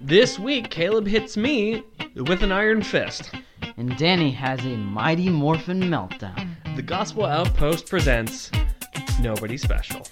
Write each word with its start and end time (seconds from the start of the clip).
This 0.00 0.38
week, 0.38 0.70
Caleb 0.70 1.08
hits 1.08 1.36
me 1.36 1.82
with 2.14 2.42
an 2.44 2.52
iron 2.52 2.82
fist. 2.82 3.30
And 3.76 3.96
Danny 3.96 4.30
has 4.30 4.60
a 4.64 4.76
mighty 4.76 5.28
morphin 5.28 5.80
meltdown. 5.80 6.54
The 6.76 6.82
Gospel 6.82 7.24
Outpost 7.24 7.88
presents 7.88 8.50
Nobody 9.20 9.56
Special. 9.56 10.06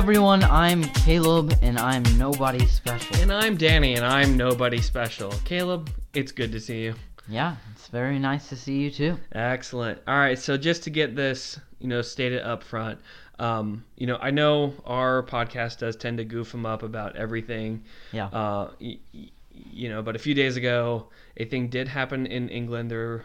Everyone, 0.00 0.42
I'm 0.44 0.82
Caleb 0.82 1.52
and 1.60 1.78
I'm 1.78 2.02
nobody 2.16 2.64
special. 2.66 3.16
And 3.16 3.30
I'm 3.30 3.58
Danny, 3.58 3.96
and 3.96 4.04
I'm 4.04 4.34
Nobody 4.34 4.80
Special. 4.80 5.30
Caleb, 5.44 5.90
it's 6.14 6.32
good 6.32 6.50
to 6.52 6.58
see 6.58 6.84
you. 6.84 6.94
Yeah, 7.28 7.56
it's 7.72 7.88
very 7.88 8.18
nice 8.18 8.48
to 8.48 8.56
see 8.56 8.78
you 8.80 8.90
too. 8.90 9.18
Excellent. 9.32 9.98
All 10.08 10.16
right, 10.16 10.38
so 10.38 10.56
just 10.56 10.84
to 10.84 10.90
get 10.90 11.14
this, 11.14 11.60
you 11.80 11.88
know, 11.88 12.00
stated 12.00 12.40
up 12.40 12.62
front, 12.62 12.98
um, 13.38 13.84
you 13.98 14.06
know, 14.06 14.16
I 14.22 14.30
know 14.30 14.72
our 14.86 15.22
podcast 15.22 15.80
does 15.80 15.96
tend 15.96 16.16
to 16.16 16.24
goof 16.24 16.50
them 16.50 16.64
up 16.64 16.82
about 16.82 17.16
everything. 17.16 17.84
Yeah. 18.10 18.28
Uh, 18.28 18.70
y- 18.80 18.98
y- 19.12 19.28
you 19.52 19.90
know, 19.90 20.00
but 20.00 20.16
a 20.16 20.18
few 20.18 20.32
days 20.32 20.56
ago, 20.56 21.08
a 21.36 21.44
thing 21.44 21.68
did 21.68 21.88
happen 21.88 22.24
in 22.24 22.48
England. 22.48 22.90
There, 22.90 23.24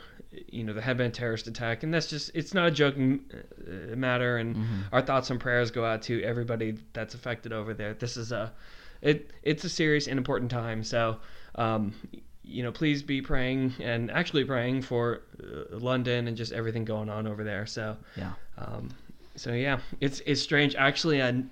you 0.49 0.63
know, 0.63 0.73
the 0.73 0.81
headband 0.81 1.13
terrorist 1.13 1.47
attack, 1.47 1.83
and 1.83 1.93
that's 1.93 2.07
just, 2.07 2.31
it's 2.33 2.53
not 2.53 2.67
a 2.67 2.71
joking 2.71 3.25
uh, 3.33 3.95
matter. 3.95 4.37
And 4.37 4.57
our 4.91 5.01
thoughts 5.01 5.29
and 5.29 5.39
prayers 5.39 5.71
go 5.71 5.85
out 5.85 6.01
to 6.03 6.21
everybody 6.23 6.77
that's 6.93 7.13
affected 7.13 7.53
over 7.53 7.73
there. 7.73 7.93
This 7.93 8.17
is 8.17 8.31
a, 8.31 8.51
it, 9.01 9.31
it's 9.43 9.63
a 9.63 9.69
serious 9.69 10.07
and 10.07 10.17
important 10.17 10.51
time. 10.51 10.83
So, 10.83 11.17
um, 11.55 11.93
you 12.43 12.63
know, 12.63 12.71
please 12.71 13.01
be 13.03 13.21
praying 13.21 13.73
and 13.79 14.11
actually 14.11 14.43
praying 14.45 14.83
for 14.83 15.21
uh, 15.43 15.77
London 15.77 16.27
and 16.27 16.37
just 16.37 16.51
everything 16.51 16.85
going 16.85 17.09
on 17.09 17.27
over 17.27 17.43
there. 17.43 17.65
So, 17.65 17.97
Yeah. 18.15 18.31
um, 18.57 18.89
so 19.37 19.51
yeah, 19.51 19.79
it's 19.99 20.21
it's 20.25 20.41
strange. 20.41 20.75
Actually, 20.75 21.21
I, 21.21 21.43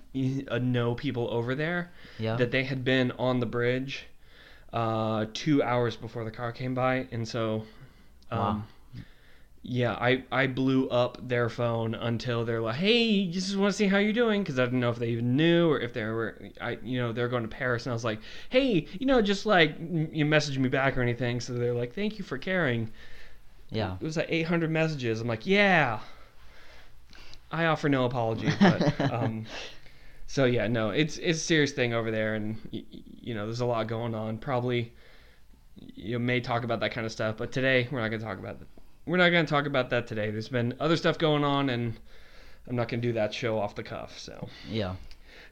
I 0.50 0.58
know 0.58 0.94
people 0.94 1.28
over 1.30 1.54
there 1.54 1.90
Yeah. 2.18 2.36
that 2.36 2.50
they 2.50 2.64
had 2.64 2.82
been 2.82 3.10
on 3.18 3.40
the 3.40 3.46
bridge 3.46 4.06
uh, 4.72 5.26
two 5.34 5.62
hours 5.62 5.94
before 5.96 6.24
the 6.24 6.30
car 6.30 6.50
came 6.50 6.74
by, 6.74 7.06
and 7.12 7.28
so 7.28 7.64
um, 8.30 8.38
Wow. 8.40 8.62
Yeah, 9.66 9.92
I 9.94 10.24
I 10.30 10.46
blew 10.46 10.88
up 10.90 11.26
their 11.26 11.48
phone 11.48 11.94
until 11.94 12.44
they're 12.44 12.60
like, 12.60 12.76
hey, 12.76 13.26
just 13.28 13.56
want 13.56 13.72
to 13.72 13.76
see 13.76 13.86
how 13.86 13.96
you're 13.98 14.12
doing, 14.12 14.42
because 14.42 14.58
I 14.58 14.64
didn't 14.64 14.80
know 14.80 14.90
if 14.90 14.98
they 14.98 15.08
even 15.08 15.36
knew 15.36 15.70
or 15.70 15.80
if 15.80 15.94
they 15.94 16.04
were, 16.04 16.38
I 16.60 16.78
you 16.82 16.98
know 17.00 17.12
they're 17.12 17.28
going 17.28 17.42
to 17.44 17.48
Paris, 17.48 17.86
and 17.86 17.92
I 17.92 17.94
was 17.94 18.04
like, 18.04 18.20
hey, 18.50 18.86
you 19.00 19.06
know, 19.06 19.22
just 19.22 19.46
like 19.46 19.76
you 19.80 20.24
message 20.26 20.58
me 20.58 20.68
back 20.68 20.98
or 20.98 21.02
anything, 21.02 21.40
so 21.40 21.54
they're 21.54 21.72
like, 21.74 21.94
thank 21.94 22.18
you 22.18 22.24
for 22.24 22.36
caring. 22.38 22.90
yeah. 23.70 23.94
It 24.00 24.02
was 24.04 24.16
like 24.18 24.26
800 24.28 24.70
messages. 24.70 25.20
I'm 25.20 25.28
like, 25.28 25.46
yeah. 25.46 26.00
I 27.50 27.66
offer 27.66 27.88
no 27.88 28.04
apology, 28.04 28.50
but 28.60 29.00
um, 29.12 29.46
so 30.26 30.44
yeah, 30.44 30.66
no, 30.66 30.90
it's 30.90 31.16
it's 31.18 31.38
a 31.38 31.42
serious 31.44 31.72
thing 31.72 31.94
over 31.94 32.10
there, 32.10 32.34
and 32.34 32.58
y- 32.72 32.84
you 32.90 33.34
know, 33.34 33.46
there's 33.46 33.60
a 33.60 33.66
lot 33.66 33.86
going 33.86 34.14
on. 34.14 34.38
Probably 34.38 34.92
you 35.76 36.18
may 36.18 36.40
talk 36.40 36.64
about 36.64 36.80
that 36.80 36.92
kind 36.92 37.06
of 37.06 37.12
stuff, 37.12 37.36
but 37.36 37.52
today 37.52 37.88
we're 37.90 38.00
not 38.00 38.08
going 38.08 38.20
to 38.20 38.26
talk 38.26 38.38
about 38.38 38.58
that. 38.60 38.68
We're 39.06 39.16
not 39.18 39.30
going 39.30 39.44
to 39.44 39.50
talk 39.50 39.66
about 39.66 39.90
that 39.90 40.06
today. 40.06 40.30
There's 40.30 40.48
been 40.48 40.74
other 40.80 40.96
stuff 40.96 41.18
going 41.18 41.44
on, 41.44 41.68
and 41.70 41.94
I'm 42.68 42.76
not 42.76 42.88
going 42.88 43.00
to 43.02 43.06
do 43.08 43.12
that 43.14 43.34
show 43.34 43.58
off 43.58 43.74
the 43.74 43.82
cuff. 43.82 44.18
So, 44.18 44.48
Yeah. 44.70 44.94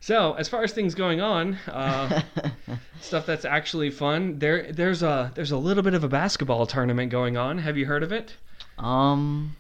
so 0.00 0.32
as 0.34 0.48
far 0.48 0.62
as 0.64 0.72
things 0.72 0.94
going 0.94 1.20
on, 1.20 1.54
uh, 1.68 2.22
stuff 3.00 3.26
that's 3.26 3.44
actually 3.44 3.90
fun. 3.90 4.38
There, 4.38 4.72
there's 4.72 5.02
a 5.02 5.30
there's 5.34 5.50
a 5.50 5.58
little 5.58 5.82
bit 5.82 5.92
of 5.94 6.02
a 6.04 6.08
basketball 6.08 6.66
tournament 6.66 7.10
going 7.10 7.36
on. 7.36 7.58
Have 7.58 7.76
you 7.76 7.86
heard 7.86 8.02
of 8.02 8.12
it? 8.12 8.34
um. 8.78 9.56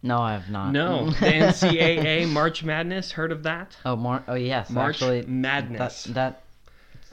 No, 0.00 0.18
I 0.20 0.32
have 0.34 0.48
not. 0.48 0.70
No, 0.70 1.06
the 1.10 1.16
NCAA 1.26 2.28
March 2.28 2.62
Madness. 2.62 3.10
Heard 3.10 3.32
of 3.32 3.42
that? 3.42 3.76
oh, 3.84 3.96
Mar- 3.96 4.22
oh 4.28 4.34
yes. 4.36 4.70
March 4.70 4.96
actually, 5.02 5.22
Madness. 5.26 6.04
That 6.04 6.14
that 6.14 6.42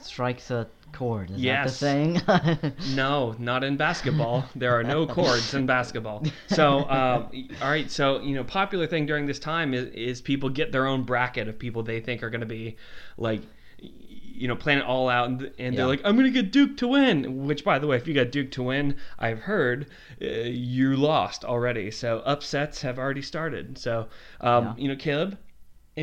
strikes 0.04 0.52
a 0.52 0.68
chord. 0.92 1.30
Is 1.30 1.38
Yes. 1.42 1.80
that 1.80 1.86
the 2.26 2.70
saying? 2.70 2.72
No, 2.94 3.34
not 3.38 3.64
in 3.64 3.76
basketball. 3.76 4.48
There 4.54 4.78
are 4.78 4.84
no 4.84 5.06
cords 5.06 5.54
in 5.54 5.66
basketball. 5.66 6.24
So, 6.48 6.88
um, 6.88 7.30
all 7.60 7.68
right. 7.68 7.90
So, 7.90 8.20
you 8.20 8.34
know, 8.34 8.44
popular 8.44 8.86
thing 8.86 9.06
during 9.06 9.26
this 9.26 9.38
time 9.38 9.74
is, 9.74 9.88
is 9.88 10.20
people 10.20 10.48
get 10.48 10.72
their 10.72 10.86
own 10.86 11.02
bracket 11.02 11.48
of 11.48 11.58
people 11.58 11.82
they 11.82 12.00
think 12.00 12.22
are 12.22 12.30
going 12.30 12.40
to 12.40 12.46
be 12.46 12.76
like, 13.18 13.42
you 13.78 14.46
know, 14.48 14.54
plan 14.56 14.78
it 14.78 14.84
all 14.84 15.08
out, 15.08 15.28
and, 15.28 15.42
and 15.58 15.74
Yeah. 15.74 15.78
they're 15.78 15.86
like, 15.86 16.02
I'm 16.04 16.14
going 16.16 16.32
to 16.32 16.42
get 16.42 16.52
Duke 16.52 16.76
to 16.78 16.88
win. 16.88 17.46
Which, 17.46 17.64
by 17.64 17.78
the 17.78 17.86
way, 17.86 17.96
if 17.96 18.06
you 18.06 18.14
got 18.14 18.30
Duke 18.30 18.50
to 18.52 18.62
win, 18.62 18.96
I've 19.18 19.40
heard 19.40 19.86
uh, 20.20 20.26
you 20.26 20.94
lost 20.96 21.44
already. 21.44 21.90
So 21.90 22.18
upsets 22.20 22.82
have 22.82 22.98
already 22.98 23.22
started. 23.22 23.78
So, 23.78 24.08
um, 24.40 24.64
Yeah. 24.64 24.74
you 24.76 24.88
know, 24.88 24.96
Caleb, 24.96 25.38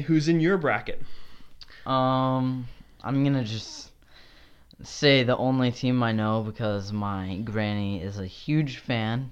who's 0.05 0.27
in 0.27 0.39
your 0.39 0.57
bracket? 0.57 1.01
Um, 1.85 2.67
I'm 3.03 3.23
gonna 3.23 3.43
just 3.43 3.91
say 4.83 5.23
the 5.23 5.37
only 5.37 5.71
team 5.71 6.03
I 6.03 6.11
know 6.11 6.43
because 6.43 6.91
my 6.91 7.37
granny 7.43 8.01
is 8.01 8.19
a 8.19 8.25
huge 8.25 8.77
fan. 8.77 9.31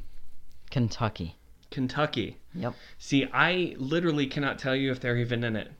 Kentucky. 0.69 1.35
Kentucky. 1.69 2.37
Yep. 2.53 2.73
See, 2.97 3.25
I 3.33 3.75
literally 3.77 4.27
cannot 4.27 4.59
tell 4.59 4.75
you 4.75 4.91
if 4.91 4.99
they're 4.99 5.17
even 5.17 5.43
in 5.43 5.55
it, 5.55 5.71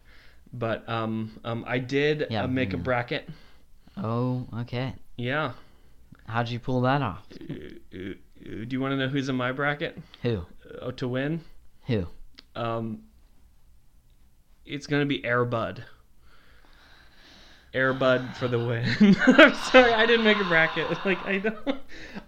but 0.54 0.88
um, 0.88 1.40
um, 1.44 1.64
I 1.68 1.80
did 1.80 2.28
Yeah, 2.30 2.44
uh, 2.44 2.48
make 2.48 2.74
a 2.74 2.78
bracket. 2.78 3.28
Oh, 3.98 4.48
okay. 4.62 4.94
Yeah. 5.18 5.52
How'd 6.28 6.50
you 6.50 6.59
pull 6.59 6.82
that 6.82 7.02
off? 7.02 7.26
Uh, 7.34 7.53
uh, 7.53 8.14
Do 8.44 8.68
you 8.70 8.80
want 8.80 8.94
to 8.94 8.98
know 8.98 9.08
who's 9.09 9.28
in 9.28 9.36
my 9.36 9.52
bracket 9.52 9.98
Who? 10.22 10.46
uh, 10.82 10.92
to 10.94 11.08
win? 11.08 11.42
Who? 11.88 12.06
Um, 12.56 13.02
it's 14.66 14.88
gonna 14.88 15.06
be 15.06 15.22
Airbud. 15.22 15.84
Airbud 17.74 18.36
for 18.36 18.48
the 18.48 18.59
win. 18.59 18.86
I'm 19.28 19.54
sorry, 19.56 19.94
I 19.94 20.06
didn't 20.06 20.26
make 20.26 20.38
a 20.38 20.44
bracket. 20.44 20.88
Like 21.06 21.26
I 21.26 21.40
don't, 21.40 21.78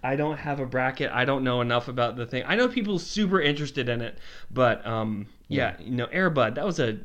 I 0.02 0.16
don't 0.16 0.38
have 0.38 0.58
a 0.60 0.66
bracket. 0.66 1.10
I 1.12 1.24
don't 1.24 1.44
know 1.44 1.60
enough 1.60 1.88
about 1.88 2.16
the 2.16 2.26
thing. 2.26 2.44
I 2.46 2.56
know 2.56 2.68
people 2.68 2.98
super 2.98 3.40
interested 3.40 3.88
in 3.88 4.00
it, 4.00 4.18
but 4.50 4.84
um, 4.86 5.26
yeah, 5.48 5.76
you 5.78 5.92
know, 5.92 6.06
Airbud. 6.06 6.54
That 6.54 6.64
was 6.64 6.80
a, 6.80 6.98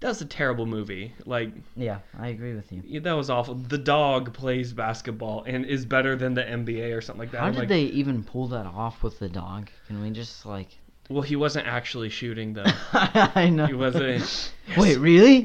that 0.00 0.08
was 0.08 0.20
a 0.20 0.26
terrible 0.26 0.66
movie. 0.66 1.14
Like 1.24 1.52
Yeah, 1.74 1.98
I 2.18 2.28
agree 2.28 2.54
with 2.54 2.70
you. 2.70 3.00
that 3.00 3.12
was 3.12 3.30
awful. 3.30 3.54
The 3.54 3.78
dog 3.78 4.34
plays 4.34 4.72
basketball 4.72 5.44
and 5.46 5.64
is 5.64 5.84
better 5.86 6.16
than 6.16 6.34
the 6.34 6.42
NBA 6.42 6.96
or 6.96 7.00
something 7.00 7.20
like 7.20 7.30
that. 7.32 7.40
How 7.40 7.46
I'm 7.46 7.52
did 7.52 7.60
like, 7.60 7.68
they 7.68 7.82
even 7.82 8.22
pull 8.22 8.48
that 8.48 8.66
off 8.66 9.02
with 9.02 9.18
the 9.18 9.28
dog? 9.28 9.70
Can 9.86 10.02
we 10.02 10.10
just 10.10 10.44
like? 10.44 10.68
Well, 11.08 11.22
he 11.22 11.34
wasn't 11.34 11.66
actually 11.66 12.08
shooting 12.08 12.52
though. 12.52 12.64
I 12.92 13.48
know. 13.50 13.66
He 13.66 13.74
wasn't. 13.74 14.52
Wait, 14.76 14.98
really? 14.98 15.44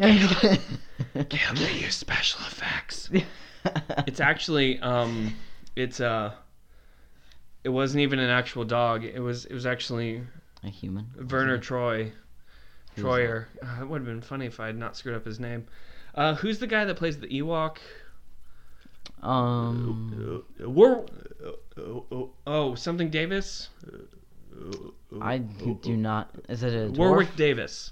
Caleb, 1.24 1.58
they 1.58 1.72
use 1.80 1.96
special 1.96 2.42
effects. 2.42 3.10
It's 4.06 4.20
actually 4.20 4.80
um, 4.80 5.34
it's 5.76 6.00
uh, 6.00 6.34
it 7.64 7.70
wasn't 7.70 8.02
even 8.02 8.20
an 8.20 8.30
actual 8.30 8.64
dog. 8.64 9.04
It 9.04 9.20
was 9.20 9.46
it 9.46 9.54
was 9.56 9.66
actually 9.66 10.22
a 10.64 10.70
human. 10.70 11.08
Werner 11.32 11.58
Troy. 11.58 12.12
Who's 12.96 13.04
Troyer. 13.04 13.46
Uh, 13.64 13.82
it 13.82 13.88
would 13.90 14.02
have 14.02 14.06
been 14.06 14.22
funny 14.22 14.46
if 14.46 14.60
I 14.60 14.68
had 14.68 14.78
not 14.78 14.96
screwed 14.96 15.16
up 15.16 15.26
his 15.26 15.40
name. 15.40 15.66
Uh, 16.14 16.36
who's 16.36 16.60
the 16.60 16.68
guy 16.68 16.86
that 16.86 16.96
plays 16.96 17.20
the 17.20 17.28
Ewok? 17.28 17.78
Um, 19.24 20.44
Uh, 20.64 20.70
War. 20.70 21.06
uh, 21.44 21.82
oh, 21.82 22.30
oh, 22.46 22.76
something 22.76 23.10
Davis. 23.10 23.70
Uh, 23.92 25.18
I 25.22 25.40
do 25.40 25.98
not. 25.98 26.30
Is 26.50 26.64
it 26.64 26.74
a 26.74 26.92
dwarf? 26.92 26.98
Warwick 26.98 27.36
Davis. 27.36 27.92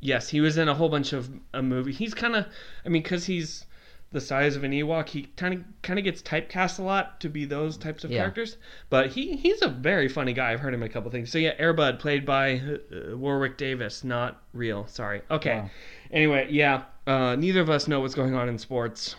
Yes, 0.00 0.28
he 0.28 0.40
was 0.40 0.56
in 0.58 0.68
a 0.68 0.74
whole 0.74 0.88
bunch 0.88 1.12
of 1.12 1.28
a 1.52 1.62
movie. 1.62 1.92
He's 1.92 2.14
kind 2.14 2.36
of, 2.36 2.46
I 2.84 2.88
mean, 2.88 3.02
because 3.02 3.24
he's 3.26 3.64
the 4.10 4.20
size 4.20 4.56
of 4.56 4.64
an 4.64 4.70
Ewok, 4.72 5.08
he 5.08 5.24
kind 5.36 5.52
of 5.54 5.64
kind 5.82 5.98
of 5.98 6.04
gets 6.04 6.22
typecast 6.22 6.78
a 6.78 6.82
lot 6.82 7.20
to 7.20 7.28
be 7.28 7.44
those 7.44 7.76
types 7.76 8.04
of 8.04 8.10
Yeah. 8.10 8.20
characters. 8.20 8.56
But 8.90 9.08
he 9.10 9.36
he's 9.36 9.60
a 9.60 9.68
very 9.68 10.08
funny 10.08 10.32
guy. 10.32 10.52
I've 10.52 10.60
heard 10.60 10.72
him 10.72 10.82
in 10.82 10.88
a 10.88 10.92
couple 10.92 11.10
things. 11.10 11.30
So 11.30 11.36
yeah, 11.38 11.54
Airbud 11.60 11.98
played 11.98 12.24
by 12.24 12.54
uh, 12.90 13.16
Warwick 13.16 13.58
Davis, 13.58 14.04
not 14.04 14.42
real. 14.52 14.86
Sorry. 14.86 15.20
Okay. 15.30 15.56
Wow. 15.56 15.70
Anyway, 16.10 16.46
yeah. 16.50 16.84
Uh, 17.06 17.36
neither 17.36 17.60
of 17.60 17.68
us 17.68 17.86
know 17.88 18.00
what's 18.00 18.14
going 18.14 18.34
on 18.34 18.48
in 18.48 18.56
sports. 18.58 19.14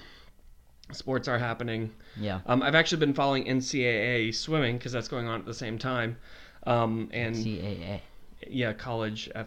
Sports 0.91 1.27
are 1.27 1.37
happening. 1.37 1.91
Yeah. 2.19 2.39
Um, 2.47 2.63
I've 2.63 2.73
actually 2.73 2.99
been 2.99 3.13
following 3.13 3.45
NCAA 3.45 4.33
swimming 4.33 4.77
because 4.77 4.91
that's 4.91 5.07
going 5.07 5.27
on 5.27 5.39
at 5.39 5.45
the 5.45 5.53
same 5.53 5.77
time. 5.77 6.17
Um, 6.65 7.09
and 7.13 7.35
CAA. 7.35 8.01
yeah, 8.49 8.73
college 8.73 9.29
uh, 9.35 9.43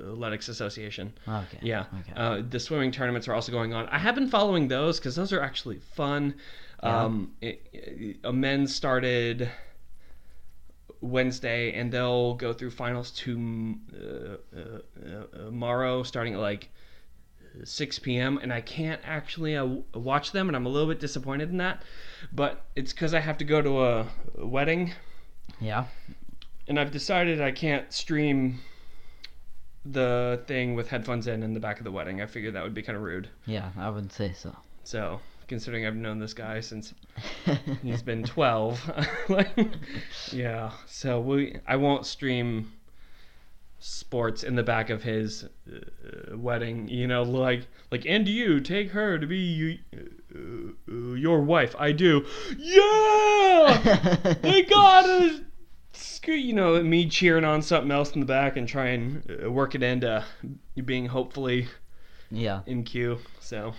athletics 0.00 0.48
association. 0.48 1.12
Okay. 1.28 1.58
Yeah, 1.62 1.84
Okay. 2.00 2.12
uh, 2.16 2.42
the 2.48 2.60
swimming 2.60 2.90
tournaments 2.92 3.28
are 3.28 3.34
also 3.34 3.52
going 3.52 3.72
on. 3.74 3.88
I 3.88 3.98
have 3.98 4.14
been 4.14 4.28
following 4.28 4.68
those 4.68 4.98
because 4.98 5.16
those 5.16 5.32
are 5.32 5.40
actually 5.40 5.78
fun. 5.78 6.34
Yeah. 6.82 7.04
Um, 7.04 7.32
it, 7.40 7.68
it, 7.72 8.16
a 8.24 8.32
men's 8.32 8.74
started 8.74 9.50
Wednesday, 11.00 11.72
and 11.74 11.92
they'll 11.92 12.34
go 12.34 12.52
through 12.52 12.70
finals 12.70 13.10
to 13.12 13.74
uh, 13.94 14.58
uh, 14.58 14.60
uh, 14.60 15.36
tomorrow, 15.46 16.02
starting 16.02 16.34
at 16.34 16.40
like 16.40 16.70
6 17.64 17.98
p.m. 18.00 18.38
and 18.42 18.52
I 18.52 18.60
can't 18.60 19.00
actually 19.04 19.56
uh, 19.56 19.64
watch 19.94 20.32
them, 20.32 20.48
and 20.48 20.56
I'm 20.56 20.66
a 20.66 20.68
little 20.68 20.88
bit 20.88 21.00
disappointed 21.00 21.50
in 21.50 21.56
that. 21.58 21.82
But 22.32 22.64
it's 22.76 22.92
because 22.92 23.14
I 23.14 23.20
have 23.20 23.38
to 23.38 23.44
go 23.44 23.62
to 23.62 23.84
a 23.84 24.06
wedding, 24.36 24.92
Yeah. 25.60 25.84
and 26.66 26.78
I've 26.80 26.90
decided 26.90 27.40
I 27.40 27.52
can't 27.52 27.92
stream 27.92 28.60
the 29.84 30.42
thing 30.46 30.74
with 30.74 30.88
headphones 30.88 31.26
in 31.26 31.42
in 31.42 31.54
the 31.54 31.60
back 31.60 31.78
of 31.78 31.84
the 31.84 31.92
wedding. 31.92 32.20
I 32.20 32.26
figured 32.26 32.54
that 32.54 32.62
would 32.62 32.74
be 32.74 32.82
kind 32.82 32.96
of 32.96 33.02
rude. 33.02 33.28
Yeah, 33.46 33.70
I 33.78 33.90
wouldn't 33.90 34.12
say 34.12 34.32
so. 34.32 34.54
So, 34.84 35.20
considering 35.46 35.86
I've 35.86 35.96
known 35.96 36.18
this 36.18 36.34
guy 36.34 36.60
since 36.60 36.94
he's 37.82 38.02
been 38.02 38.24
12, 38.24 39.08
like, 39.28 39.50
yeah. 40.32 40.70
So 40.86 41.20
we, 41.20 41.56
I 41.66 41.76
won't 41.76 42.06
stream 42.06 42.72
sports 43.80 44.42
in 44.42 44.56
the 44.56 44.62
back 44.62 44.90
of 44.90 45.02
his 45.02 45.44
uh, 45.44 46.36
wedding. 46.36 46.88
You 46.88 47.06
know, 47.06 47.22
like, 47.22 47.66
like, 47.90 48.04
and 48.06 48.28
you 48.28 48.60
take 48.60 48.90
her 48.90 49.18
to 49.18 49.26
be 49.26 49.38
you, 49.38 49.78
uh, 50.34 50.38
uh, 50.90 51.14
your 51.14 51.40
wife. 51.40 51.74
I 51.78 51.92
do. 51.92 52.26
Yeah, 52.56 54.34
they 54.42 54.62
gotta. 54.62 55.44
Screw, 55.98 56.34
you 56.34 56.52
know, 56.52 56.82
me 56.82 57.08
cheering 57.08 57.44
on 57.44 57.60
something 57.62 57.90
else 57.90 58.12
in 58.12 58.20
the 58.20 58.26
back 58.26 58.56
and 58.56 58.68
try 58.68 58.88
and 58.88 59.40
uh, 59.44 59.50
work 59.50 59.74
it 59.74 59.82
into 59.82 60.24
being 60.84 61.06
hopefully 61.06 61.68
yeah, 62.30 62.60
in 62.66 62.84
queue. 62.84 63.18
So. 63.40 63.74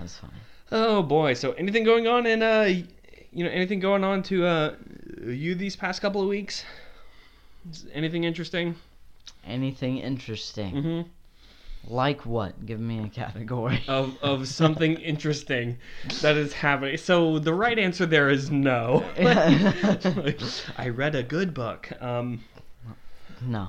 that's 0.00 0.18
fine. 0.18 0.30
Oh 0.70 1.02
boy! 1.02 1.34
So 1.34 1.52
anything 1.52 1.84
going 1.84 2.06
on 2.06 2.26
in 2.26 2.42
uh, 2.42 2.68
you 3.32 3.44
know, 3.44 3.50
anything 3.50 3.80
going 3.80 4.04
on 4.04 4.22
to 4.24 4.46
uh, 4.46 4.74
you 5.24 5.54
these 5.54 5.76
past 5.76 6.00
couple 6.00 6.22
of 6.22 6.28
weeks? 6.28 6.64
Is 7.70 7.86
anything 7.92 8.24
interesting? 8.24 8.74
Anything 9.46 9.98
interesting? 9.98 10.74
Mm-hmm. 10.74 11.08
Like 11.86 12.26
what? 12.26 12.66
Give 12.66 12.80
me 12.80 13.02
a 13.04 13.08
category. 13.08 13.82
Of 13.88 14.18
of 14.22 14.48
something 14.48 14.94
interesting 14.96 15.78
that 16.20 16.36
is 16.36 16.52
happening. 16.52 16.96
So 16.98 17.38
the 17.38 17.54
right 17.54 17.78
answer 17.78 18.04
there 18.06 18.28
is 18.28 18.50
no. 18.50 19.04
I 20.76 20.88
read 20.88 21.14
a 21.14 21.22
good 21.22 21.54
book. 21.54 21.90
Um. 22.02 22.44
no. 23.42 23.68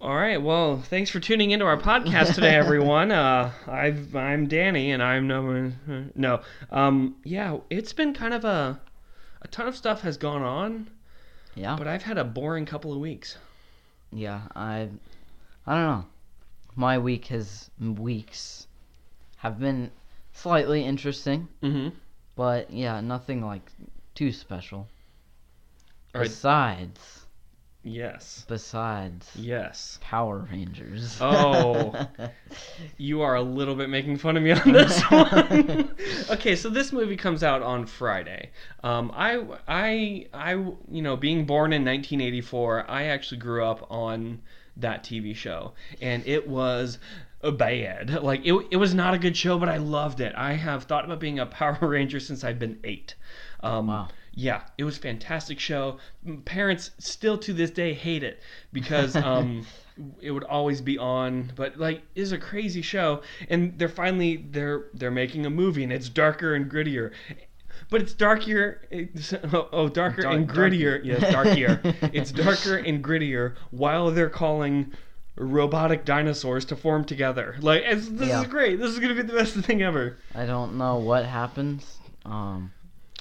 All 0.00 0.16
right. 0.16 0.40
Well, 0.40 0.80
thanks 0.80 1.10
for 1.10 1.20
tuning 1.20 1.50
into 1.50 1.66
our 1.66 1.76
podcast 1.76 2.34
today, 2.34 2.54
everyone. 2.54 3.12
Uh, 3.12 3.52
I've, 3.66 4.16
I'm 4.16 4.46
Danny, 4.46 4.92
and 4.92 5.02
I'm 5.02 5.28
no, 5.28 5.72
no. 6.14 6.40
Um, 6.70 7.16
yeah, 7.22 7.58
it's 7.68 7.92
been 7.92 8.14
kind 8.14 8.32
of 8.32 8.46
a, 8.46 8.80
a 9.42 9.48
ton 9.48 9.68
of 9.68 9.76
stuff 9.76 10.00
has 10.00 10.16
gone 10.16 10.40
on, 10.40 10.88
Yeah. 11.54 11.76
but 11.76 11.86
I've 11.86 12.02
had 12.02 12.16
a 12.16 12.24
boring 12.24 12.64
couple 12.64 12.94
of 12.94 12.98
weeks. 12.98 13.36
Yeah, 14.10 14.40
I 14.56 14.88
I 15.66 15.74
don't 15.74 15.86
know. 15.86 16.04
My 16.80 16.96
week 16.96 17.26
has 17.26 17.68
weeks 17.78 18.66
have 19.36 19.60
been 19.60 19.90
slightly 20.32 20.82
interesting, 20.82 21.46
Mm-hmm. 21.62 21.90
but 22.36 22.70
yeah, 22.72 23.02
nothing 23.02 23.44
like 23.44 23.70
too 24.14 24.32
special. 24.32 24.88
Right. 26.14 26.22
Besides, 26.22 27.26
Yes. 27.82 28.46
besides 28.48 29.28
Yes. 29.36 29.98
Power 30.00 30.48
Rangers. 30.50 31.18
Oh. 31.20 31.92
You 32.96 33.20
are 33.20 33.34
a 33.34 33.42
little 33.42 33.74
bit 33.74 33.90
making 33.90 34.16
fun 34.16 34.38
of 34.38 34.42
me 34.42 34.52
on 34.52 34.72
this 34.72 35.02
one. 35.10 35.90
okay, 36.30 36.56
so 36.56 36.70
this 36.70 36.92
movie 36.92 37.16
comes 37.16 37.42
out 37.42 37.60
on 37.62 37.84
Friday. 37.84 38.50
Um, 38.82 39.12
I, 39.14 39.44
I, 39.68 40.26
I, 40.32 40.52
you 40.90 41.02
know, 41.02 41.16
being 41.16 41.44
born 41.44 41.74
in 41.74 41.84
1984, 41.84 42.90
I 42.90 43.04
actually 43.04 43.38
grew 43.38 43.64
up 43.66 43.86
on 43.90 44.40
that 44.80 45.04
TV 45.04 45.34
show, 45.34 45.72
and 46.00 46.26
it 46.26 46.48
was 46.48 46.98
bad. 47.42 48.22
Like 48.22 48.44
it, 48.44 48.54
it 48.70 48.76
was 48.76 48.94
not 48.94 49.14
a 49.14 49.18
good 49.18 49.36
show, 49.36 49.58
but 49.58 49.68
I 49.68 49.78
loved 49.78 50.20
it. 50.20 50.34
I 50.36 50.52
have 50.54 50.84
thought 50.84 51.04
about 51.04 51.20
being 51.20 51.38
a 51.38 51.46
Power 51.46 51.78
Ranger 51.88 52.20
since 52.20 52.44
I've 52.44 52.58
been 52.58 52.78
eight. 52.84 53.14
Um, 53.62 53.86
Wow. 53.86 54.08
Yeah, 54.32 54.62
it 54.78 54.84
was 54.84 54.96
a 54.96 55.00
fantastic 55.00 55.58
show. 55.58 55.98
Parents 56.44 56.92
still 56.98 57.36
to 57.38 57.52
this 57.52 57.70
day 57.70 57.92
hate 57.92 58.22
it 58.22 58.40
because 58.72 59.16
um, 59.16 59.66
it 60.20 60.30
would 60.30 60.44
always 60.44 60.80
be 60.80 60.96
on. 60.98 61.52
But 61.56 61.78
like, 61.78 62.02
it's 62.14 62.30
a 62.30 62.38
crazy 62.38 62.80
show, 62.80 63.22
and 63.48 63.76
they're 63.76 63.88
finally 63.88 64.36
they're 64.50 64.84
they're 64.94 65.10
making 65.10 65.46
a 65.46 65.50
movie, 65.50 65.82
and 65.82 65.92
it's 65.92 66.08
darker 66.08 66.54
and 66.54 66.70
grittier. 66.70 67.10
But 67.90 68.02
it's 68.02 68.14
darker. 68.14 68.80
It's, 68.90 69.32
oh, 69.52 69.68
oh, 69.72 69.88
darker 69.88 70.22
Dark- 70.22 70.36
and 70.36 70.48
grittier. 70.48 71.02
darky. 71.04 71.08
Yes, 71.08 71.34
darkier. 71.34 72.10
it's 72.14 72.30
darker 72.32 72.76
and 72.76 73.02
grittier 73.04 73.56
while 73.72 74.10
they're 74.12 74.30
calling 74.30 74.92
robotic 75.36 76.04
dinosaurs 76.04 76.64
to 76.66 76.76
form 76.76 77.04
together. 77.04 77.56
Like, 77.60 77.82
it's, 77.84 78.08
this 78.08 78.28
Yeah. 78.28 78.42
is 78.42 78.46
great. 78.46 78.78
This 78.78 78.90
is 78.90 78.98
gonna 78.98 79.14
be 79.14 79.22
the 79.22 79.32
best 79.32 79.54
thing 79.66 79.82
ever. 79.82 80.16
I 80.34 80.46
don't 80.46 80.76
know 80.78 80.96
what 80.96 81.24
happens. 81.24 81.98
Um, 82.24 82.72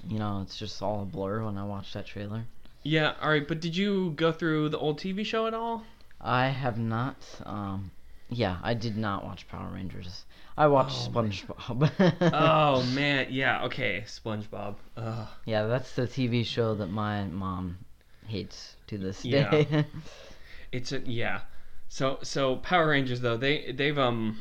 you 0.07 0.19
know, 0.19 0.41
it's 0.43 0.57
just 0.57 0.81
all 0.81 1.01
a 1.01 1.05
blur 1.05 1.43
when 1.45 1.57
I 1.57 1.63
watch 1.65 1.93
that 1.93 2.05
trailer. 2.05 2.43
Yeah. 2.83 3.13
All 3.21 3.29
right. 3.29 3.47
But 3.47 3.59
did 3.61 3.75
you 3.75 4.11
go 4.11 4.31
through 4.31 4.69
the 4.69 4.77
old 4.77 4.99
TV 4.99 5.25
show 5.25 5.47
at 5.47 5.53
all? 5.53 5.83
I 6.21 6.47
have 6.47 6.77
not. 6.77 7.15
Um, 7.45 7.91
yeah, 8.29 8.57
I 8.61 8.73
did 8.73 8.97
not 8.97 9.23
watch 9.23 9.47
Power 9.47 9.69
Rangers. 9.73 10.25
I 10.59 10.67
watched 10.67 10.97
Oh. 11.07 11.09
SpongeBob. 11.09 11.89
oh 12.33 12.83
man, 12.93 13.27
yeah, 13.31 13.63
okay, 13.63 14.03
SpongeBob. 14.05 14.75
Ugh. 14.97 15.27
Yeah, 15.45 15.65
that's 15.67 15.95
the 15.95 16.03
TV 16.03 16.45
show 16.45 16.75
that 16.75 16.87
my 16.91 17.23
mom 17.25 17.77
hates 18.27 18.75
to 18.87 18.97
this 18.97 19.23
Yeah. 19.25 19.49
day. 19.49 19.85
It's 20.71 20.91
a 20.91 20.99
yeah. 20.99 21.39
So 21.87 22.19
so 22.21 22.57
Power 22.57 22.89
Rangers 22.89 23.21
though 23.21 23.37
they 23.37 23.71
they've 23.71 23.97
um 23.97 24.37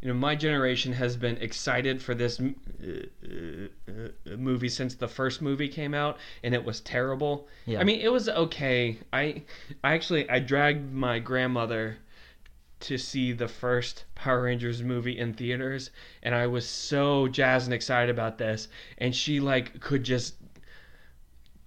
you 0.00 0.08
know 0.08 0.14
my 0.14 0.36
generation 0.36 0.92
has 0.92 1.16
been 1.16 1.38
excited 1.38 2.00
for 2.02 2.14
this 2.14 2.38
uh, 2.38 2.44
uh, 2.86 3.66
uh, 3.88 4.36
movie 4.36 4.68
since 4.68 4.94
the 4.94 5.08
first 5.08 5.42
movie 5.42 5.68
came 5.68 5.92
out 5.94 6.18
and 6.44 6.54
it 6.54 6.64
was 6.64 6.80
terrible. 6.82 7.48
yeah. 7.66 7.80
I 7.80 7.84
mean 7.84 8.00
it 8.00 8.12
was 8.12 8.28
okay. 8.28 8.98
I 9.12 9.42
I 9.82 9.94
actually 9.94 10.28
I 10.30 10.38
dragged 10.38 10.92
my 10.92 11.18
grandmother 11.18 11.96
to 12.84 12.98
see 12.98 13.32
the 13.32 13.48
first 13.48 14.04
Power 14.14 14.42
Rangers 14.42 14.82
movie 14.82 15.18
in 15.18 15.32
theaters 15.34 15.90
and 16.22 16.34
I 16.34 16.46
was 16.46 16.68
so 16.68 17.28
jazzed 17.28 17.66
and 17.66 17.74
excited 17.74 18.10
about 18.10 18.38
this 18.38 18.68
and 18.98 19.14
she 19.14 19.40
like 19.40 19.80
could 19.80 20.04
just 20.04 20.34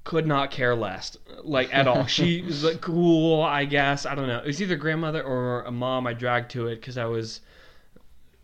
could 0.04 0.26
not 0.26 0.52
care 0.52 0.74
less 0.76 1.18
like 1.44 1.74
at 1.74 1.88
all. 1.88 2.06
She 2.06 2.42
was 2.46 2.64
like 2.64 2.82
cool 2.82 3.42
i 3.44 3.66
guess. 3.66 4.06
I 4.06 4.16
don't 4.16 4.28
know. 4.28 4.40
It 4.40 4.46
was 4.48 4.62
either 4.62 4.76
grandmother 4.76 5.22
or 5.24 5.64
a 5.64 5.72
mom 5.72 6.08
i 6.08 6.14
dragged 6.14 6.52
to 6.52 6.68
it 6.68 6.76
because 6.76 6.98
i 6.98 7.06
was 7.06 7.42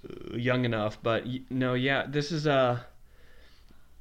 uh, 0.10 0.36
young 0.36 0.66
enough 0.66 0.98
but 1.02 1.26
no 1.50 1.74
yeah 1.76 2.06
this 2.08 2.32
is 2.32 2.46
a 2.48 2.86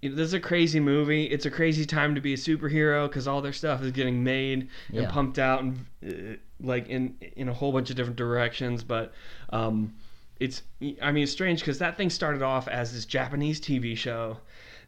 this 0.03 0.19
is 0.19 0.35
a 0.35 0.41
crazy 0.41 0.81
movie. 0.81 1.27
It's 1.27 1.47
a 1.47 1.51
crazy 1.51 1.87
time 1.87 2.17
to 2.17 2.21
be 2.21 2.33
a 2.33 2.37
superhero 2.37 3.07
because 3.09 3.29
all 3.29 3.41
their 3.41 3.53
stuff 3.53 3.83
is 3.85 3.93
getting 3.93 4.25
made 4.25 4.63
and 4.89 5.03
Yeah. 5.03 5.09
pumped 5.09 5.39
out 5.39 5.63
and 5.63 5.87
uh, 6.05 6.37
like 6.63 6.89
in 6.89 7.17
in 7.37 7.49
a 7.49 7.53
whole 7.53 7.73
bunch 7.73 7.91
of 7.91 7.97
different 7.97 8.17
directions 8.17 8.83
but 8.85 9.13
um 9.51 9.93
it's 10.41 10.63
i 11.03 11.13
mean 11.13 11.25
it's 11.25 11.33
strange 11.33 11.61
because 11.61 11.79
that 11.79 11.97
thing 11.97 12.11
started 12.11 12.43
off 12.43 12.69
as 12.69 12.93
this 12.93 13.05
japanese 13.05 13.61
tv 13.61 13.97
show 13.97 14.37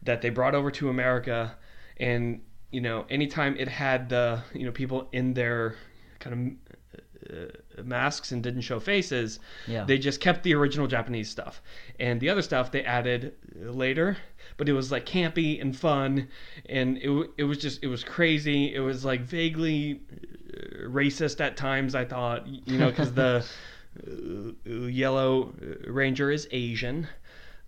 that 0.02 0.22
they 0.22 0.30
brought 0.30 0.54
over 0.54 0.70
to 0.70 0.88
america 0.88 1.54
and 1.98 2.40
you 2.70 2.80
know 2.80 3.04
anytime 3.10 3.56
it 3.56 3.68
had 3.68 4.08
the 4.08 4.42
you 4.52 4.64
know 4.64 4.72
people 4.72 5.08
in 5.12 5.34
their 5.34 5.76
kind 6.18 6.58
of 6.58 6.74
uh, 7.30 7.82
masks 7.82 8.32
and 8.32 8.42
didn't 8.42 8.60
show 8.60 8.78
faces 8.78 9.40
yeah. 9.66 9.84
they 9.84 9.96
just 9.96 10.20
kept 10.20 10.42
the 10.42 10.54
original 10.54 10.86
japanese 10.86 11.30
stuff 11.30 11.62
and 11.98 12.20
the 12.20 12.28
other 12.28 12.42
stuff 12.42 12.70
they 12.70 12.84
added 12.84 13.34
later 13.54 14.16
but 14.56 14.68
it 14.68 14.72
was 14.72 14.92
like 14.92 15.06
campy 15.06 15.60
and 15.60 15.76
fun 15.76 16.28
and 16.68 16.98
it, 16.98 17.30
it 17.38 17.44
was 17.44 17.58
just 17.58 17.82
it 17.82 17.86
was 17.86 18.04
crazy 18.04 18.74
it 18.74 18.80
was 18.80 19.04
like 19.04 19.22
vaguely 19.22 20.00
uh, 20.12 20.33
racist 20.84 21.40
at 21.40 21.56
times 21.56 21.94
i 21.94 22.04
thought 22.04 22.46
you 22.46 22.78
know 22.78 22.90
because 22.90 23.12
the 23.12 23.44
uh, 24.06 24.70
yellow 24.70 25.52
ranger 25.86 26.30
is 26.30 26.48
asian 26.50 27.06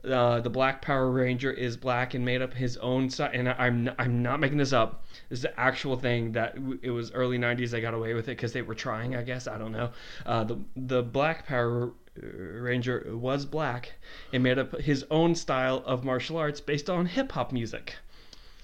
uh, 0.05 0.41
the 0.41 0.51
Black 0.51 0.83
Power 0.83 1.11
Ranger 1.11 1.51
is 1.51 1.77
black 1.77 2.15
and 2.15 2.25
made 2.25 2.41
up 2.41 2.55
his 2.55 2.77
own 2.77 3.11
side. 3.11 3.35
And 3.35 3.49
I'm 3.49 3.91
I'm 3.99 4.23
not 4.23 4.41
making 4.41 4.59
this 4.59 4.73
up. 4.73 5.05
This 5.29 5.39
is 5.39 5.43
the 5.43 5.59
actual 5.59 5.97
thing 5.97 6.33
that 6.33 6.57
it 6.83 6.91
was 6.91 7.11
early 7.13 7.39
'90s. 7.39 7.71
They 7.71 7.81
got 7.81 7.95
away 7.95 8.15
with 8.15 8.29
it 8.29 8.37
because 8.37 8.53
they 8.53 8.63
were 8.63 8.75
trying. 8.75 9.17
I 9.17 9.23
guess 9.23 9.49
I 9.49 9.59
don't 9.59 9.73
know. 9.73 9.91
Uh, 10.25 10.45
the 10.45 10.59
the 10.77 11.03
Black 11.03 11.47
Power 11.47 11.93
Ranger 12.23 13.07
was 13.11 13.45
black 13.45 13.93
and 14.33 14.43
made 14.43 14.59
up 14.59 14.81
his 14.81 15.05
own 15.11 15.35
style 15.35 15.83
of 15.85 16.05
martial 16.05 16.37
arts 16.37 16.61
based 16.61 16.89
on 16.89 17.07
hip 17.07 17.33
hop 17.33 17.53
music. 17.53 17.97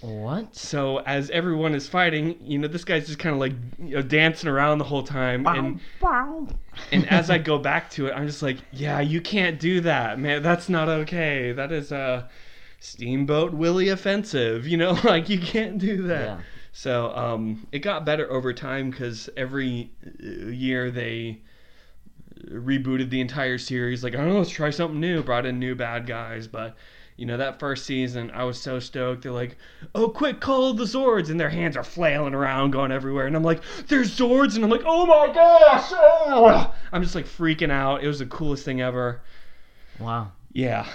What? 0.02 0.56
So 0.56 0.98
as 0.98 1.30
everyone 1.30 1.74
is 1.74 1.88
fighting, 1.88 2.36
you 2.42 2.58
know, 2.58 2.66
this 2.66 2.84
guy's 2.84 3.06
just 3.06 3.20
kind 3.20 3.34
of 3.34 3.40
like 3.40 3.52
you 3.78 3.94
know, 3.94 4.02
dancing 4.02 4.48
around 4.48 4.78
the 4.78 4.84
whole 4.84 5.04
time. 5.04 5.44
And 5.46 5.80
and 6.90 7.08
as 7.08 7.30
I 7.30 7.38
go 7.50 7.56
back 7.58 7.88
to 7.92 8.08
it, 8.08 8.12
I'm 8.12 8.26
just 8.26 8.42
like, 8.42 8.58
yeah, 8.72 9.00
you 9.00 9.20
can't 9.20 9.60
do 9.60 9.80
that, 9.82 10.18
man. 10.18 10.42
That's 10.42 10.68
not 10.68 10.88
okay. 10.88 11.52
That 11.52 11.70
is 11.70 11.92
uh, 11.92 12.28
Steamboat 12.80 13.54
Willie 13.54 13.90
offensive. 13.90 14.66
You 14.66 14.76
know, 14.76 14.98
like 15.04 15.28
you 15.28 15.38
can't 15.38 15.78
do 15.78 16.02
that. 16.08 16.24
Yeah. 16.24 16.40
So 16.72 17.14
um, 17.14 17.66
it 17.70 17.80
got 17.80 18.04
better 18.04 18.30
over 18.30 18.52
time 18.52 18.90
because 18.90 19.30
every 19.36 19.92
uh, 20.04 20.48
year 20.48 20.90
they 20.90 21.42
rebooted 22.50 23.10
the 23.10 23.20
entire 23.20 23.58
series. 23.58 24.02
Like, 24.02 24.16
oh, 24.16 24.38
let's 24.38 24.50
try 24.50 24.70
something 24.70 24.98
new. 24.98 25.22
Brought 25.22 25.46
in 25.46 25.58
new 25.58 25.74
bad 25.74 26.06
guys, 26.06 26.48
but 26.48 26.76
you 27.16 27.26
know 27.26 27.36
that 27.36 27.58
first 27.58 27.84
season, 27.86 28.30
I 28.32 28.44
was 28.44 28.60
so 28.60 28.78
stoked. 28.80 29.22
They're 29.22 29.32
like, 29.32 29.56
"Oh, 29.94 30.08
quick, 30.08 30.40
call 30.40 30.74
the 30.74 30.84
Zords!" 30.84 31.30
and 31.30 31.38
their 31.38 31.50
hands 31.50 31.76
are 31.76 31.84
flailing 31.84 32.34
around, 32.34 32.70
going 32.72 32.90
everywhere. 32.92 33.26
And 33.26 33.36
I'm 33.36 33.42
like, 33.44 33.62
"There's 33.88 34.16
Zords!" 34.16 34.54
and 34.56 34.64
I'm 34.64 34.70
like, 34.70 34.82
"Oh 34.86 35.06
my 35.06 35.32
gosh!" 35.32 35.88
Oh! 35.92 36.74
I'm 36.92 37.02
just 37.02 37.14
like 37.14 37.26
freaking 37.26 37.70
out. 37.70 38.02
It 38.02 38.06
was 38.08 38.18
the 38.20 38.26
coolest 38.26 38.64
thing 38.64 38.80
ever. 38.80 39.20
Wow. 39.98 40.32
Yeah. 40.52 40.86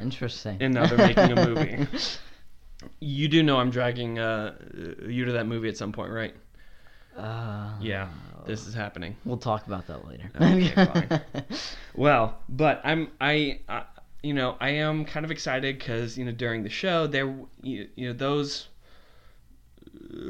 Interesting. 0.00 0.58
And 0.60 0.74
now 0.74 0.86
they're 0.86 0.98
making 0.98 1.32
a 1.38 1.46
movie. 1.46 1.86
You 3.00 3.26
do 3.26 3.42
know 3.42 3.56
I'm 3.56 3.70
dragging 3.70 4.18
uh, 4.18 4.54
you 5.08 5.24
to 5.24 5.32
that 5.32 5.46
movie 5.46 5.68
at 5.68 5.76
some 5.76 5.92
point, 5.92 6.12
right? 6.12 6.34
Uh, 7.16 7.70
Yeah, 7.80 8.08
this 8.46 8.66
is 8.66 8.74
happening. 8.74 9.16
We'll 9.24 9.38
talk 9.38 9.66
about 9.66 9.86
that 9.86 10.06
later. 10.06 10.30
Okay, 10.36 10.68
fine. 10.86 11.20
Well, 11.94 12.38
but 12.48 12.82
I'm 12.84 13.08
I, 13.20 13.60
I 13.68 13.84
you 14.22 14.32
know 14.34 14.56
I 14.60 14.70
am 14.70 15.04
kind 15.04 15.24
of 15.24 15.30
excited 15.30 15.78
because 15.78 16.16
you 16.18 16.24
know 16.24 16.32
during 16.32 16.62
the 16.62 16.70
show 16.70 17.06
there 17.06 17.34
you, 17.62 17.88
you 17.96 18.08
know 18.08 18.12
those 18.12 18.68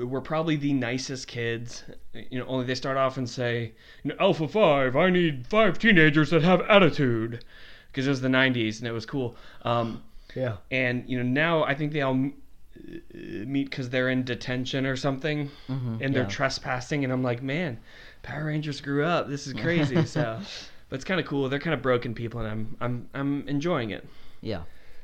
uh, 0.01 0.07
were 0.07 0.21
probably 0.21 0.57
the 0.57 0.73
nicest 0.73 1.27
kids. 1.29 1.85
You 2.31 2.39
know, 2.41 2.47
only 2.47 2.67
they 2.67 2.75
start 2.75 2.97
off 2.97 3.17
and 3.17 3.29
say, 3.29 3.73
you 4.03 4.11
know, 4.11 4.17
Alpha 4.21 4.49
Five, 4.49 4.97
I 4.97 5.11
need 5.11 5.47
five 5.47 5.79
teenagers 5.79 6.31
that 6.31 6.43
have 6.43 6.61
attitude, 6.63 7.45
because 7.89 8.07
it 8.07 8.11
was 8.11 8.21
the 8.21 8.29
'90s 8.29 8.79
and 8.79 8.89
it 8.89 8.93
was 8.93 9.07
cool. 9.07 9.37
Um, 9.63 10.03
yeah. 10.35 10.57
and 10.71 11.05
you 11.09 11.17
know 11.19 11.25
now 11.29 11.65
I 11.65 11.75
think 11.75 11.93
they 11.93 12.03
all 12.03 12.15
uh, 12.15 12.99
meet 13.15 13.71
because 13.71 13.89
they're 13.91 14.11
in 14.11 14.25
detention 14.25 14.85
or 14.87 14.97
something, 14.97 15.51
Mhm, 15.69 16.01
and 16.03 16.15
they're 16.15 16.23
yeah. 16.25 16.29
trespassing, 16.29 17.05
and 17.05 17.13
I'm 17.13 17.23
like, 17.23 17.43
man, 17.43 17.79
Power 18.23 18.45
Rangers 18.47 18.81
grew 18.81 19.05
up. 19.05 19.29
This 19.29 19.47
is 19.47 19.53
crazy. 19.63 20.05
so, 20.07 20.41
but 20.89 20.97
it's 20.97 21.05
kind 21.05 21.21
of 21.21 21.27
cool. 21.27 21.49
They're 21.49 21.59
kind 21.59 21.75
of 21.75 21.83
broken 21.83 22.15
people, 22.15 22.41
and 22.41 22.49
I'm 22.49 22.77
I'm 22.81 23.09
I'm 23.15 23.49
enjoying 23.49 23.91
it. 23.91 24.07
Yeah. 24.41 24.63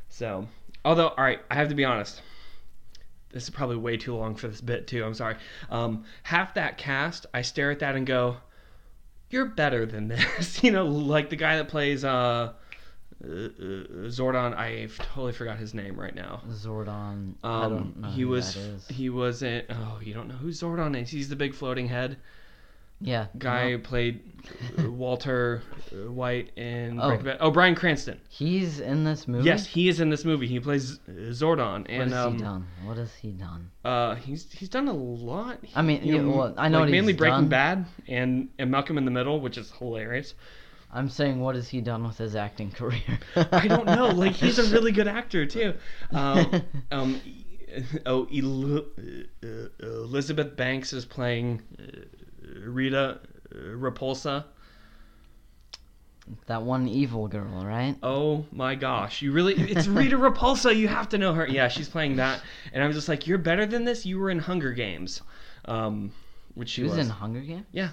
So, 0.09 0.47
although, 0.85 1.09
all 1.09 1.25
right, 1.25 1.41
I 1.51 1.55
have 1.55 1.69
to 1.71 1.75
be 1.75 1.85
honest. 1.85 2.23
This 3.33 3.45
is 3.45 3.51
probably 3.51 3.77
way 3.77 3.97
too 3.97 4.15
long 4.15 4.35
for 4.35 4.49
this 4.49 4.61
bit 4.61 4.87
too. 4.87 5.03
I'm 5.05 5.15
sorry. 5.15 5.37
Um, 5.71 6.05
half 6.23 6.53
that 6.55 6.77
cast, 6.77 7.25
I 7.33 7.41
stare 7.43 7.71
at 7.71 7.79
that 7.79 7.97
and 7.97 8.07
go, 8.07 8.37
"You're 9.31 9.47
better 9.47 9.87
than 9.87 10.09
this." 10.09 10.62
you 10.65 10.71
know, 10.71 10.87
like 10.87 11.31
the 11.31 11.37
guy 11.37 11.57
that 11.57 11.69
plays 11.69 12.05
uh, 12.05 12.09
uh, 12.11 12.53
uh, 13.27 13.49
Zordon. 14.09 14.55
I 14.55 14.89
totally 15.15 15.33
forgot 15.33 15.57
his 15.57 15.73
name 15.73 15.99
right 15.99 16.15
now. 16.15 16.43
Zordon. 16.51 17.35
I 17.43 17.65
Um, 17.65 17.71
don't 17.73 17.97
know 18.01 18.09
he 18.11 18.27
was 18.27 18.87
he 18.91 19.09
was 19.09 19.43
in. 19.43 19.62
Oh, 19.71 19.99
you 20.03 20.12
don't 20.12 20.29
know 20.29 20.35
who 20.35 20.49
Zordon 20.49 21.01
is? 21.01 21.09
He's 21.09 21.31
the 21.31 21.37
big 21.37 21.55
floating 21.55 21.89
head 21.89 22.19
yeah. 23.02 23.26
guy 23.38 23.71
who 23.71 23.76
no. 23.78 23.82
played 23.82 24.21
uh, 24.78 24.90
Walter 24.90 25.62
uh, 25.92 26.11
White 26.11 26.50
in 26.56 26.99
Oh. 27.00 27.09
Breaking 27.09 27.25
Bad. 27.26 27.37
Oh, 27.40 27.50
Bryan 27.50 27.75
Cranston. 27.75 28.21
He's 28.28 28.80
in 28.80 29.04
this 29.04 29.28
movie. 29.28 29.44
Yes, 29.44 29.66
he 29.66 29.88
is 29.88 30.00
in 30.00 30.11
this 30.11 30.25
movie. 30.25 30.47
He 30.47 30.59
plays 30.61 30.99
uh, 31.09 31.12
Zordon, 31.30 31.82
What 31.82 31.90
and 31.90 32.12
has 32.12 32.26
um, 32.26 32.35
he 32.35 32.38
done? 32.42 32.66
What 32.85 32.97
has 32.97 33.14
he 33.14 33.30
done? 33.32 33.71
uh, 33.85 34.14
he's 34.16 34.50
he's 34.52 34.68
done 34.68 34.88
a 34.88 34.92
lot. 34.92 35.59
I 35.75 35.82
mean, 35.82 36.02
You 36.04 36.14
yeah, 36.16 36.23
know, 36.23 36.30
well, 36.37 36.54
I 36.56 36.68
know 36.68 36.78
like 36.78 36.87
what 36.87 36.90
mainly 36.90 37.12
he's 37.12 37.18
Breaking 37.18 37.40
done. 37.42 37.49
Bad 37.49 37.87
and 38.09 38.49
and 38.59 38.71
Malcolm 38.71 38.99
in 38.99 39.04
the 39.04 39.11
Middle, 39.11 39.40
which 39.40 39.59
is 39.59 39.71
hilarious. 39.78 40.35
I'm 40.94 41.09
saying, 41.09 41.40
what 41.40 41.54
has 41.54 41.68
he 41.71 41.80
done 41.80 42.06
with 42.06 42.18
his 42.18 42.37
acting 42.37 42.71
career? 42.78 43.18
I 43.35 43.66
don't 43.66 43.87
know. 43.87 44.09
Like 44.09 44.32
he's 44.32 44.59
a 44.59 44.64
really 44.75 44.92
good 44.92 45.09
actor 45.09 45.47
too. 45.47 45.75
Um, 46.12 46.62
um, 46.90 47.21
oh, 48.04 48.26
El- 48.35 48.76
uh, 48.76 48.82
uh, 49.42 49.87
Elizabeth 50.02 50.54
Banks 50.56 50.92
is 50.92 51.06
playing 51.06 51.62
uh, 51.78 52.00
Rita 52.64 53.21
uh, 53.54 53.59
Repulsa. 53.76 54.45
that 56.47 56.62
one 56.62 56.87
evil 56.88 57.28
girl, 57.28 57.64
right? 57.64 57.97
Oh 58.02 58.45
my 58.52 58.75
gosh, 58.75 59.23
you 59.23 59.33
really 59.33 59.54
it's 59.54 59.87
Rita 60.00 60.16
Repulsa, 60.16 60.75
you 60.75 60.88
have 60.88 61.09
to 61.11 61.19
know 61.19 61.35
her. 61.35 61.47
Yeah, 61.47 61.69
she's 61.69 61.88
playing 61.88 62.16
that. 62.16 62.42
And 62.73 62.83
I'm 62.83 62.92
just 62.92 63.09
like, 63.09 63.26
You're 63.26 63.38
better 63.38 63.66
than 63.66 63.85
this? 63.85 64.07
You 64.07 64.19
were 64.19 64.31
in 64.31 64.38
Hunger 64.38 64.73
Games. 64.73 65.23
Um 65.64 66.12
which 66.54 66.69
she 66.69 66.75
She 66.76 66.83
was 66.83 66.92
was. 66.97 67.07
in 67.07 67.09
Hunger 67.11 67.40
Games. 67.40 67.66
Yeah. 67.73 67.90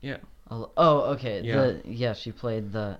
Yeah. 0.00 0.18
Oh, 0.50 0.70
oh, 0.76 1.00
okay. 1.14 1.40
Yeah. 1.42 1.56
The 1.56 1.82
yeah, 1.86 2.12
she 2.12 2.30
played 2.32 2.72
the 2.72 2.98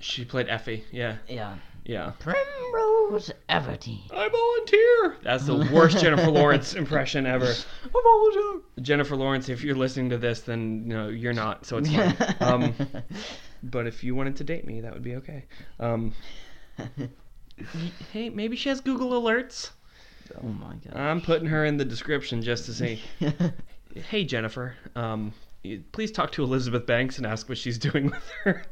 She 0.00 0.24
played 0.24 0.48
Effie, 0.48 0.84
yeah. 0.92 1.16
yeah 1.28 1.56
Yeah. 1.86 2.12
Primrose 2.18 3.30
Everdeen. 3.48 4.12
I 4.12 4.28
volunteer. 4.28 5.16
That's 5.22 5.46
the 5.46 5.68
worst 5.72 5.98
Jennifer 5.98 6.30
Lawrence 6.30 6.74
impression 6.74 7.26
ever. 7.26 7.46
I 7.46 7.88
volunteer. 8.02 8.62
Jennifer 8.82 9.14
Lawrence, 9.14 9.48
if 9.48 9.62
you're 9.62 9.76
listening 9.76 10.10
to 10.10 10.18
this, 10.18 10.40
then 10.40 10.88
no, 10.88 11.08
you're 11.08 11.32
not, 11.32 11.64
so 11.64 11.78
it's 11.78 11.88
fine. 11.88 12.16
um, 12.40 12.74
but 13.62 13.86
if 13.86 14.02
you 14.02 14.16
wanted 14.16 14.36
to 14.36 14.44
date 14.44 14.66
me, 14.66 14.80
that 14.80 14.92
would 14.92 15.04
be 15.04 15.14
okay. 15.14 15.44
Um, 15.78 16.12
hey, 18.12 18.30
maybe 18.30 18.56
she 18.56 18.68
has 18.68 18.80
Google 18.80 19.10
alerts. 19.22 19.70
oh 20.42 20.48
my 20.48 20.74
god. 20.74 20.96
I'm 20.96 21.20
putting 21.20 21.46
her 21.46 21.64
in 21.64 21.76
the 21.76 21.84
description 21.84 22.42
just 22.42 22.66
to 22.66 22.74
say, 22.74 23.00
hey 23.94 24.24
Jennifer, 24.24 24.74
um, 24.96 25.32
please 25.92 26.10
talk 26.10 26.32
to 26.32 26.42
Elizabeth 26.42 26.84
Banks 26.84 27.18
and 27.18 27.26
ask 27.26 27.48
what 27.48 27.58
she's 27.58 27.78
doing 27.78 28.06
with 28.06 28.32
her. 28.42 28.64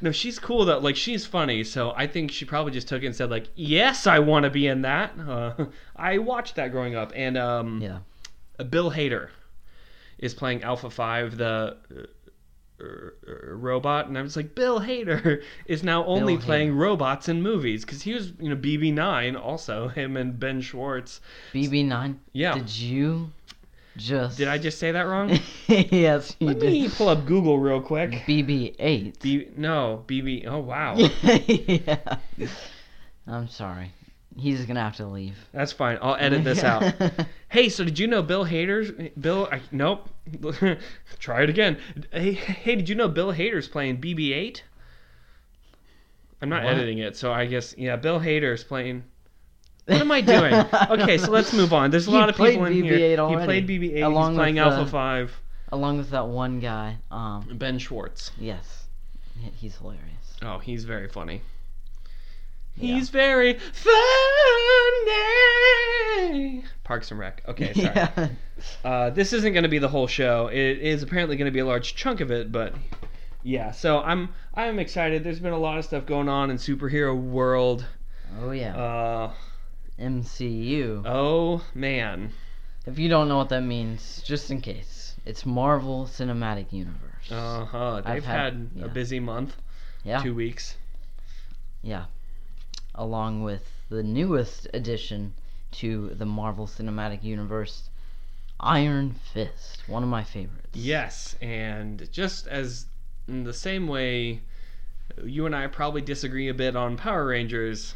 No, 0.00 0.12
she's 0.12 0.38
cool 0.38 0.64
though. 0.64 0.78
Like 0.78 0.96
she's 0.96 1.24
funny, 1.26 1.64
so 1.64 1.92
I 1.96 2.06
think 2.06 2.30
she 2.30 2.44
probably 2.44 2.72
just 2.72 2.88
took 2.88 3.02
it 3.02 3.06
and 3.06 3.16
said 3.16 3.30
like, 3.30 3.48
yes, 3.54 4.06
I 4.06 4.18
want 4.18 4.44
to 4.44 4.50
be 4.50 4.66
in 4.66 4.82
that. 4.82 5.12
Uh, 5.18 5.66
I 5.96 6.18
watched 6.18 6.56
that 6.56 6.70
growing 6.70 6.94
up, 6.94 7.12
and 7.14 7.38
um, 7.38 7.80
yeah. 7.80 7.98
Bill 8.64 8.90
Hader 8.90 9.28
is 10.18 10.34
playing 10.34 10.62
Alpha 10.62 10.90
Five, 10.90 11.36
the 11.36 11.76
uh, 11.94 12.02
uh, 12.82 13.54
robot, 13.54 14.08
and 14.08 14.18
I 14.18 14.22
was 14.22 14.36
like, 14.36 14.54
Bill 14.54 14.80
Hader 14.80 15.42
is 15.66 15.82
now 15.82 16.04
only 16.04 16.36
Bill 16.36 16.44
playing 16.44 16.76
robots 16.76 17.28
in 17.28 17.40
movies 17.40 17.84
because 17.84 18.02
he 18.02 18.12
was, 18.12 18.32
you 18.40 18.48
know, 18.48 18.56
BB9 18.56 19.40
also 19.40 19.88
him 19.88 20.16
and 20.16 20.38
Ben 20.38 20.60
Schwartz. 20.60 21.20
BB9. 21.54 22.16
Yeah. 22.32 22.54
Did 22.54 22.76
you 22.76 23.30
just? 23.96 24.38
Did 24.38 24.48
I 24.48 24.58
just 24.58 24.78
say 24.78 24.92
that 24.92 25.02
wrong? 25.02 25.38
yes, 25.68 26.36
you 26.40 26.48
Let 26.48 26.58
did. 26.60 26.72
me 26.72 26.88
pull 26.88 27.08
up 27.08 27.26
Google 27.26 27.58
real 27.58 27.80
quick. 27.80 28.10
BB8. 28.10 29.20
B 29.20 29.48
no 29.56 30.04
BB. 30.06 30.46
Oh 30.46 30.60
wow, 30.60 30.94
yeah. 31.22 32.16
I'm 33.26 33.48
sorry. 33.48 33.92
He's 34.36 34.64
gonna 34.64 34.80
have 34.80 34.96
to 34.96 35.06
leave. 35.06 35.36
that's 35.52 35.72
fine. 35.72 35.98
I'll 36.00 36.16
edit 36.16 36.42
this 36.44 36.64
out. 36.64 36.94
Hey, 37.50 37.68
so 37.68 37.84
did 37.84 37.98
you 37.98 38.06
know 38.06 38.22
Bill 38.22 38.46
Hader's 38.46 38.90
Bill? 39.20 39.46
I, 39.52 39.60
nope. 39.70 40.08
Try 41.18 41.42
it 41.42 41.50
again. 41.50 41.76
Hey, 42.10 42.32
hey, 42.32 42.76
did 42.76 42.88
you 42.88 42.94
know 42.94 43.08
Bill 43.08 43.30
Hader's 43.30 43.68
playing 43.68 44.00
BB-8? 44.00 44.62
I'm 46.40 46.48
not 46.48 46.64
What? 46.64 46.72
editing 46.72 46.96
it, 46.98 47.14
so 47.14 47.30
I 47.30 47.44
guess 47.44 47.74
yeah. 47.76 47.96
Bill 47.96 48.18
Hader's 48.20 48.64
playing. 48.64 49.04
What 49.86 50.00
am 50.00 50.10
I 50.12 50.20
doing? 50.20 50.54
Okay, 51.00 51.18
so 51.18 51.30
let's 51.30 51.52
move 51.52 51.72
on. 51.72 51.90
There's 51.90 52.06
a 52.06 52.10
He 52.12 52.16
lot 52.16 52.28
of 52.28 52.36
people 52.36 52.64
in 52.66 52.72
played 52.72 52.84
here. 52.84 52.94
BB-8 52.98 53.10
He 53.10 53.18
already, 53.18 53.44
played 53.46 53.66
BB-8. 53.68 54.04
along 54.06 54.32
He's 54.32 54.38
playing 54.38 54.54
with, 54.54 54.64
Alpha 54.64 54.80
uh, 54.82 54.86
Five. 54.86 55.40
Along 55.72 55.98
with 55.98 56.10
that 56.10 56.26
one 56.28 56.60
guy. 56.60 56.98
Um. 57.10 57.48
Ben 57.54 57.78
Schwartz. 57.78 58.30
Yes. 58.38 58.84
He- 59.40 59.50
He's 59.56 59.76
hilarious. 59.76 60.36
Oh, 60.42 60.58
he's 60.58 60.84
very 60.84 61.08
funny. 61.08 61.42
Yeah. 62.76 62.94
He's 62.94 63.10
very 63.10 63.58
funny. 65.42 66.64
Parks 66.84 67.10
and 67.10 67.20
Rec. 67.20 67.42
Okay, 67.48 67.72
sorry. 67.74 67.92
Yeah. 67.94 68.28
Uh, 68.84 69.10
this 69.10 69.32
isn't 69.32 69.52
going 69.52 69.62
to 69.64 69.68
be 69.68 69.78
the 69.78 69.88
whole 69.88 70.06
show. 70.06 70.46
It 70.48 70.78
is 70.78 71.02
apparently 71.02 71.36
going 71.36 71.46
to 71.46 71.52
be 71.52 71.58
a 71.60 71.66
large 71.66 71.94
chunk 71.94 72.20
of 72.20 72.30
it, 72.30 72.50
but 72.52 72.74
yeah. 73.42 73.72
So 73.72 74.00
I'm 74.00 74.30
I'm 74.54 74.78
excited. 74.78 75.24
There's 75.24 75.40
been 75.40 75.52
a 75.52 75.58
lot 75.58 75.78
of 75.78 75.84
stuff 75.84 76.06
going 76.06 76.28
on 76.28 76.50
in 76.50 76.56
superhero 76.56 77.14
world. 77.20 77.84
Oh 78.40 78.50
yeah. 78.52 78.76
Uh, 78.76 79.32
MCU. 79.98 81.02
oh 81.06 81.62
man. 81.74 82.32
If 82.86 82.98
you 82.98 83.08
don't 83.08 83.28
know 83.28 83.36
what 83.36 83.48
that 83.50 83.60
means, 83.62 84.22
just 84.24 84.50
in 84.50 84.60
case, 84.60 85.14
it's 85.24 85.46
Marvel 85.46 86.04
Cinematic 86.06 86.72
Universe. 86.72 87.30
Uh 87.30 87.64
huh. 87.64 87.96
They've 88.04 88.14
I've 88.16 88.24
had, 88.24 88.70
had- 88.74 88.84
a 88.84 88.88
busy 88.88 89.20
month. 89.20 89.56
yeah. 90.04 90.20
Two 90.22 90.34
weeks. 90.34 90.76
Yeah. 91.82 92.06
Along 92.94 93.42
with 93.42 93.62
the 93.88 94.02
newest 94.02 94.66
addition 94.74 95.34
to 95.72 96.08
the 96.10 96.26
Marvel 96.26 96.66
Cinematic 96.66 97.22
Universe, 97.22 97.88
Iron 98.60 99.14
Fist, 99.32 99.82
one 99.86 100.02
of 100.02 100.08
my 100.08 100.24
favorites. 100.24 100.68
Yes, 100.74 101.36
and 101.40 102.08
just 102.12 102.46
as 102.48 102.86
in 103.28 103.44
the 103.44 103.52
same 103.54 103.86
way, 103.88 104.40
you 105.24 105.46
and 105.46 105.54
I 105.56 105.66
probably 105.68 106.02
disagree 106.02 106.48
a 106.48 106.54
bit 106.54 106.74
on 106.76 106.96
Power 106.96 107.26
Rangers. 107.26 107.94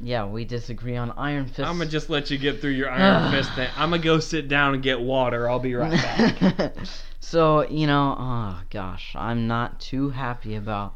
Yeah, 0.00 0.26
we 0.26 0.44
disagree 0.44 0.96
on 0.96 1.10
Iron 1.12 1.46
Fist. 1.46 1.60
I'm 1.68 1.78
gonna 1.78 1.90
just 1.90 2.08
let 2.08 2.30
you 2.30 2.38
get 2.38 2.60
through 2.60 2.70
your 2.72 2.90
Iron 2.90 3.30
Fist 3.32 3.52
thing. 3.54 3.68
I'm 3.76 3.90
gonna 3.90 4.02
go 4.02 4.20
sit 4.20 4.48
down 4.48 4.74
and 4.74 4.82
get 4.82 5.00
water. 5.00 5.48
I'll 5.50 5.58
be 5.58 5.74
right 5.74 5.90
back. 5.92 6.74
so, 7.20 7.68
you 7.68 7.86
know, 7.86 8.16
oh 8.18 8.60
gosh, 8.70 9.12
I'm 9.16 9.46
not 9.48 9.80
too 9.80 10.10
happy 10.10 10.54
about 10.54 10.94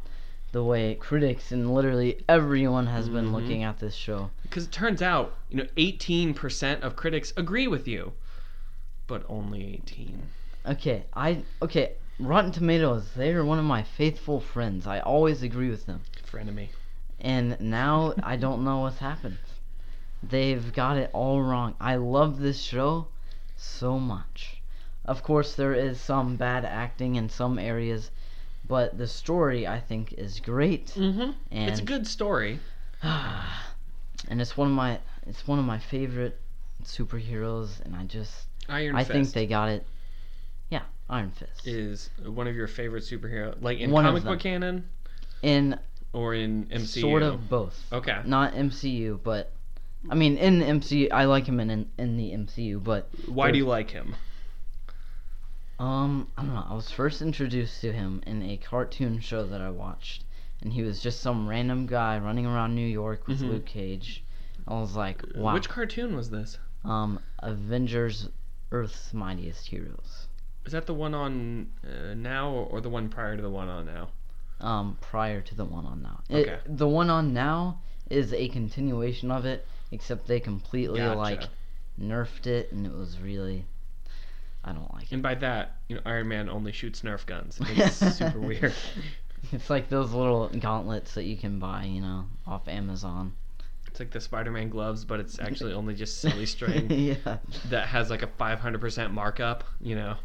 the 0.53 0.63
way 0.63 0.95
critics 0.95 1.51
and 1.51 1.73
literally 1.73 2.23
everyone 2.29 2.85
has 2.87 3.09
been 3.09 3.29
Mhm. 3.29 3.33
looking 3.33 3.63
at 3.63 3.79
this 3.79 3.95
show. 3.95 4.29
Because 4.43 4.65
it 4.65 4.71
turns 4.71 5.01
out, 5.01 5.35
you 5.49 5.57
know, 5.57 5.67
18% 5.77 6.81
of 6.83 6.95
critics 6.95 7.33
agree 7.35 7.67
with 7.67 7.87
you, 7.87 8.13
but 9.07 9.25
only 9.27 9.73
18. 9.73 10.21
Okay, 10.65 11.05
I 11.13 11.43
okay, 11.61 11.93
Rotten 12.19 12.51
Tomatoes, 12.51 13.09
they 13.17 13.33
are 13.33 13.43
one 13.43 13.59
of 13.59 13.65
my 13.65 13.83
faithful 13.83 14.39
friends. 14.39 14.85
I 14.87 14.99
always 14.99 15.41
agree 15.43 15.69
with 15.69 15.87
them. 15.87 16.01
Frenemy. 16.31 16.69
And 17.23 17.59
now 17.61 18.13
I 18.21 18.35
don't 18.35 18.63
know 18.63 18.79
what's 18.79 18.99
happened. 18.99 19.37
They've 20.21 20.73
got 20.73 20.97
it 20.97 21.09
all 21.13 21.41
wrong. 21.41 21.75
I 21.79 21.95
love 21.95 22.39
this 22.39 22.61
show 22.61 23.07
so 23.55 23.97
much. 23.97 24.61
Of 25.05 25.23
course, 25.23 25.55
there 25.55 25.73
is 25.73 25.99
some 25.99 26.35
bad 26.35 26.65
acting 26.65 27.15
in 27.15 27.29
some 27.29 27.57
areas, 27.57 28.11
but 28.67 28.97
the 28.97 29.07
story 29.07 29.67
I 29.67 29.79
think 29.79 30.13
is 30.13 30.39
great. 30.39 30.87
Mm-hmm. 30.87 31.31
And 31.51 31.69
It's 31.69 31.79
a 31.79 31.83
good 31.83 32.07
story. 32.07 32.59
and 33.01 34.41
it's 34.41 34.55
one 34.55 34.69
of 34.69 34.73
my 34.73 34.99
it's 35.25 35.47
one 35.47 35.59
of 35.59 35.65
my 35.65 35.79
favorite 35.79 36.39
superheroes, 36.83 37.81
and 37.85 37.95
I 37.95 38.03
just 38.03 38.47
Iron 38.69 38.95
I 38.95 39.03
Fist 39.03 39.11
think 39.11 39.31
they 39.31 39.45
got 39.45 39.69
it. 39.69 39.85
Yeah, 40.69 40.83
Iron 41.09 41.31
Fist. 41.31 41.67
is 41.67 42.09
one 42.25 42.47
of 42.47 42.55
your 42.55 42.67
favorite 42.67 43.03
superhero, 43.03 43.55
like 43.61 43.79
in 43.79 43.91
One 43.91 44.05
comic 44.05 44.23
book 44.23 44.39
canon 44.39 44.87
in 45.41 45.77
or 46.13 46.33
in 46.35 46.65
MCU. 46.67 47.01
sort 47.01 47.23
of 47.23 47.49
both. 47.49 47.77
Okay. 47.91 48.21
Not 48.25 48.53
MCU, 48.53 49.19
but 49.23 49.51
I 50.09 50.15
mean 50.15 50.37
in 50.37 50.59
MCU. 50.61 51.11
I 51.11 51.25
like 51.25 51.45
him 51.47 51.59
in 51.59 51.69
in, 51.69 51.89
in 51.97 52.17
the 52.17 52.31
MCU, 52.31 52.81
but 52.83 53.09
Why 53.27 53.51
do 53.51 53.57
you 53.57 53.65
like 53.65 53.89
him? 53.91 54.15
um 55.79 56.27
I 56.37 56.43
don't 56.43 56.53
know. 56.53 56.65
I 56.69 56.73
was 56.75 56.91
first 56.91 57.21
introduced 57.21 57.81
to 57.81 57.91
him 57.91 58.21
in 58.27 58.43
a 58.43 58.57
cartoon 58.57 59.19
show 59.19 59.45
that 59.47 59.59
I 59.61 59.69
watched, 59.69 60.23
and 60.61 60.71
he 60.73 60.83
was 60.83 61.01
just 61.01 61.19
some 61.21 61.47
random 61.47 61.87
guy 61.87 62.17
running 62.19 62.45
around 62.45 62.75
New 62.75 62.87
York 62.87 63.27
with 63.27 63.41
Mhm. 63.41 63.49
Luke 63.49 63.65
Cage. 63.65 64.23
I 64.67 64.75
was 64.79 64.95
like, 64.95 65.21
wow. 65.35 65.53
Which 65.53 65.67
cartoon 65.69 66.15
was 66.15 66.29
this? 66.29 66.57
um 66.85 67.19
Avengers 67.39 68.29
Earth's 68.71 69.13
Mightiest 69.13 69.67
Heroes. 69.67 70.27
Is 70.65 70.71
that 70.73 70.85
the 70.85 70.93
one 70.93 71.13
on 71.13 71.67
uh, 71.85 72.13
now 72.13 72.49
or 72.51 72.81
the 72.81 72.89
one 72.89 73.09
prior 73.09 73.35
to 73.35 73.41
the 73.41 73.49
one 73.49 73.67
on 73.69 73.85
now? 73.85 74.09
Um, 74.63 74.97
prior 75.01 75.41
to 75.41 75.55
the 75.55 75.65
one 75.65 75.85
on 75.85 76.01
now. 76.01 76.21
It, 76.29 76.47
Okay. 76.47 76.57
The 76.65 76.87
one 76.87 77.09
on 77.09 77.33
now 77.33 77.81
is 78.09 78.33
a 78.33 78.47
continuation 78.49 79.29
of 79.31 79.45
it, 79.45 79.67
except 79.91 80.27
they 80.27 80.39
completely 80.39 80.99
Gotcha. 80.99 81.19
like 81.19 81.43
nerfed 82.01 82.47
it, 82.47 82.71
and 82.71 82.85
it 82.85 82.93
was 82.93 83.19
really. 83.19 83.65
I 84.65 84.71
don't 84.71 84.91
like 84.93 85.03
it. 85.03 85.11
And 85.11 85.21
by 85.21 85.35
that, 85.35 85.75
you 85.89 85.95
know, 85.97 86.01
Iron 86.05 86.29
Man 86.29 86.47
only 86.49 86.71
shoots 86.71 87.01
Nerf 87.01 87.25
guns. 87.25 87.59
It's 87.61 87.95
super 88.17 88.39
weird. 88.49 88.73
It's 89.51 89.69
like 89.69 89.89
those 89.89 90.13
little 90.13 90.47
gauntlets 90.47 91.13
that 91.15 91.23
you 91.25 91.35
can 91.35 91.59
buy, 91.59 91.83
you 91.83 91.99
know, 91.99 92.25
off 92.47 92.69
Amazon. 92.69 93.33
It's 93.87 93.99
like 93.99 94.11
the 94.11 94.21
Spider-Man 94.21 94.69
gloves, 94.69 95.03
but 95.03 95.19
it's 95.19 95.37
actually 95.39 95.73
only 95.79 95.93
just 95.95 96.21
silly 96.21 96.45
string 96.45 96.89
yeah. 96.89 97.37
that 97.69 97.87
has 97.87 98.09
like 98.09 98.23
a 98.23 98.27
500% 98.27 99.11
markup. 99.11 99.65
You 99.81 99.95
know, 99.95 100.15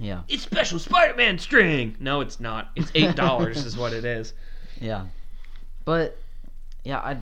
Yeah. 0.00 0.22
it's 0.28 0.42
special 0.42 0.78
Spider-Man 0.78 1.38
string. 1.38 1.96
No, 2.00 2.20
it's 2.20 2.40
not. 2.40 2.70
It's 2.76 2.90
eight 2.94 3.16
dollars 3.16 3.64
is 3.64 3.76
what 3.76 3.92
it 3.92 4.04
is. 4.18 4.32
Yeah. 4.80 5.06
But 5.84 6.16
yeah, 6.84 6.98
I 6.98 7.16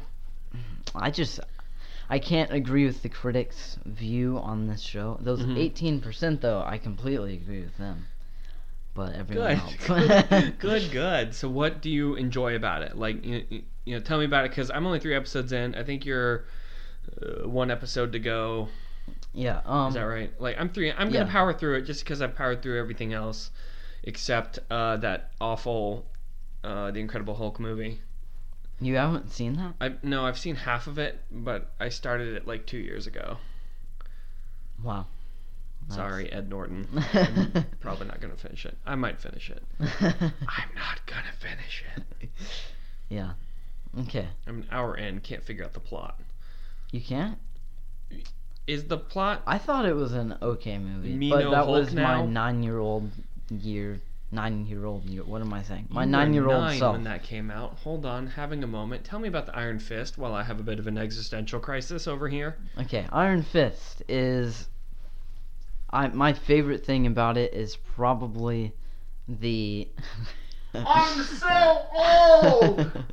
I 0.94 1.10
just 1.10 1.40
I 2.08 2.18
can't 2.18 2.52
agree 2.52 2.86
with 2.86 3.02
the 3.02 3.08
critics' 3.08 3.78
view 3.84 4.38
on 4.38 4.66
this 4.68 4.80
show. 4.80 5.18
Those 5.20 5.40
Mhm. 5.42 6.00
18% 6.02 6.40
though, 6.40 6.62
I 6.64 6.78
completely 6.78 7.34
agree 7.34 7.62
with 7.62 7.76
them. 7.78 8.06
But 8.94 9.14
everyone 9.14 9.48
Good, 9.48 9.58
else. 9.58 9.74
good, 10.30 10.58
good, 10.58 10.90
good. 10.90 11.34
So, 11.34 11.48
what 11.48 11.82
do 11.82 11.90
you 11.90 12.14
enjoy 12.14 12.54
about 12.56 12.82
it? 12.82 12.96
Like, 12.96 13.24
you, 13.24 13.44
you- 13.50 13.62
you 13.84 13.94
know, 13.94 14.00
tell 14.00 14.18
me 14.18 14.24
about 14.24 14.44
it 14.44 14.50
because 14.50 14.68
I'm 14.68 14.84
only 14.84 14.98
three 14.98 15.14
episodes 15.14 15.52
in. 15.52 15.76
I 15.76 15.84
think 15.84 16.04
you're 16.04 16.44
uh, 17.22 17.48
one 17.48 17.70
episode 17.70 18.10
to 18.12 18.18
go. 18.18 18.68
Yeah, 19.32 19.60
um 19.64 19.88
Is 19.88 19.94
that 19.94 20.02
right? 20.02 20.32
Like, 20.40 20.56
I'm 20.58 20.68
three. 20.68 20.90
I'm 20.90 21.10
gonna 21.10 21.26
yeah. 21.26 21.30
power 21.30 21.52
through 21.52 21.76
it 21.76 21.82
just 21.82 22.04
because 22.04 22.22
I've 22.22 22.34
powered 22.34 22.62
through 22.62 22.78
everything 22.78 23.12
else, 23.12 23.50
except 24.02 24.58
uh, 24.70 24.96
that 24.98 25.32
awful, 25.40 26.06
uh, 26.64 26.90
the 26.90 27.00
Incredible 27.00 27.34
Hulk 27.34 27.60
movie. 27.60 28.00
you 28.80 28.96
haven't 28.96 29.30
seen 29.32 29.54
that? 29.56 29.74
I 29.80 29.94
no, 30.02 30.24
I've 30.24 30.38
seen 30.38 30.56
half 30.56 30.86
of 30.86 30.98
it, 30.98 31.20
but 31.30 31.72
I 31.78 31.90
started 31.90 32.34
it 32.34 32.46
like 32.46 32.66
two 32.66 32.78
years 32.78 33.06
ago. 33.06 33.38
Wow. 34.82 35.06
Sorry, 35.88 36.32
Ed 36.32 36.50
Norton. 36.50 36.88
I'm 37.14 37.66
probably 37.80 38.08
not 38.08 38.20
gonna 38.20 38.36
finish 38.36 38.66
it. 38.66 38.76
I 38.84 38.96
might 38.96 39.20
finish 39.20 39.50
it. 39.50 39.62
I'm 39.80 40.74
not 40.74 41.06
gonna 41.06 41.32
finish 41.38 41.84
it. 41.96 42.30
yeah. 43.08 43.34
Okay. 44.00 44.26
I'm 44.46 44.62
an 44.62 44.66
hour 44.70 44.96
in, 44.96 45.20
can't 45.20 45.44
figure 45.44 45.64
out 45.64 45.74
the 45.74 45.80
plot. 45.80 46.20
You 46.90 47.00
can't? 47.00 47.38
Is 48.66 48.84
the 48.84 48.98
plot? 48.98 49.42
I 49.46 49.58
thought 49.58 49.86
it 49.86 49.94
was 49.94 50.12
an 50.12 50.36
okay 50.42 50.78
movie, 50.78 51.14
Me 51.14 51.30
but 51.30 51.44
no 51.44 51.50
that 51.52 51.64
Hulk 51.64 51.68
was 51.68 51.94
my 51.94 52.24
nine-year-old 52.26 53.10
year, 53.50 54.00
nine-year-old 54.32 55.04
year. 55.04 55.22
What 55.22 55.40
am 55.40 55.52
I 55.52 55.62
saying? 55.62 55.86
My 55.88 56.02
You 56.02 56.06
were 56.06 56.10
nine-year-old 56.10 56.60
nine 56.60 56.78
self. 56.78 56.92
when 56.94 57.04
that 57.04 57.22
came 57.22 57.50
out. 57.50 57.78
Hold 57.84 58.04
on, 58.04 58.26
having 58.26 58.64
a 58.64 58.66
moment. 58.66 59.04
Tell 59.04 59.20
me 59.20 59.28
about 59.28 59.46
the 59.46 59.56
Iron 59.56 59.78
Fist 59.78 60.18
while 60.18 60.34
I 60.34 60.42
have 60.42 60.58
a 60.58 60.64
bit 60.64 60.80
of 60.80 60.88
an 60.88 60.98
existential 60.98 61.60
crisis 61.60 62.08
over 62.08 62.28
here. 62.28 62.56
Okay, 62.80 63.06
Iron 63.12 63.42
Fist 63.42 64.02
is. 64.08 64.68
I 65.90 66.08
my 66.08 66.32
favorite 66.32 66.84
thing 66.84 67.06
about 67.06 67.36
it 67.36 67.54
is 67.54 67.76
probably 67.76 68.72
the. 69.28 69.88
I'm 70.74 71.22
so 71.22 71.86
old! 71.94 73.04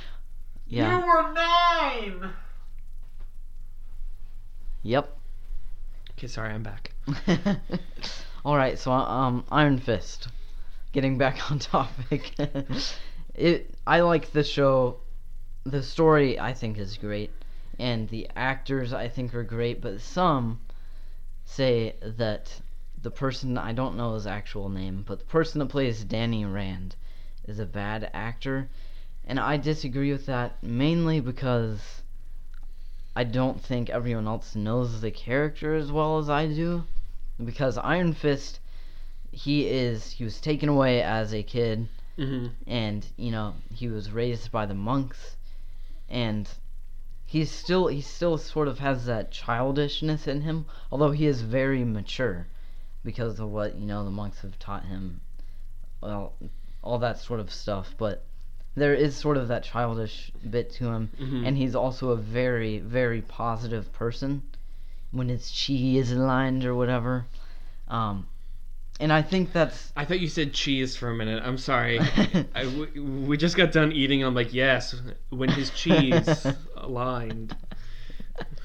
yeah. 0.66 0.98
You 0.98 1.06
were 1.06 1.32
nine! 1.34 2.32
Yep. 4.86 5.18
Okay, 6.12 6.28
sorry, 6.28 6.54
I'm 6.54 6.62
back. 6.62 6.92
All 8.44 8.56
right, 8.56 8.78
so 8.78 8.92
um, 8.92 9.44
Iron 9.50 9.78
Fist. 9.78 10.28
Getting 10.92 11.18
back 11.18 11.50
on 11.50 11.58
topic. 11.58 12.36
it 13.34 13.74
I 13.84 14.00
like 14.02 14.30
the 14.30 14.44
show. 14.44 14.98
The 15.64 15.82
story 15.82 16.38
I 16.38 16.52
think 16.52 16.78
is 16.78 16.96
great, 16.98 17.32
and 17.80 18.08
the 18.10 18.30
actors 18.36 18.92
I 18.92 19.08
think 19.08 19.34
are 19.34 19.42
great. 19.42 19.80
But 19.80 20.00
some 20.00 20.60
say 21.44 21.96
that 22.00 22.60
the 23.02 23.10
person 23.10 23.58
I 23.58 23.72
don't 23.72 23.96
know 23.96 24.14
his 24.14 24.28
actual 24.28 24.68
name, 24.68 25.02
but 25.04 25.18
the 25.18 25.24
person 25.24 25.58
that 25.58 25.66
plays 25.66 26.04
Danny 26.04 26.44
Rand 26.44 26.94
is 27.48 27.58
a 27.58 27.66
bad 27.66 28.08
actor, 28.14 28.68
and 29.24 29.40
I 29.40 29.56
disagree 29.56 30.12
with 30.12 30.26
that 30.26 30.62
mainly 30.62 31.18
because 31.18 32.02
I 33.18 33.24
don't 33.24 33.58
think 33.58 33.88
everyone 33.88 34.28
else 34.28 34.54
knows 34.54 35.00
the 35.00 35.10
character 35.10 35.74
as 35.74 35.90
well 35.90 36.18
as 36.18 36.28
I 36.28 36.46
do. 36.48 36.84
Because 37.42 37.78
Iron 37.78 38.12
Fist, 38.12 38.60
he 39.32 39.66
is 39.68 40.10
he 40.12 40.24
was 40.24 40.38
taken 40.38 40.68
away 40.68 41.02
as 41.02 41.32
a 41.32 41.42
kid, 41.42 41.88
Mm-hmm. 42.18 42.48
and 42.66 43.06
you 43.16 43.30
know 43.30 43.54
he 43.74 43.88
was 43.88 44.10
raised 44.10 44.52
by 44.52 44.66
the 44.66 44.74
monks, 44.74 45.36
and 46.10 46.48
he's 47.24 47.50
still 47.50 47.86
he 47.86 48.02
still 48.02 48.36
sort 48.38 48.68
of 48.68 48.78
has 48.80 49.06
that 49.06 49.30
childishness 49.30 50.26
in 50.26 50.42
him, 50.42 50.66
although 50.92 51.10
he 51.10 51.26
is 51.26 51.40
very 51.40 51.84
mature 51.84 52.46
because 53.02 53.40
of 53.40 53.50
what 53.50 53.76
you 53.76 53.86
know 53.86 54.04
the 54.04 54.10
monks 54.10 54.40
have 54.40 54.58
taught 54.58 54.84
him, 54.84 55.20
well, 56.02 56.34
all 56.82 56.98
that 56.98 57.18
sort 57.18 57.40
of 57.40 57.50
stuff. 57.50 57.94
But 57.96 58.24
there 58.76 58.94
is 58.94 59.16
sort 59.16 59.36
of 59.38 59.48
that 59.48 59.64
childish 59.64 60.30
bit 60.48 60.70
to 60.74 60.86
him, 60.92 61.08
Mhm. 61.20 61.46
and 61.46 61.56
he's 61.56 61.74
also 61.74 62.10
a 62.10 62.16
very 62.16 62.78
very 62.78 63.22
positive 63.22 63.92
person 63.92 64.42
when 65.12 65.28
his 65.28 65.50
chi 65.50 65.72
is 65.74 66.12
aligned 66.12 66.64
or 66.64 66.74
whatever. 66.74 67.24
Um, 67.88 68.26
and 69.00 69.12
I 69.12 69.22
think 69.22 69.52
that's 69.52 69.92
I 69.96 70.04
thought 70.04 70.20
you 70.20 70.28
said 70.28 70.52
cheese 70.52 70.96
for 70.96 71.08
a 71.10 71.14
minute. 71.14 71.42
I'm 71.44 71.58
sorry. 71.58 71.98
I, 72.54 72.66
we, 72.94 73.00
we 73.00 73.36
just 73.36 73.56
got 73.56 73.72
done 73.72 73.92
eating. 73.92 74.22
I'm 74.24 74.34
like, 74.34 74.52
yes, 74.54 74.94
when 75.30 75.48
his 75.50 75.70
cheese 75.70 76.46
aligned. 76.76 77.54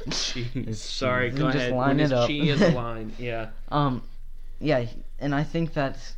Cheese. 0.09 0.47
His 0.53 0.81
Sorry, 0.81 1.29
cheese. 1.29 1.39
go 1.39 1.45
Just 1.47 1.57
ahead. 1.57 1.71
line 1.73 1.87
when 1.89 1.99
his 1.99 2.11
it 2.11 2.17
up. 2.17 2.27
cheese 2.27 2.61
aligned. 2.61 3.13
Yeah. 3.19 3.49
Um, 3.69 4.01
yeah, 4.59 4.85
and 5.19 5.33
I 5.35 5.43
think 5.43 5.73
that's 5.73 6.15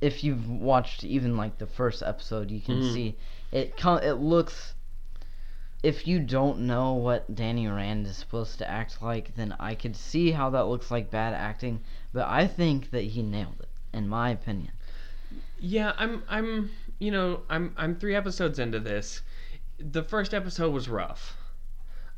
if 0.00 0.22
you've 0.24 0.48
watched 0.48 1.04
even 1.04 1.36
like 1.36 1.58
the 1.58 1.66
first 1.66 2.02
episode, 2.02 2.50
you 2.50 2.60
can 2.60 2.80
Mhm. 2.82 2.92
see 2.92 3.16
it. 3.52 3.76
Com- 3.76 4.02
it 4.02 4.14
looks. 4.14 4.74
If 5.82 6.08
you 6.08 6.18
don't 6.18 6.60
know 6.60 6.94
what 6.94 7.34
Danny 7.34 7.68
Rand 7.68 8.06
is 8.06 8.16
supposed 8.16 8.58
to 8.58 8.68
act 8.68 9.00
like, 9.00 9.36
then 9.36 9.54
I 9.60 9.74
could 9.76 9.94
see 9.94 10.32
how 10.32 10.50
that 10.50 10.66
looks 10.66 10.90
like 10.90 11.08
bad 11.10 11.34
acting. 11.34 11.80
But 12.12 12.26
I 12.26 12.46
think 12.48 12.90
that 12.90 13.04
he 13.04 13.22
nailed 13.22 13.60
it, 13.60 13.68
in 13.92 14.08
my 14.08 14.30
opinion. 14.30 14.72
Yeah, 15.60 15.92
I'm 15.96 16.22
I'm 16.28 16.70
you 16.98 17.10
know, 17.12 17.42
I'm 17.48 17.72
I'm 17.76 17.94
3 17.96 18.14
episodes 18.16 18.58
into 18.58 18.80
this. 18.80 19.22
The 19.78 20.02
first 20.02 20.34
episode 20.34 20.72
was 20.72 20.88
rough. 20.88 21.36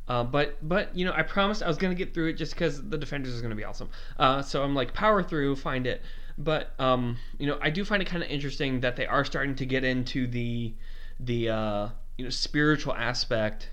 Uh, 0.07 0.23
but 0.23 0.57
but 0.67 0.95
you 0.95 1.05
know, 1.05 1.13
I 1.15 1.21
promised 1.21 1.61
I 1.61 1.67
was 1.67 1.77
gonna 1.77 1.93
get 1.95 2.13
through 2.15 2.29
it 2.29 2.33
just 2.33 2.53
because 2.53 2.89
the 2.89 2.97
defenders 2.97 3.33
is 3.33 3.41
gonna 3.43 3.55
be 3.55 3.63
awesome. 3.63 3.89
Uh, 4.17 4.41
so 4.41 4.63
I'm 4.63 4.73
like 4.73 4.93
power 4.93 5.21
through, 5.21 5.55
find 5.57 5.85
it. 5.85 6.01
But 6.43 6.73
um, 6.79 7.17
you 7.37 7.47
know, 7.47 7.57
I 7.61 7.69
do 7.69 7.83
find 7.85 8.01
it 8.01 8.05
kind 8.05 8.23
of 8.23 8.29
interesting 8.29 8.79
that 8.81 8.95
they 8.95 9.05
are 9.05 9.23
starting 9.25 9.55
to 9.55 9.65
get 9.65 9.83
into 9.83 10.27
the 10.27 10.73
the 11.19 11.49
uh, 11.49 11.89
you 12.17 12.23
know 12.25 12.29
spiritual 12.31 12.93
aspect 12.93 13.69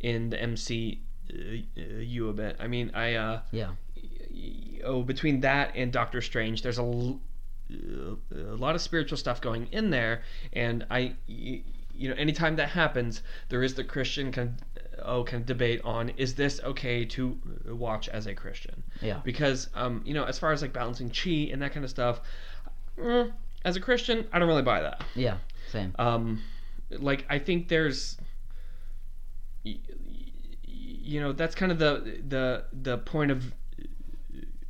in 0.00 0.30
the 0.30 0.36
MCU 0.36 2.28
a 2.28 2.32
bit. 2.32 2.56
I 2.58 2.66
mean, 2.66 2.90
I 2.94 3.14
uh, 3.14 3.40
Yeah. 3.52 3.70
oh 4.84 5.02
between 5.02 5.40
that 5.40 5.72
and 5.76 5.92
Doctor 5.92 6.20
Strange, 6.20 6.62
there's 6.62 6.78
a 6.78 6.82
l- 6.82 7.20
a 7.70 8.56
lot 8.56 8.74
of 8.74 8.80
spiritual 8.80 9.16
stuff 9.16 9.40
going 9.40 9.68
in 9.70 9.90
there, 9.90 10.22
and 10.52 10.84
I, 10.90 11.14
you 11.28 11.62
know, 12.08 12.14
anytime 12.16 12.56
that 12.56 12.70
happens, 12.70 13.22
there 13.48 13.62
is 13.62 13.74
the 13.74 13.84
Christian 13.84 14.32
kind 14.32 14.48
of, 14.60 14.69
oh 15.04 15.24
kind 15.24 15.40
of 15.40 15.46
debate 15.46 15.80
on 15.84 16.10
is 16.16 16.34
this 16.34 16.60
okay 16.62 17.04
to 17.06 17.38
watch 17.66 18.08
as 18.08 18.26
a 18.26 18.34
Christian? 18.34 18.82
Yeah. 19.00 19.20
Because 19.24 19.68
um, 19.74 20.02
you 20.04 20.14
know, 20.14 20.24
as 20.24 20.38
far 20.38 20.52
as 20.52 20.62
like 20.62 20.72
balancing 20.72 21.10
chi 21.10 21.50
and 21.52 21.62
that 21.62 21.72
kind 21.72 21.84
of 21.84 21.90
stuff, 21.90 22.20
mm, 22.98 23.32
as 23.64 23.76
a 23.76 23.80
Christian, 23.80 24.26
I 24.32 24.38
don't 24.38 24.48
really 24.48 24.62
buy 24.62 24.82
that. 24.82 25.04
Yeah. 25.14 25.38
Same. 25.70 25.94
Um, 25.98 26.42
like 26.90 27.24
I 27.28 27.38
think 27.38 27.68
there's, 27.68 28.16
you 29.62 31.20
know, 31.20 31.32
that's 31.32 31.54
kind 31.54 31.70
of 31.72 31.78
the 31.78 32.20
the 32.26 32.64
the 32.72 32.98
point 32.98 33.30
of 33.30 33.52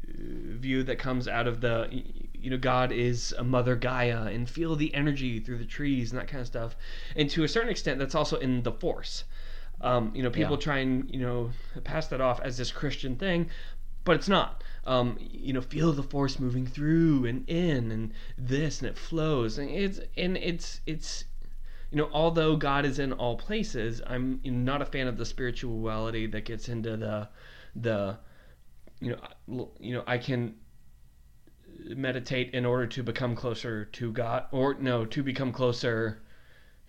view 0.06 0.82
that 0.82 0.98
comes 0.98 1.26
out 1.26 1.46
of 1.46 1.60
the, 1.60 1.88
you 2.34 2.50
know, 2.50 2.58
God 2.58 2.92
is 2.92 3.34
a 3.38 3.44
mother 3.44 3.74
Gaia 3.76 4.24
and 4.24 4.48
feel 4.48 4.76
the 4.76 4.94
energy 4.94 5.40
through 5.40 5.58
the 5.58 5.64
trees 5.64 6.10
and 6.10 6.20
that 6.20 6.28
kind 6.28 6.40
of 6.40 6.46
stuff, 6.46 6.76
and 7.16 7.30
to 7.30 7.44
a 7.44 7.48
certain 7.48 7.70
extent, 7.70 7.98
that's 7.98 8.14
also 8.14 8.36
in 8.38 8.62
the 8.62 8.72
Force. 8.72 9.24
Um, 9.80 10.12
you 10.14 10.22
know, 10.22 10.30
people 10.30 10.56
Yeah. 10.56 10.60
try 10.62 10.78
and 10.78 11.10
you 11.10 11.20
know 11.20 11.50
pass 11.84 12.06
that 12.08 12.20
off 12.20 12.40
as 12.40 12.56
this 12.58 12.70
Christian 12.72 13.16
thing, 13.16 13.48
but 14.04 14.16
it's 14.16 14.28
not. 14.28 14.62
Um, 14.84 15.18
you 15.20 15.52
know, 15.52 15.60
feel 15.60 15.92
the 15.92 16.02
force 16.02 16.38
moving 16.38 16.66
through 16.66 17.26
and 17.26 17.48
in 17.48 17.90
and 17.90 18.12
this, 18.36 18.80
and 18.80 18.88
it 18.88 18.98
flows, 18.98 19.58
and 19.58 19.70
it's 19.70 20.00
and 20.16 20.36
it's 20.36 20.80
it's 20.86 21.24
you 21.90 21.98
know, 21.98 22.08
although 22.12 22.56
God 22.56 22.84
is 22.84 22.98
in 22.98 23.12
all 23.12 23.36
places, 23.36 24.00
I'm 24.06 24.40
not 24.44 24.80
a 24.80 24.86
fan 24.86 25.08
of 25.08 25.16
the 25.16 25.26
spirituality 25.26 26.26
that 26.26 26.44
gets 26.44 26.68
into 26.68 26.96
the 26.96 27.28
the 27.74 28.18
you 29.00 29.10
know 29.10 29.70
you 29.80 29.94
know 29.94 30.04
I 30.06 30.18
can 30.18 30.54
meditate 31.96 32.52
in 32.54 32.64
order 32.66 32.86
to 32.86 33.02
become 33.02 33.34
closer 33.34 33.84
to 33.86 34.12
God 34.12 34.44
or 34.52 34.74
no 34.74 35.04
to 35.06 35.22
become 35.22 35.52
closer 35.52 36.22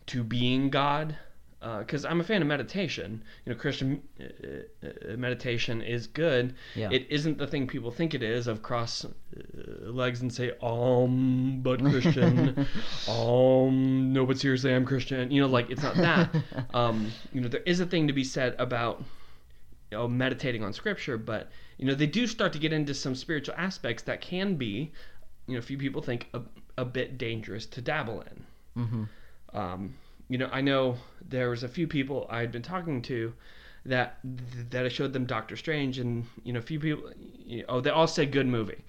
to 0.07 0.23
being 0.23 0.69
God 0.69 1.15
because 1.61 2.05
I'm 2.05 2.19
a 2.19 2.23
fan 2.23 2.41
of 2.41 2.47
meditation. 2.47 3.23
You 3.45 3.53
know, 3.53 3.59
Christian 3.59 4.01
uh, 4.19 4.87
uh, 4.87 5.15
meditation 5.15 5.81
is 5.81 6.07
good. 6.07 6.55
Yeah. 6.75 6.89
It 6.91 7.05
isn't 7.09 7.37
the 7.37 7.45
thing 7.45 7.67
people 7.67 7.91
think 7.91 8.13
it 8.13 8.23
is 8.23 8.47
of 8.47 8.63
cross 8.63 9.05
uh, 9.05 9.89
legs 9.91 10.21
and 10.21 10.33
say 10.33 10.53
Om, 10.61 11.61
but 11.61 11.79
Christian. 11.79 12.67
um, 13.07 14.11
no, 14.11 14.25
but 14.25 14.39
seriously, 14.39 14.73
I'm 14.73 14.85
Christian. 14.85 15.29
You 15.29 15.41
know, 15.41 15.47
like 15.47 15.69
it's 15.69 15.83
not 15.83 15.95
that. 15.97 16.35
um, 16.73 17.11
you 17.31 17.41
know, 17.41 17.47
there 17.47 17.61
is 17.65 17.79
a 17.79 17.85
thing 17.85 18.07
to 18.07 18.13
be 18.13 18.23
said 18.23 18.55
about 18.57 19.03
you 19.91 19.97
know 19.97 20.07
meditating 20.07 20.63
on 20.63 20.73
scripture, 20.73 21.17
but 21.17 21.49
you 21.77 21.85
know 21.85 21.93
they 21.93 22.07
do 22.07 22.25
start 22.25 22.53
to 22.53 22.59
get 22.59 22.73
into 22.73 22.93
some 22.95 23.13
spiritual 23.13 23.53
aspects 23.57 24.03
that 24.03 24.21
can 24.21 24.55
be, 24.55 24.91
you 25.45 25.53
know, 25.53 25.59
a 25.59 25.61
few 25.61 25.77
people 25.77 26.01
think 26.01 26.27
a, 26.33 26.41
a 26.77 26.85
bit 26.85 27.19
dangerous 27.19 27.67
to 27.67 27.81
dabble 27.81 28.21
in. 28.21 28.83
hmm 28.83 29.03
Um, 29.53 29.93
you 30.31 30.37
know, 30.37 30.49
I 30.49 30.61
know 30.61 30.95
there 31.27 31.49
was 31.49 31.63
a 31.63 31.67
few 31.67 31.87
people 31.87 32.25
I 32.29 32.39
had 32.39 32.53
been 32.53 32.61
talking 32.61 33.01
to 33.01 33.33
that 33.85 34.19
that 34.69 34.85
I 34.85 34.87
showed 34.87 35.11
them 35.11 35.25
Doctor 35.25 35.57
Strange, 35.57 35.99
and 35.99 36.25
you 36.45 36.53
know, 36.53 36.59
a 36.59 36.61
few 36.61 36.79
people, 36.79 37.11
you 37.45 37.59
know, 37.59 37.65
oh, 37.67 37.81
they 37.81 37.89
all 37.89 38.07
said 38.07 38.31
good 38.31 38.47
movie, 38.47 38.85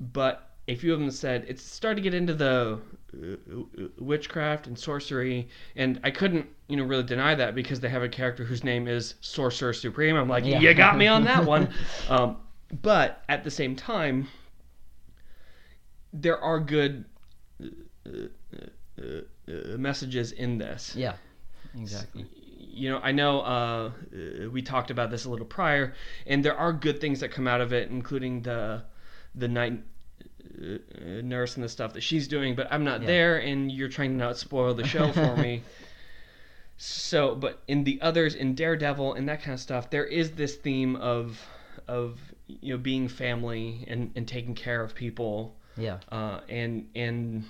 but 0.00 0.52
a 0.66 0.74
few 0.74 0.94
of 0.94 1.00
them 1.00 1.10
said 1.10 1.44
it's 1.46 1.62
starting 1.62 2.02
to 2.02 2.10
get 2.10 2.16
into 2.16 2.32
the 2.32 2.78
uh, 3.12 3.82
witchcraft 3.98 4.66
and 4.66 4.78
sorcery, 4.78 5.48
and 5.76 6.00
I 6.02 6.10
couldn't, 6.10 6.46
you 6.68 6.78
know, 6.78 6.84
really 6.84 7.02
deny 7.02 7.34
that 7.34 7.54
because 7.54 7.80
they 7.80 7.90
have 7.90 8.02
a 8.02 8.08
character 8.08 8.42
whose 8.42 8.64
name 8.64 8.88
is 8.88 9.16
Sorcerer 9.20 9.74
Supreme. 9.74 10.16
I'm 10.16 10.30
like, 10.30 10.46
Yeah. 10.46 10.60
you 10.60 10.72
got 10.72 10.96
me 10.96 11.08
on 11.08 11.24
that 11.24 11.44
one. 11.44 11.68
um, 12.08 12.38
but 12.80 13.22
at 13.28 13.44
the 13.44 13.50
same 13.50 13.76
time, 13.76 14.28
there 16.14 16.38
are 16.38 16.58
good 16.58 17.04
uh, 17.62 17.66
uh, 18.06 18.66
uh, 19.48 19.76
messages 19.78 20.32
in 20.32 20.58
this. 20.58 20.94
Yeah. 20.96 21.14
Exactly. 21.78 22.26
You 22.76 22.90
know, 22.90 22.98
I 22.98 23.12
know 23.12 23.40
uh, 23.40 23.44
uh, 24.44 24.50
we 24.50 24.62
talked 24.62 24.90
about 24.90 25.10
this 25.10 25.24
a 25.24 25.30
little 25.30 25.46
prior, 25.46 25.94
and 26.26 26.44
there 26.44 26.56
are 26.56 26.72
good 26.72 27.00
things 27.00 27.20
that 27.20 27.30
come 27.30 27.46
out 27.48 27.60
of 27.60 27.72
it, 27.72 27.90
including 27.90 28.42
the 28.42 28.82
the 29.34 29.48
night 29.48 29.80
uh, 30.60 30.74
uh, 30.74 30.78
nurse 31.22 31.54
and 31.56 31.64
the 31.64 31.68
stuff 31.68 31.92
that 31.94 32.02
she's 32.02 32.26
doing. 32.28 32.54
But 32.56 32.68
I'm 32.72 32.84
not 32.84 33.00
Yeah. 33.02 33.06
there, 33.06 33.38
and 33.38 33.70
you're 33.70 33.88
trying 33.88 34.10
to 34.12 34.16
not 34.16 34.38
spoil 34.38 34.74
the 34.74 34.86
show 34.86 35.12
for 35.12 35.36
me. 35.36 35.62
So, 36.76 37.36
but 37.36 37.62
in 37.68 37.84
the 37.84 38.00
others, 38.02 38.34
in 38.34 38.56
Daredevil 38.56 39.14
and 39.14 39.28
that 39.28 39.42
kind 39.42 39.54
of 39.54 39.60
stuff, 39.60 39.90
there 39.90 40.04
is 40.04 40.32
this 40.32 40.56
theme 40.56 40.96
of 40.96 41.40
of 41.86 42.18
you 42.48 42.74
know 42.74 42.78
being 42.78 43.06
family 43.08 43.84
and, 43.88 44.10
and 44.16 44.26
taking 44.26 44.54
care 44.54 44.82
of 44.82 44.94
people 44.94 45.54
Yeah. 45.76 45.98
uh, 46.10 46.40
and 46.48 46.88
and 46.96 47.44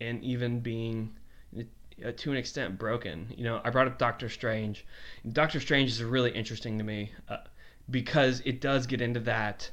and 0.00 0.22
even 0.22 0.60
being 0.60 1.14
uh, 1.58 2.10
to 2.16 2.30
an 2.32 2.36
extent 2.36 2.78
broken. 2.78 3.32
You 3.36 3.44
know, 3.44 3.60
I 3.64 3.70
brought 3.70 3.86
up 3.86 3.98
Doctor 3.98 4.28
Strange. 4.28 4.84
Doctor 5.32 5.60
Strange 5.60 5.90
is 5.90 6.02
really 6.02 6.30
interesting 6.32 6.78
to 6.78 6.84
me 6.84 7.12
uh, 7.28 7.38
because 7.90 8.40
it 8.44 8.60
does 8.60 8.86
get 8.86 9.00
into 9.00 9.20
that 9.20 9.70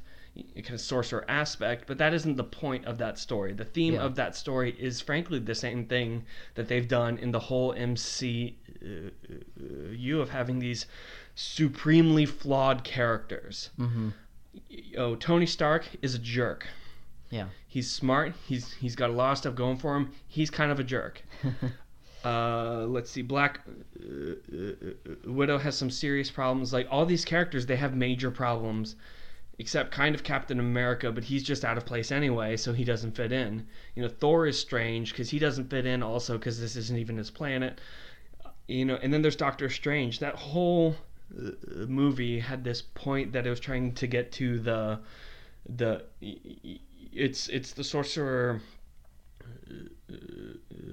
kind 0.55 0.69
of 0.71 0.79
sorcerer 0.79 1.25
aspect, 1.27 1.85
but 1.87 1.97
that 1.97 2.13
isn't 2.13 2.37
the 2.37 2.43
point 2.43 2.85
of 2.85 2.97
that 2.99 3.17
story. 3.19 3.51
The 3.53 3.65
theme 3.65 3.95
Yeah. 3.95 4.01
of 4.03 4.15
that 4.15 4.35
story 4.35 4.75
is 4.79 5.01
frankly 5.01 5.39
the 5.39 5.55
same 5.55 5.85
thing 5.85 6.23
that 6.55 6.67
they've 6.67 6.87
done 6.87 7.17
in 7.17 7.31
the 7.31 7.39
whole 7.39 7.73
MCU 7.73 8.51
of 10.21 10.29
having 10.29 10.59
these 10.59 10.85
supremely 11.35 12.25
flawed 12.25 12.83
characters. 12.83 13.69
hmm 13.77 14.09
Oh, 14.97 15.15
Tony 15.15 15.45
Stark 15.45 15.85
is 16.01 16.13
a 16.13 16.19
jerk. 16.19 16.67
Yeah. 17.31 17.47
He's 17.67 17.89
smart. 17.89 18.33
He's 18.47 18.73
he's 18.73 18.95
got 18.95 19.09
a 19.09 19.13
lot 19.13 19.31
of 19.31 19.37
stuff 19.39 19.55
going 19.55 19.77
for 19.77 19.95
him. 19.95 20.11
He's 20.27 20.49
kind 20.51 20.71
of 20.71 20.79
a 20.79 20.83
jerk. 20.83 21.23
Uh, 22.23 22.85
let's 22.87 23.09
see. 23.09 23.23
Black 23.23 23.61
uh, 23.99 24.33
uh, 24.53 25.15
Widow 25.25 25.57
has 25.57 25.75
some 25.75 25.89
serious 25.89 26.29
problems. 26.29 26.71
Like 26.71 26.87
all 26.91 27.05
these 27.05 27.25
characters, 27.25 27.65
they 27.65 27.77
have 27.77 27.95
major 27.95 28.29
problems, 28.29 28.95
except 29.57 29.91
kind 29.91 30.13
of 30.13 30.23
Captain 30.23 30.59
America, 30.59 31.11
but 31.11 31.23
he's 31.23 31.41
just 31.41 31.65
out 31.65 31.77
of 31.77 31.85
place 31.85 32.11
anyway, 32.11 32.57
so 32.57 32.73
he 32.73 32.83
doesn't 32.83 33.15
fit 33.15 33.31
in. 33.31 33.65
You 33.95 34.03
know, 34.03 34.07
Thor 34.07 34.45
is 34.45 34.59
strange 34.59 35.11
because 35.11 35.31
he 35.31 35.39
doesn't 35.39 35.69
fit 35.69 35.85
in 35.85 36.03
also 36.03 36.37
because 36.37 36.59
this 36.59 36.75
isn't 36.75 36.99
even 36.99 37.17
his 37.17 37.31
planet. 37.31 37.81
You 38.67 38.85
know, 38.85 38.99
and 39.01 39.11
then 39.11 39.23
there's 39.23 39.35
Doctor 39.35 39.69
Strange. 39.69 40.19
That 40.19 40.35
whole 40.35 40.95
uh, 41.35 41.51
movie 41.87 42.39
had 42.39 42.63
this 42.63 42.81
point 42.81 43.31
that 43.33 43.47
it 43.47 43.49
was 43.49 43.59
trying 43.59 43.93
to 43.93 44.05
get 44.05 44.31
to 44.33 44.59
the 44.59 44.99
the 45.67 46.03
it's 47.13 47.47
it's 47.49 47.73
the 47.73 47.83
sorcerer 47.83 48.61
uh, 49.69 50.13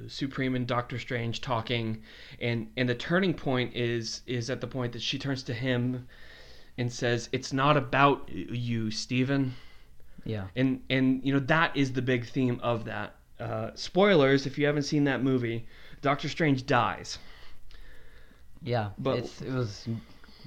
supreme 0.09 0.55
and 0.55 0.67
doctor 0.67 0.99
strange 0.99 1.41
talking 1.41 2.03
and 2.41 2.69
and 2.77 2.89
the 2.89 2.95
turning 2.95 3.35
point 3.35 3.75
is 3.75 4.23
is 4.27 4.51
at 4.51 4.61
the 4.61 4.67
point 4.67 4.93
that 4.93 5.03
she 5.03 5.19
turns 5.19 5.43
to 5.43 5.53
him 5.55 6.07
and 6.77 6.93
says 6.93 7.29
it's 7.33 7.53
not 7.53 7.77
about 7.77 8.29
you 8.31 8.91
stephen 8.91 9.55
Yeah. 10.25 10.47
and 10.57 10.81
and 10.91 11.21
you 11.25 11.33
know 11.33 11.41
that 11.41 11.77
is 11.77 11.93
the 11.93 12.03
big 12.03 12.27
theme 12.27 12.59
of 12.63 12.85
that 12.87 13.17
uh, 13.41 13.71
spoilers 13.75 14.47
if 14.47 14.59
you 14.59 14.67
haven't 14.67 14.83
seen 14.83 15.05
that 15.05 15.23
movie 15.23 15.67
doctor 16.03 16.29
strange 16.29 16.67
dies 16.67 17.19
Yeah. 18.63 18.91
But- 18.99 19.19
it's 19.19 19.41
it 19.43 19.53
was 19.53 19.87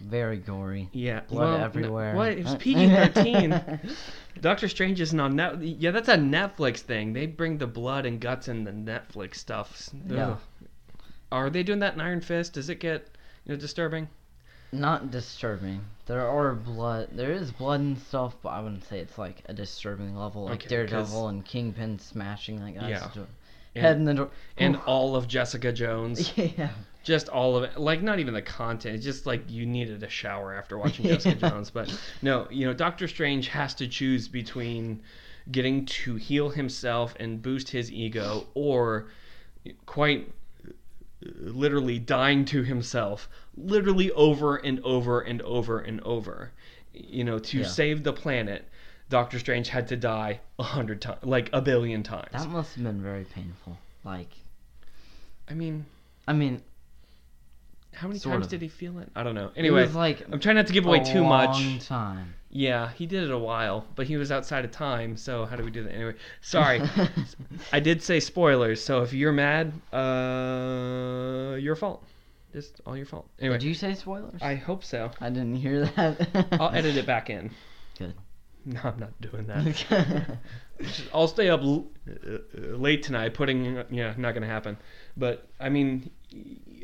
very 0.01 0.37
gory. 0.37 0.89
yeah 0.93 1.21
Blood 1.21 1.39
well, 1.49 1.57
no- 1.59 1.63
everywhere. 1.65 2.15
what 2.15 2.31
it 2.31 2.43
was 2.43 2.55
pg-13 2.59 3.79
Doctor 4.41 4.67
Strange 4.67 4.99
isn't 5.01 5.19
on 5.19 5.35
net. 5.35 5.61
Yeah, 5.61 5.91
that's 5.91 6.07
a 6.09 6.15
Netflix 6.15 6.79
thing. 6.79 7.13
They 7.13 7.27
bring 7.27 7.57
the 7.57 7.67
blood 7.67 8.05
and 8.05 8.19
guts 8.19 8.47
in 8.47 8.63
the 8.63 8.71
Netflix 8.71 9.35
stuff. 9.35 9.89
Yeah. 10.07 10.29
Ugh. 10.31 10.37
Are 11.31 11.49
they 11.49 11.63
doing 11.63 11.79
that 11.79 11.93
in 11.93 12.01
Iron 12.01 12.21
Fist? 12.21 12.53
Does 12.53 12.69
it 12.69 12.79
get 12.79 13.07
you 13.45 13.53
know 13.53 13.59
disturbing? 13.59 14.07
Not 14.71 15.11
disturbing. 15.11 15.81
There 16.07 16.27
are 16.27 16.55
blood. 16.55 17.09
There 17.11 17.31
is 17.33 17.51
blood 17.51 17.81
and 17.81 17.97
stuff, 17.99 18.35
but 18.41 18.49
I 18.49 18.61
wouldn't 18.61 18.85
say 18.87 18.99
it's 18.99 19.17
like 19.17 19.43
a 19.45 19.53
disturbing 19.53 20.15
level, 20.15 20.45
like 20.45 20.61
Okay, 20.61 20.69
Daredevil 20.69 21.05
'cause- 21.23 21.29
and 21.29 21.45
Kingpin 21.45 21.99
smashing 21.99 22.59
that 22.61 22.73
guy's 22.75 22.89
Yeah. 22.89 23.09
door- 23.13 23.27
And, 23.75 23.85
in 23.99 24.05
the 24.05 24.13
door. 24.13 24.29
and 24.57 24.77
all 24.87 25.15
of 25.15 25.27
Jessica 25.27 25.71
Jones, 25.73 26.31
yeah. 26.37 26.69
Just 27.03 27.29
all 27.29 27.55
of 27.57 27.63
it. 27.63 27.77
Like 27.77 28.01
not 28.01 28.19
even 28.19 28.33
the 28.33 28.41
content. 28.41 28.95
It's 28.95 29.03
just 29.03 29.25
like 29.25 29.49
you 29.49 29.65
needed 29.65 30.03
a 30.03 30.09
shower 30.09 30.53
after 30.53 30.77
watching 30.77 31.05
Jessica 31.05 31.35
Jones. 31.49 31.69
But 31.69 31.93
no, 32.21 32.47
you 32.51 32.65
know 32.65 32.73
Doctor 32.73 33.07
Strange 33.07 33.47
has 33.49 33.73
to 33.75 33.87
choose 33.87 34.27
between 34.27 35.01
getting 35.51 35.85
to 35.85 36.15
heal 36.15 36.49
himself 36.49 37.15
and 37.19 37.41
boost 37.41 37.69
his 37.69 37.91
ego, 37.91 38.45
or 38.53 39.07
quite 39.85 40.31
literally 41.39 41.99
dying 41.99 42.45
to 42.45 42.63
himself, 42.63 43.29
literally 43.55 44.11
over 44.11 44.57
and 44.57 44.79
over 44.81 45.21
and 45.21 45.41
over 45.43 45.79
and 45.79 46.01
over. 46.01 46.51
You 46.93 47.23
know, 47.23 47.39
to 47.39 47.59
Yeah. 47.59 47.67
save 47.67 48.03
the 48.03 48.13
planet, 48.13 48.67
Doctor 49.09 49.39
Strange 49.39 49.69
had 49.69 49.87
to 49.89 49.95
die 49.95 50.39
a 50.59 50.63
hundred 50.63 51.01
times, 51.01 51.19
like 51.23 51.49
a 51.53 51.61
billion 51.61 52.03
times. 52.03 52.29
That 52.31 52.49
must 52.49 52.75
have 52.75 52.83
been 52.83 53.01
very 53.01 53.23
painful. 53.23 53.77
Like, 54.03 54.29
I 55.49 55.53
mean, 55.53 55.85
I 56.27 56.33
mean, 56.33 56.61
how 57.93 58.07
many 58.07 58.19
Sort 58.19 58.33
times 58.33 58.45
of. 58.45 58.51
did 58.51 58.61
he 58.61 58.67
feel 58.67 58.99
it? 58.99 59.09
I 59.15 59.23
don't 59.23 59.35
know. 59.35 59.47
It 59.47 59.59
Anyway, 59.59 59.81
was 59.83 59.95
like 59.95 60.25
I'm 60.31 60.39
trying 60.39 60.55
not 60.55 60.67
to 60.67 60.73
give 60.73 60.85
away 60.85 60.99
a 61.01 61.05
too 61.05 61.21
long 61.21 61.29
much. 61.29 61.85
time. 61.87 62.33
Yeah, 62.49 62.91
he 62.91 63.05
did 63.05 63.23
it 63.23 63.31
a 63.31 63.37
while, 63.37 63.85
but 63.95 64.07
he 64.07 64.17
was 64.17 64.31
outside 64.31 64.65
of 64.65 64.71
time. 64.71 65.15
So 65.17 65.45
how 65.45 65.55
do 65.55 65.63
we 65.63 65.71
do 65.71 65.83
that? 65.83 65.93
Anyway, 65.93 66.15
sorry. 66.41 66.81
I 67.73 67.79
did 67.79 68.01
say 68.03 68.19
spoilers, 68.19 68.83
so 68.83 69.01
if 69.03 69.13
you're 69.13 69.31
mad, 69.31 69.71
uh, 69.93 71.55
your 71.55 71.75
fault. 71.75 72.03
Just 72.53 72.81
all 72.85 72.97
your 72.97 73.05
fault. 73.05 73.29
Anyway, 73.39 73.57
Did 73.57 73.67
you 73.67 73.73
say 73.73 73.93
spoilers? 73.93 74.41
I 74.41 74.55
hope 74.55 74.83
so. 74.83 75.11
I 75.21 75.29
didn't 75.29 75.55
hear 75.55 75.85
that. 75.85 76.47
I'll 76.59 76.69
edit 76.75 76.97
it 76.97 77.05
back 77.05 77.29
in. 77.29 77.51
Good. 77.97 78.13
No, 78.65 78.79
I'm 78.83 78.99
not 78.99 79.19
doing 79.21 79.47
that. 79.47 80.37
I'll 81.13 81.29
stay 81.29 81.49
up 81.49 81.61
l- 81.61 81.87
uh, 82.09 82.35
uh, 82.35 82.39
late 82.75 83.03
tonight 83.03 83.33
putting. 83.33 83.81
Yeah, 83.89 84.13
not 84.17 84.33
gonna 84.33 84.47
happen. 84.47 84.77
But 85.15 85.47
I 85.61 85.69
mean, 85.69 86.09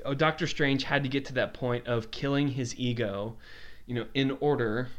oh, 0.06 0.14
Doctor 0.14 0.48
Strange 0.48 0.84
had 0.84 1.04
to 1.04 1.10
get 1.10 1.26
to 1.26 1.34
that 1.34 1.54
point 1.54 1.88
of 1.88 2.12
killing 2.12 2.50
his 2.50 2.78
ego, 2.80 3.36
you 3.86 3.96
know, 3.96 4.06
in 4.14 4.38
order 4.40 4.90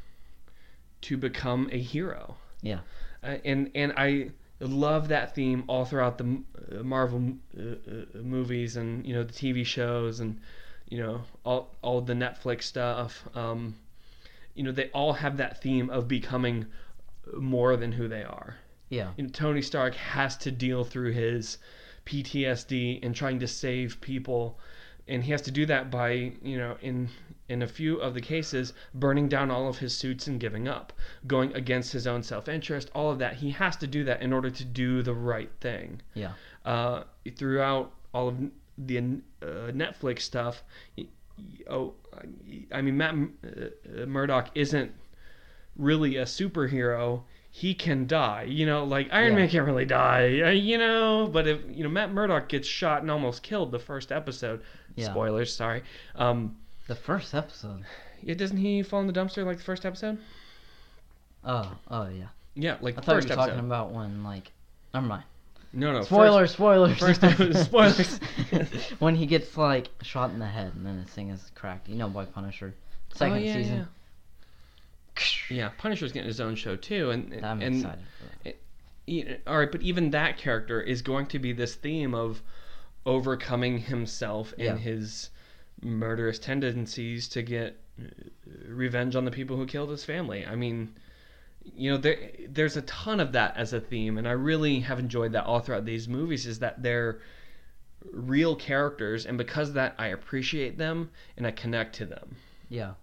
to 1.02 1.16
become 1.16 1.68
a 1.72 1.78
hero. 1.78 2.36
Yeah. 2.62 2.80
Uh, 3.22 3.36
and 3.44 3.70
and 3.74 3.92
I 3.96 4.30
love 4.60 5.08
that 5.08 5.34
theme 5.34 5.64
all 5.66 5.84
throughout 5.84 6.18
the 6.18 6.42
uh, 6.72 6.82
Marvel 6.82 7.34
uh, 7.56 7.62
uh, 7.62 8.22
movies 8.22 8.76
and 8.76 9.06
you 9.06 9.14
know 9.14 9.22
the 9.22 9.32
TV 9.32 9.64
shows 9.64 10.20
and 10.20 10.40
you 10.88 10.98
know 10.98 11.22
all 11.44 11.74
all 11.82 12.00
the 12.00 12.14
Netflix 12.14 12.64
stuff. 12.64 13.24
Um, 13.34 13.76
you 14.54 14.62
know 14.62 14.72
they 14.72 14.90
all 14.90 15.12
have 15.12 15.36
that 15.36 15.62
theme 15.62 15.90
of 15.90 16.08
becoming 16.08 16.66
more 17.36 17.76
than 17.76 17.92
who 17.92 18.08
they 18.08 18.22
are. 18.22 18.56
Yeah. 18.88 19.12
You 19.16 19.24
know, 19.24 19.30
Tony 19.30 19.62
Stark 19.62 19.94
has 19.94 20.36
to 20.38 20.50
deal 20.50 20.84
through 20.84 21.12
his 21.12 21.58
PTSD 22.06 23.00
and 23.02 23.14
trying 23.14 23.38
to 23.40 23.46
save 23.46 24.00
people, 24.00 24.58
and 25.08 25.24
he 25.24 25.32
has 25.32 25.42
to 25.42 25.50
do 25.50 25.66
that 25.66 25.90
by 25.90 26.32
you 26.42 26.58
know 26.58 26.76
in 26.80 27.08
in 27.48 27.62
a 27.62 27.66
few 27.66 27.96
of 27.96 28.14
the 28.14 28.20
cases 28.20 28.74
burning 28.94 29.28
down 29.28 29.50
all 29.50 29.68
of 29.68 29.78
his 29.78 29.96
suits 29.96 30.26
and 30.26 30.38
giving 30.38 30.68
up, 30.68 30.92
going 31.26 31.52
against 31.54 31.92
his 31.92 32.06
own 32.06 32.22
self-interest. 32.22 32.90
All 32.94 33.10
of 33.10 33.18
that 33.20 33.34
he 33.34 33.50
has 33.50 33.76
to 33.76 33.86
do 33.86 34.04
that 34.04 34.20
in 34.20 34.32
order 34.32 34.50
to 34.50 34.64
do 34.64 35.02
the 35.02 35.14
right 35.14 35.50
thing. 35.60 36.02
Yeah. 36.14 36.32
Uh, 36.64 37.04
throughout 37.36 37.92
all 38.12 38.28
of 38.28 38.36
the 38.76 38.98
uh, 38.98 39.72
Netflix 39.72 40.20
stuff, 40.20 40.62
oh, 41.68 41.94
I 42.72 42.82
mean 42.82 42.96
Matt 42.96 43.14
uh, 43.14 44.06
Murdock 44.06 44.50
isn't 44.54 44.92
really 45.76 46.16
a 46.16 46.24
superhero. 46.24 47.22
He 47.50 47.74
can 47.74 48.06
die, 48.06 48.42
you 48.42 48.66
know, 48.66 48.84
like 48.84 49.08
Iron 49.10 49.32
Yeah. 49.32 49.38
Man 49.38 49.48
can't 49.48 49.66
really 49.66 49.86
die, 49.86 50.42
uh, 50.42 50.50
you 50.50 50.76
know. 50.76 51.28
But 51.32 51.48
if 51.48 51.60
you 51.70 51.82
know 51.82 51.88
Matt 51.88 52.12
Murdock 52.12 52.48
gets 52.48 52.68
shot 52.68 53.00
and 53.00 53.10
almost 53.10 53.42
killed 53.42 53.72
the 53.72 53.78
first 53.78 54.12
episode, 54.12 54.62
Yeah. 54.96 55.10
spoilers, 55.10 55.54
sorry. 55.54 55.82
Um, 56.14 56.56
The 56.86 56.94
first 56.94 57.34
episode. 57.34 57.84
yeah, 58.22 58.34
doesn't 58.34 58.56
he 58.56 58.82
fall 58.82 59.00
in 59.00 59.06
the 59.06 59.12
dumpster 59.12 59.44
like 59.44 59.58
the 59.58 59.62
first 59.62 59.84
episode? 59.86 60.18
Oh, 61.44 61.76
oh 61.90 62.08
yeah. 62.08 62.26
Yeah, 62.54 62.76
like 62.80 62.94
I 62.98 63.00
thought 63.00 63.14
first 63.14 63.28
you 63.28 63.36
were 63.36 63.40
episode. 63.42 63.52
talking 63.54 63.66
about 63.66 63.92
when 63.92 64.24
like. 64.24 64.50
Never 64.92 65.06
mind. 65.06 65.24
no, 65.72 65.92
no, 65.92 66.02
Spoilers, 66.02 66.52
spoilers. 66.52 66.98
first 66.98 67.22
episode- 67.22 67.56
spoilers. 67.56 68.18
when 68.98 69.14
he 69.14 69.26
gets 69.26 69.56
like 69.56 69.88
shot 70.02 70.30
in 70.30 70.38
the 70.38 70.46
head 70.46 70.72
and 70.74 70.84
then 70.84 70.98
his 70.98 71.10
thing 71.10 71.28
is 71.30 71.50
cracked. 71.54 71.88
You 71.88 71.96
know, 71.96 72.08
by 72.08 72.24
Punisher. 72.24 72.74
Second 73.14 73.36
oh, 73.36 73.40
yeah, 73.40 73.54
season. 73.54 73.88
Yeah. 75.50 75.56
yeah, 75.56 75.70
Punisher's 75.78 76.12
getting 76.12 76.28
his 76.28 76.40
own 76.40 76.54
show 76.56 76.76
too, 76.76 77.10
and 77.10 77.44
I'm 77.44 77.60
and 77.62 77.76
excited 77.76 78.04
e- 79.08 79.36
all 79.46 79.58
right, 79.58 79.72
but 79.72 79.82
even 79.82 80.10
that 80.10 80.36
character 80.36 80.80
is 80.80 81.02
going 81.02 81.26
to 81.26 81.38
be 81.38 81.52
this 81.52 81.74
theme 81.74 82.14
of 82.14 82.42
overcoming 83.06 83.78
himself 83.78 84.52
Yeah. 84.58 84.70
and 84.72 84.80
his 84.80 85.30
murderous 85.82 86.38
tendencies 86.38 87.28
to 87.28 87.42
get 87.42 87.78
uh, 88.00 88.04
revenge 88.66 89.14
on 89.16 89.24
the 89.24 89.30
people 89.30 89.56
who 89.56 89.66
killed 89.66 89.90
his 89.90 90.04
family. 90.04 90.44
I 90.46 90.54
mean, 90.56 90.94
you 91.64 91.90
know, 91.90 91.96
there 91.96 92.30
there's 92.48 92.76
a 92.76 92.82
ton 92.82 93.20
of 93.20 93.32
that 93.32 93.56
as 93.56 93.72
a 93.72 93.80
theme, 93.80 94.18
and 94.18 94.26
I 94.26 94.32
really 94.32 94.80
have 94.80 94.98
enjoyed 94.98 95.32
that 95.32 95.44
all 95.44 95.60
throughout 95.60 95.84
these 95.84 96.08
movies. 96.08 96.46
Is 96.46 96.58
that 96.60 96.82
they're 96.82 97.20
real 98.12 98.56
characters, 98.56 99.26
and 99.26 99.36
because 99.36 99.68
of 99.68 99.74
that, 99.74 99.94
I 99.98 100.08
appreciate 100.08 100.78
them 100.78 101.10
and 101.36 101.46
I 101.46 101.50
connect 101.50 101.96
to 101.96 102.06
them. 102.06 102.36
Yeah. 102.68 102.94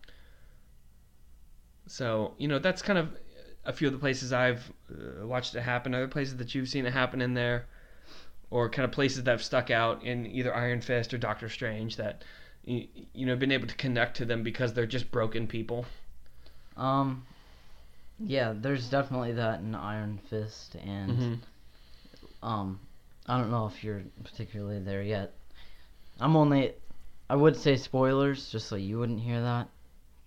So 1.88 2.34
you 2.38 2.48
know 2.48 2.60
that's 2.60 2.82
kind 2.82 2.98
of 3.00 3.10
a 3.66 3.74
few 3.74 3.88
of 3.88 3.94
the 3.94 4.00
places 4.00 4.34
I've 4.34 4.72
uh, 4.92 5.26
watched 5.28 5.56
it 5.56 5.62
happen. 5.62 5.94
Other 5.94 6.08
places 6.08 6.38
that 6.38 6.56
you've 6.56 6.70
seen 6.70 6.86
it 6.86 6.94
happen 6.94 7.22
in 7.22 7.34
there, 7.34 7.68
or 8.56 8.70
kind 8.70 8.86
of 8.86 8.92
places 8.94 9.22
that 9.26 9.32
have 9.32 9.44
stuck 9.44 9.70
out 9.70 10.02
in 10.06 10.26
either 10.28 10.56
Iron 10.56 10.80
Fist 10.80 11.14
or 11.14 11.18
Doctor 11.18 11.50
Strange 11.50 11.98
that 11.98 12.24
you, 12.64 12.88
you 13.14 13.26
know 13.26 13.36
been 13.36 13.52
able 13.52 13.68
to 13.68 13.76
connect 13.76 14.16
to 14.18 14.26
them 14.26 14.44
because 14.44 14.74
they're 14.74 14.86
just 14.86 15.12
broken 15.12 15.46
people. 15.46 15.86
Um. 16.78 17.26
Yeah, 18.18 18.54
there's 18.56 18.90
definitely 18.90 19.34
that 19.34 19.60
in 19.60 19.76
Iron 19.76 20.20
Fist, 20.30 20.76
and 20.76 21.20
Mhm. 21.20 21.40
um, 22.42 22.80
I 23.28 23.38
don't 23.38 23.52
know 23.52 23.66
if 23.68 23.84
you're 23.84 24.04
particularly 24.24 24.80
there 24.80 25.04
yet. 25.04 25.34
I'm 26.22 26.38
only, 26.38 26.72
I 27.30 27.36
would 27.36 27.58
say 27.58 27.76
spoilers, 27.76 28.50
just 28.50 28.70
so 28.70 28.78
you 28.78 29.00
wouldn't 29.00 29.20
hear 29.20 29.42
that, 29.42 29.68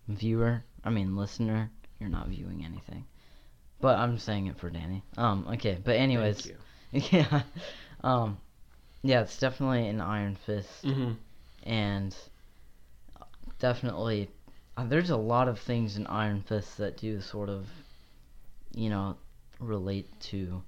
viewer. 0.07 0.63
I 0.85 0.91
mean 0.91 1.17
listener. 1.17 1.71
You're 1.99 2.11
not 2.11 2.29
viewing 2.29 2.63
anything, 2.63 3.07
but 3.81 3.99
I'm 3.99 4.19
saying 4.19 4.49
it 4.49 4.59
for 4.59 4.69
Danny. 4.69 5.03
Um. 5.17 5.47
Okay, 5.55 5.79
but 5.83 5.97
anyways, 5.97 6.53
Thank 6.93 7.11
yeah. 7.13 7.43
Um. 8.03 8.39
Yeah, 9.03 9.21
it's 9.23 9.39
definitely 9.39 9.89
an 9.89 10.01
Iron 10.01 10.37
Fist. 10.47 10.85
you. 10.85 10.93
hmm 10.93 11.13
and 11.65 12.17
definitely 13.59 14.31
uh, 14.77 14.85
there's 14.85 15.11
a 15.11 15.17
lot 15.17 15.49
of 15.49 15.59
things 15.59 15.97
in 15.97 16.07
Iron 16.07 16.43
Fist 16.43 16.79
that 16.79 16.97
do 16.97 17.21
sort 17.21 17.49
of 17.49 17.67
you 18.75 18.91
know 18.91 19.17
relate 19.61 20.09
to 20.21 20.63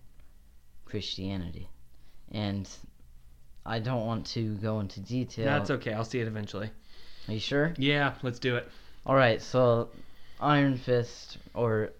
Christianity 0.85 1.69
and 2.33 2.69
I 3.65 3.79
don't 3.79 4.07
want 4.07 4.27
to 4.29 4.55
go 4.57 4.81
into 4.81 5.01
detail. 5.01 5.45
That's 5.45 5.71
okay. 5.71 5.93
I'll 5.93 6.05
see 6.05 6.21
it 6.21 6.27
eventually. 6.27 6.71
Are 7.29 7.35
you 7.35 7.41
sure? 7.41 7.75
Yeah, 7.77 8.15
let's 8.23 8.39
do 8.39 8.57
it. 8.57 8.69
All 9.05 9.15
right, 9.15 9.41
so 9.41 9.91
Iron 10.41 10.77
Fist 10.77 11.37
or 11.55 11.91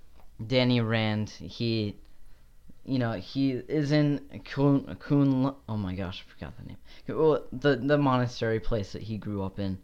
Danny 0.45 0.81
Rand, 0.81 1.29
he, 1.29 1.97
you 2.85 2.99
know, 2.99 3.13
he 3.13 3.53
is 3.53 3.93
in 3.93 4.21
Kun, 4.45 4.97
Kun 4.99 5.55
oh 5.69 5.77
my 5.77 5.95
gosh, 5.95 6.25
I 6.27 6.33
forgot 6.33 6.57
the 6.57 6.65
name. 6.65 6.77
Well, 7.09 7.45
the 7.53 7.77
the 7.77 7.99
monastery 7.99 8.61
place 8.61 8.93
that 8.93 9.03
he 9.03 9.19
grew 9.19 9.43
up 9.43 9.59
in, 9.59 9.79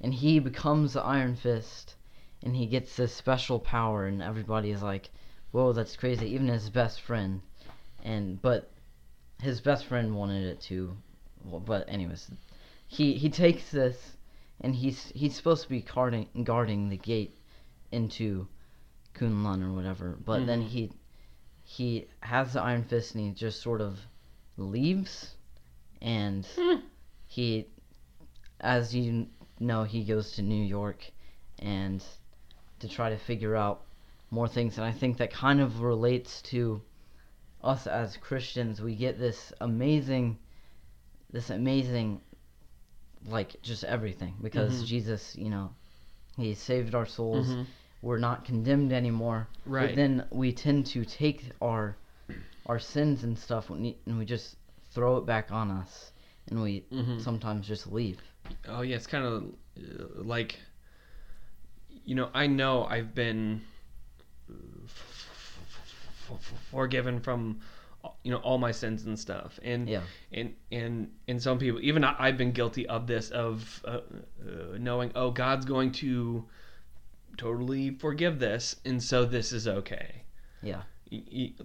and 0.00 0.14
he 0.14 0.38
becomes 0.38 0.94
the 0.94 1.02
Iron 1.02 1.36
Fist, 1.36 1.96
and 2.42 2.56
he 2.56 2.66
gets 2.66 2.96
this 2.96 3.14
special 3.14 3.58
power, 3.58 4.06
and 4.06 4.22
everybody 4.22 4.70
is 4.70 4.82
like, 4.82 5.10
"Whoa, 5.52 5.72
that's 5.72 5.96
crazy!" 5.96 6.28
Even 6.28 6.48
his 6.48 6.70
best 6.70 7.00
friend, 7.00 7.42
and 8.02 8.40
but 8.40 8.70
his 9.42 9.60
best 9.60 9.86
friend 9.86 10.14
wanted 10.16 10.44
it 10.46 10.60
too. 10.60 10.96
Well, 11.44 11.60
but 11.60 11.88
anyways, 11.88 12.30
he 12.86 13.14
he 13.14 13.28
takes 13.30 13.70
this 13.70 14.16
and 14.60 14.74
he's 14.74 15.06
he's 15.14 15.34
supposed 15.34 15.62
to 15.62 15.68
be 15.68 15.80
guarding 15.80 16.28
guarding 16.44 16.88
the 16.88 16.96
gate 16.96 17.36
into 17.92 18.46
Kunlun 19.14 19.62
or 19.62 19.72
whatever. 19.72 20.18
But 20.24 20.46
then 20.46 20.62
Mhm. 20.62 20.68
he 20.68 20.90
he 21.76 22.08
has 22.20 22.52
the 22.52 22.60
Iron 22.62 22.82
Fist 22.84 23.14
and 23.14 23.24
he 23.24 23.30
just 23.32 23.62
sort 23.62 23.80
of 23.80 23.98
leaves, 24.56 25.34
and 26.02 26.44
Hmm. 26.56 26.80
he, 27.28 27.68
as 28.60 28.92
you 28.94 29.28
know, 29.60 29.84
he 29.84 30.02
goes 30.04 30.32
to 30.32 30.42
New 30.42 30.64
York, 30.64 31.10
and 31.60 32.04
to 32.80 32.88
try 32.88 33.10
to 33.10 33.16
figure 33.18 33.54
out 33.54 33.82
more 34.30 34.48
things. 34.48 34.78
And 34.78 34.84
I 34.84 34.92
think 34.92 35.18
that 35.18 35.32
kind 35.32 35.60
of 35.60 35.80
relates 35.80 36.42
to 36.54 36.82
us 37.62 37.86
as 37.86 38.16
Christians. 38.16 38.80
We 38.82 38.96
get 38.96 39.18
this 39.18 39.52
amazing, 39.60 40.38
this 41.30 41.50
amazing 41.50 42.20
like 43.26 43.60
just 43.62 43.84
everything 43.84 44.34
because 44.42 44.82
Mhm. 44.82 44.86
Jesus, 44.86 45.36
you 45.36 45.50
know, 45.50 45.70
he 46.36 46.54
saved 46.54 46.94
our 46.94 47.06
souls. 47.06 47.46
Mhm. 47.46 47.66
We're 48.02 48.18
not 48.18 48.44
condemned 48.44 48.92
anymore. 48.92 49.48
Right. 49.66 49.88
But 49.88 49.96
then 49.96 50.26
we 50.30 50.52
tend 50.52 50.86
to 50.86 51.04
take 51.04 51.44
our 51.60 51.96
our 52.66 52.78
sins 52.78 53.24
and 53.24 53.38
stuff 53.38 53.70
and 53.70 53.94
we- 54.06 54.24
just 54.24 54.56
throw 54.92 55.16
it 55.16 55.26
back 55.26 55.50
on 55.50 55.70
us 55.70 56.12
and 56.48 56.62
we 56.62 56.84
Mhm. 56.92 57.20
sometimes 57.20 57.66
just 57.66 57.90
leave. 57.90 58.20
Oh 58.68 58.82
yeah, 58.82 58.96
it's 58.96 59.06
kind 59.06 59.24
of 59.24 59.44
uh, 59.78 60.22
like 60.22 60.58
you 62.04 62.14
know, 62.14 62.30
I 62.34 62.46
know 62.46 62.84
I've 62.84 63.14
been 63.14 63.62
uh, 64.50 64.54
forgiven 66.70 67.20
from 67.20 67.60
you 68.24 68.30
know 68.30 68.38
all 68.38 68.58
my 68.58 68.70
sins 68.72 69.04
and 69.06 69.18
stuff. 69.18 69.58
And 69.62 69.88
Yeah. 69.88 70.02
and 70.32 70.54
and 70.72 71.10
and 71.28 71.42
some 71.42 71.58
people 71.58 71.80
even 71.82 72.04
I, 72.04 72.14
I've 72.18 72.36
been 72.38 72.52
guilty 72.52 72.86
of 72.86 73.06
this 73.06 73.30
of 73.30 73.82
uh, 73.84 73.88
uh, 73.90 74.00
knowing 74.78 75.12
oh 75.14 75.30
God's 75.30 75.66
going 75.66 75.92
to 75.92 76.44
totally 77.40 77.90
forgive 77.90 78.38
this 78.38 78.76
and 78.84 79.02
so 79.02 79.24
this 79.24 79.50
is 79.50 79.66
okay. 79.66 80.22
Yeah. 80.62 80.82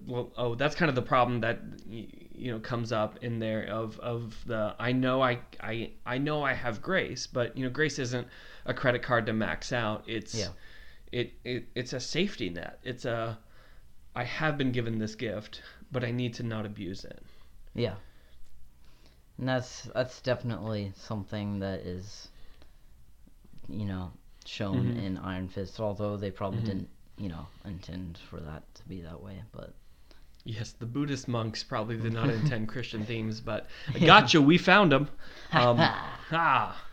Well, 0.08 0.32
oh, 0.38 0.56
that's 0.56 0.74
kind 0.74 0.88
of 0.90 0.96
the 0.96 1.02
problem 1.02 1.42
that 1.42 1.60
you 1.86 2.52
know 2.52 2.60
comes 2.60 2.92
up 2.94 3.22
in 3.22 3.40
there 3.40 3.64
of 3.66 4.00
of 4.00 4.34
the 4.46 4.74
I 4.80 4.94
know 4.94 5.22
I 5.22 5.40
I 5.60 5.92
I 6.06 6.18
know 6.18 6.44
I 6.44 6.54
have 6.54 6.82
grace, 6.82 7.28
but 7.28 7.56
you 7.58 7.64
know 7.66 7.70
grace 7.70 8.00
isn't 8.00 8.28
a 8.66 8.74
credit 8.74 9.04
card 9.04 9.26
to 9.26 9.34
max 9.34 9.74
out. 9.74 10.04
It's 10.08 10.34
Yeah. 10.34 10.48
it, 11.12 11.34
it 11.44 11.68
it's 11.76 11.94
a 11.94 12.00
safety 12.00 12.50
net. 12.50 12.80
It's 12.84 13.04
a 13.06 13.38
I 14.16 14.24
have 14.24 14.58
been 14.58 14.72
given 14.72 14.98
this 14.98 15.14
gift, 15.14 15.62
but 15.92 16.04
I 16.06 16.12
need 16.12 16.34
to 16.36 16.44
not 16.44 16.66
abuse 16.66 17.04
it. 17.04 17.22
Yeah. 17.76 17.96
And 19.38 19.50
that's 19.50 19.82
that's 19.94 20.22
definitely 20.22 20.94
something 20.96 21.60
that 21.60 21.82
is 21.82 22.30
you 23.68 23.86
know, 23.86 24.12
shown 24.48 24.94
Mhm. 24.94 25.04
in 25.04 25.18
Iron 25.18 25.48
Fist, 25.48 25.80
although 25.80 26.18
they 26.18 26.32
probably 26.32 26.62
Mhm. 26.62 26.66
didn't, 26.66 26.90
you 27.18 27.30
know, 27.30 27.48
intend 27.66 28.18
for 28.30 28.40
that 28.40 28.64
to 28.76 28.84
be 28.88 29.02
that 29.02 29.22
way, 29.22 29.42
but 29.52 29.74
Yes, 30.48 30.74
the 30.74 30.86
Buddhist 30.86 31.28
monks 31.28 31.64
probably 31.64 31.98
did 31.98 32.14
not 32.14 32.30
intend 32.30 32.68
Christian 32.68 33.04
themes, 33.04 33.42
but 33.42 33.68
gotcha, 34.06 34.40
we 34.40 34.60
found 34.60 34.92
them. 34.92 35.10
Um, 35.52 35.78
ah, 35.80 36.84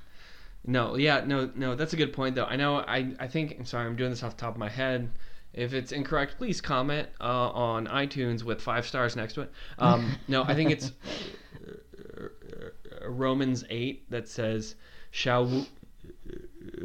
no, 0.65 0.97
yeah, 0.97 1.23
no, 1.27 1.51
no, 1.55 1.75
that's 1.75 1.93
a 1.93 1.97
good 1.97 2.15
point 2.15 2.35
though. 2.35 2.47
I 2.47 2.57
know, 2.57 2.77
I, 2.79 3.15
I 3.21 3.27
think. 3.27 3.55
I'm 3.59 3.67
sorry, 3.67 3.87
I'm 3.87 3.97
doing 3.97 4.09
this 4.11 4.23
off 4.23 4.37
the 4.37 4.41
top 4.41 4.55
of 4.55 4.59
my 4.59 4.71
head. 4.71 5.11
If 5.53 5.75
it's 5.75 5.93
incorrect, 5.93 6.37
please 6.39 6.63
comment 6.63 7.09
uh, 7.21 7.51
on 7.51 7.89
iTunes 7.89 8.43
with 8.43 8.63
five 8.63 8.87
stars 8.87 9.17
next 9.17 9.35
to 9.35 9.43
it. 9.43 9.53
Um, 9.79 10.17
no, 10.29 10.45
I 10.45 10.55
think 10.55 10.71
it's 10.71 10.93
uh, 11.63 12.29
Romans 13.07 13.65
eight 13.69 14.09
that 14.11 14.29
says, 14.29 14.77
"Shall 15.11 15.67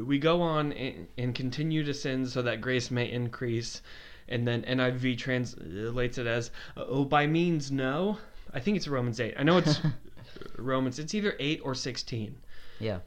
we 0.06 0.20
go 0.20 0.42
on 0.42 0.72
and, 0.74 1.08
and 1.18 1.36
continue 1.36 1.84
to 1.84 1.94
sin 1.94 2.26
so 2.26 2.42
that 2.42 2.62
grace 2.62 2.92
may 2.92 3.10
increase?" 3.12 3.82
And 4.30 4.48
then 4.48 4.64
NIV 4.64 5.18
translates 5.18 6.18
it 6.18 6.28
as, 6.28 6.52
"Oh, 6.76 7.06
by 7.06 7.28
means 7.28 7.72
no." 7.72 8.18
I 8.54 8.60
think 8.60 8.78
it's 8.78 8.88
Romans 8.88 9.20
eight. 9.20 9.36
I 9.38 9.44
know 9.44 9.58
it's 9.58 9.80
Romans. 10.58 11.00
It's 11.00 11.14
either 11.14 11.36
eight 11.40 11.62
or 11.64 11.76
sixteen. 11.76 12.38
yeah. 12.80 13.00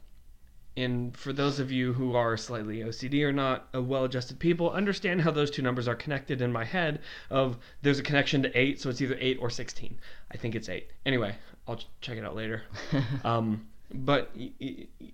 And 0.77 1.15
for 1.17 1.33
those 1.33 1.59
of 1.59 1.73
you 1.73 1.93
who 1.93 2.15
are 2.15 2.37
slightly 2.37 2.79
OCD 2.79 3.23
or 3.25 3.33
not 3.33 3.69
a 3.75 3.83
well-adjusted 3.83 4.39
people, 4.39 4.71
understand 4.71 5.21
how 5.21 5.33
those 5.33 5.51
two 5.51 5.63
numbers 5.63 5.89
are 5.89 5.97
connected 5.97 6.41
in 6.41 6.53
my 6.53 6.65
head. 6.65 7.01
Of 7.29 7.59
there's 7.83 7.99
a 7.99 8.05
connection 8.05 8.43
to 8.45 8.59
eight, 8.59 8.81
so 8.81 8.89
it's 8.89 9.01
either 9.03 9.17
eight 9.21 9.39
or 9.41 9.51
sixteen. 9.51 9.99
I 10.31 10.37
think 10.37 10.55
it's 10.55 10.69
eight. 10.69 10.89
Anyway, 11.05 11.35
I'll 11.67 11.81
check 12.01 12.17
it 12.19 12.25
out 12.25 12.37
later. 12.37 12.63
Um, 13.25 13.67
but 13.93 14.35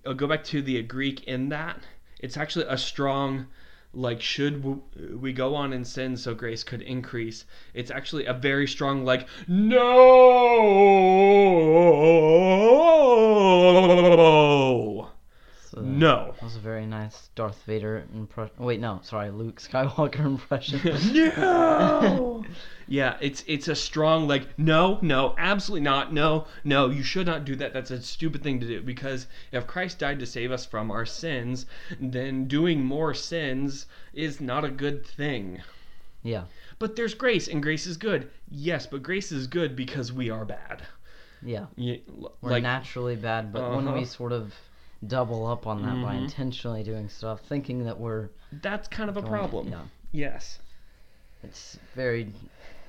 I'll 0.05 0.13
go 0.13 0.27
back 0.27 0.43
to 0.45 0.61
the 0.61 0.79
uh, 0.79 0.83
Greek 0.83 1.23
in 1.23 1.49
that 1.49 1.81
it's 2.19 2.37
actually 2.37 2.65
a 2.67 2.77
strong, 2.77 3.47
like, 3.93 4.21
should 4.21 4.81
we 5.21 5.33
go 5.33 5.55
on 5.55 5.71
in 5.73 5.85
sin 5.85 6.17
so 6.17 6.33
grace 6.33 6.63
could 6.63 6.81
increase? 6.81 7.45
It's 7.73 7.91
actually 7.91 8.25
a 8.25 8.33
very 8.33 8.67
strong, 8.67 9.05
like, 9.05 9.27
no, 9.47 9.77
So 15.77 15.83
no. 15.83 16.31
That 16.33 16.43
was 16.43 16.55
a 16.55 16.59
very 16.59 16.85
nice 16.87 17.29
Darth 17.35 17.61
Vader 17.67 18.03
impression. 18.13 18.55
Wait, 18.57 18.79
no, 18.79 18.99
sorry, 19.03 19.29
Luke 19.29 19.59
Skywalker 19.61 20.19
impression. 20.25 20.81
no. 21.37 22.43
yeah, 22.87 23.17
it's 23.21 23.43
it's 23.47 23.67
a 23.67 23.75
strong 23.75 24.27
like 24.27 24.57
no, 24.57 24.97
no, 25.03 25.35
absolutely 25.37 25.83
not. 25.83 26.11
No, 26.13 26.47
no, 26.63 26.89
you 26.89 27.03
should 27.03 27.27
not 27.27 27.45
do 27.45 27.55
that. 27.57 27.73
That's 27.73 27.91
a 27.91 28.01
stupid 28.01 28.41
thing 28.41 28.59
to 28.59 28.67
do 28.67 28.81
because 28.81 29.27
if 29.51 29.67
Christ 29.67 29.99
died 29.99 30.19
to 30.19 30.25
save 30.25 30.51
us 30.51 30.65
from 30.65 30.89
our 30.89 31.05
sins, 31.05 31.67
then 31.99 32.47
doing 32.47 32.83
more 32.83 33.13
sins 33.13 33.85
is 34.13 34.41
not 34.41 34.65
a 34.65 34.69
good 34.69 35.05
thing. 35.05 35.61
yeah, 36.23 36.45
But 36.79 36.95
there's 36.95 37.13
grace 37.13 37.47
and 37.47 37.61
grace 37.61 37.85
is 37.85 37.97
good. 37.97 38.31
Yes, 38.49 38.87
but 38.87 39.03
grace 39.03 39.31
is 39.31 39.45
good 39.45 39.75
because 39.75 40.11
we 40.11 40.29
are 40.31 40.45
bad. 40.45 40.81
yeah. 41.43 41.67
You, 41.75 42.01
We're 42.41 42.59
naturally 42.59 43.15
bad, 43.15 43.53
but 43.53 43.69
when 43.75 43.85
we 43.93 43.99
Uh-huh. 44.01 44.05
sort 44.05 44.31
of 44.31 44.53
double 45.05 45.45
up 45.45 45.67
on 45.67 45.81
that 45.83 46.01
by 46.03 46.15
Mhm. 46.15 46.23
intentionally 46.23 46.83
doing 46.83 47.07
stuff, 47.09 47.41
thinking 47.41 47.83
that 47.85 47.99
we're 47.99 48.29
that's 48.51 48.87
kind 48.87 49.09
of 49.09 49.17
a 49.17 49.21
going- 49.21 49.31
problem. 49.31 49.67
Yeah, 49.69 49.83
Yes. 50.11 50.59
it's 51.43 51.77
very, 51.93 52.33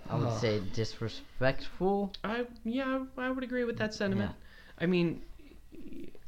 I 0.08 0.16
would 0.16 0.28
Ugh. 0.28 0.40
say, 0.40 0.60
disrespectful. 0.72 2.12
I 2.24 2.46
yeah, 2.64 3.04
I 3.16 3.30
would 3.30 3.44
agree 3.44 3.64
with 3.64 3.76
that 3.78 3.92
sentiment. 3.94 4.32
I 4.78 4.86
mean, 4.86 5.22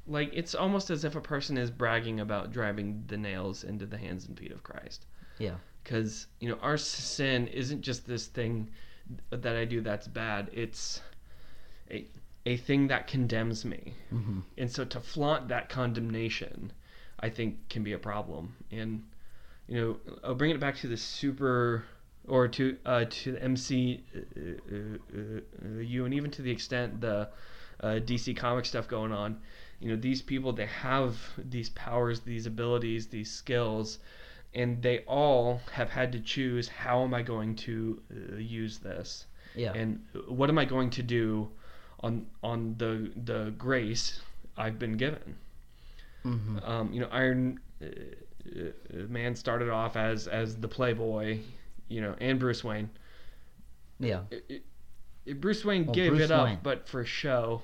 like 0.07 0.31
it's 0.35 0.55
almost 0.55 0.91
as 0.91 1.05
if 1.05 1.15
a 1.17 1.21
person 1.21 1.57
is 1.57 1.71
bragging 1.71 2.21
about 2.21 2.53
driving 2.53 3.05
the 3.07 3.17
nails 3.17 3.65
into 3.65 3.87
the 3.87 3.97
hands 3.97 4.27
and 4.27 4.39
feet 4.39 4.53
of 4.53 4.63
Christ. 4.63 5.07
Yeah. 5.39 5.57
Because 5.83 6.27
you 6.41 6.49
know, 6.51 6.59
our 6.61 6.77
sin 6.77 7.47
isn't 7.49 7.81
just 7.81 8.07
this 8.07 8.27
thing 8.27 8.71
that 9.31 9.57
I 9.57 9.65
do 9.65 9.81
that's 9.81 10.07
bad. 10.09 10.51
It's 10.53 11.01
a 11.91 12.07
a 12.53 12.57
thing 12.57 12.89
that 12.89 13.03
condemns 13.15 13.65
me, 13.65 13.83
hmm 14.11 14.41
and 14.61 14.71
so 14.77 14.85
to 14.85 15.01
flaunt 15.01 15.49
that 15.49 15.69
condemnation, 15.69 16.73
I 17.27 17.29
think 17.37 17.51
can 17.73 17.83
be 17.89 17.93
a 17.95 17.99
problem. 18.11 18.45
And 18.79 18.91
you 19.69 19.77
know, 19.81 19.91
I'll 20.25 20.35
bring 20.35 20.51
it 20.57 20.61
back 20.61 20.77
to 20.83 20.89
the 20.89 20.97
super 20.97 21.85
or 22.27 22.49
to 22.57 22.65
uh, 22.93 23.05
to 23.23 23.33
the 23.33 23.43
MC 23.43 24.03
uh, 24.15 24.21
uh, 24.75 25.41
uh, 25.65 25.79
you 25.93 26.05
and 26.05 26.13
even 26.15 26.31
to 26.33 26.43
the 26.43 26.51
extent 26.51 27.01
the 27.01 27.19
uh, 27.83 28.01
DC 28.09 28.37
comic 28.37 28.65
stuff 28.67 28.87
going 28.89 29.13
on. 29.13 29.31
You 29.81 29.89
know, 29.91 29.97
these 29.97 30.23
people 30.23 30.53
they 30.53 30.67
have 30.67 31.15
these 31.39 31.71
powers, 31.71 32.21
these 32.21 32.47
abilities, 32.47 33.07
these 33.07 33.31
skills, 33.31 33.99
and 34.55 34.83
they 34.83 34.99
all 35.07 35.61
have 35.73 35.91
had 35.91 36.13
to 36.13 36.21
choose 36.21 36.69
how 36.69 37.03
am 37.05 37.15
I 37.15 37.23
going 37.23 37.57
to 37.67 38.03
uh, 38.13 38.37
use 38.37 38.79
this 38.79 39.27
Yeah. 39.55 39.73
and 39.81 39.91
what 40.29 40.49
am 40.51 40.59
I 40.59 40.67
going 40.67 40.91
to 40.91 41.03
do 41.03 41.49
on 42.01 42.27
on 42.43 42.75
the 42.79 43.11
the 43.25 43.53
grace 43.59 44.21
I've 44.57 44.79
been 44.79 44.97
given. 44.97 45.37
hmm 46.23 46.59
Um, 46.65 46.93
you 46.93 47.01
know, 47.01 47.09
Iron 47.11 47.61
uh, 47.83 47.87
uh, 47.87 49.07
Man 49.09 49.35
started 49.35 49.69
off 49.71 49.97
as 49.97 50.27
as 50.29 50.57
the 50.57 50.69
playboy, 50.69 51.39
you 51.89 52.01
know, 52.01 52.15
and 52.21 52.39
Bruce 52.39 52.65
Wayne. 52.65 52.91
Yeah. 53.99 54.23
It- 54.31 54.45
it- 54.49 54.65
it- 55.27 55.41
Bruce 55.41 55.65
Wayne 55.65 55.87
Well, 55.87 55.95
gave 55.95 56.13
Bruce 56.13 56.25
it 56.25 56.31
up, 56.31 56.45
Wayne. 56.47 56.59
but 56.63 56.89
for 56.89 57.05
show. 57.05 57.63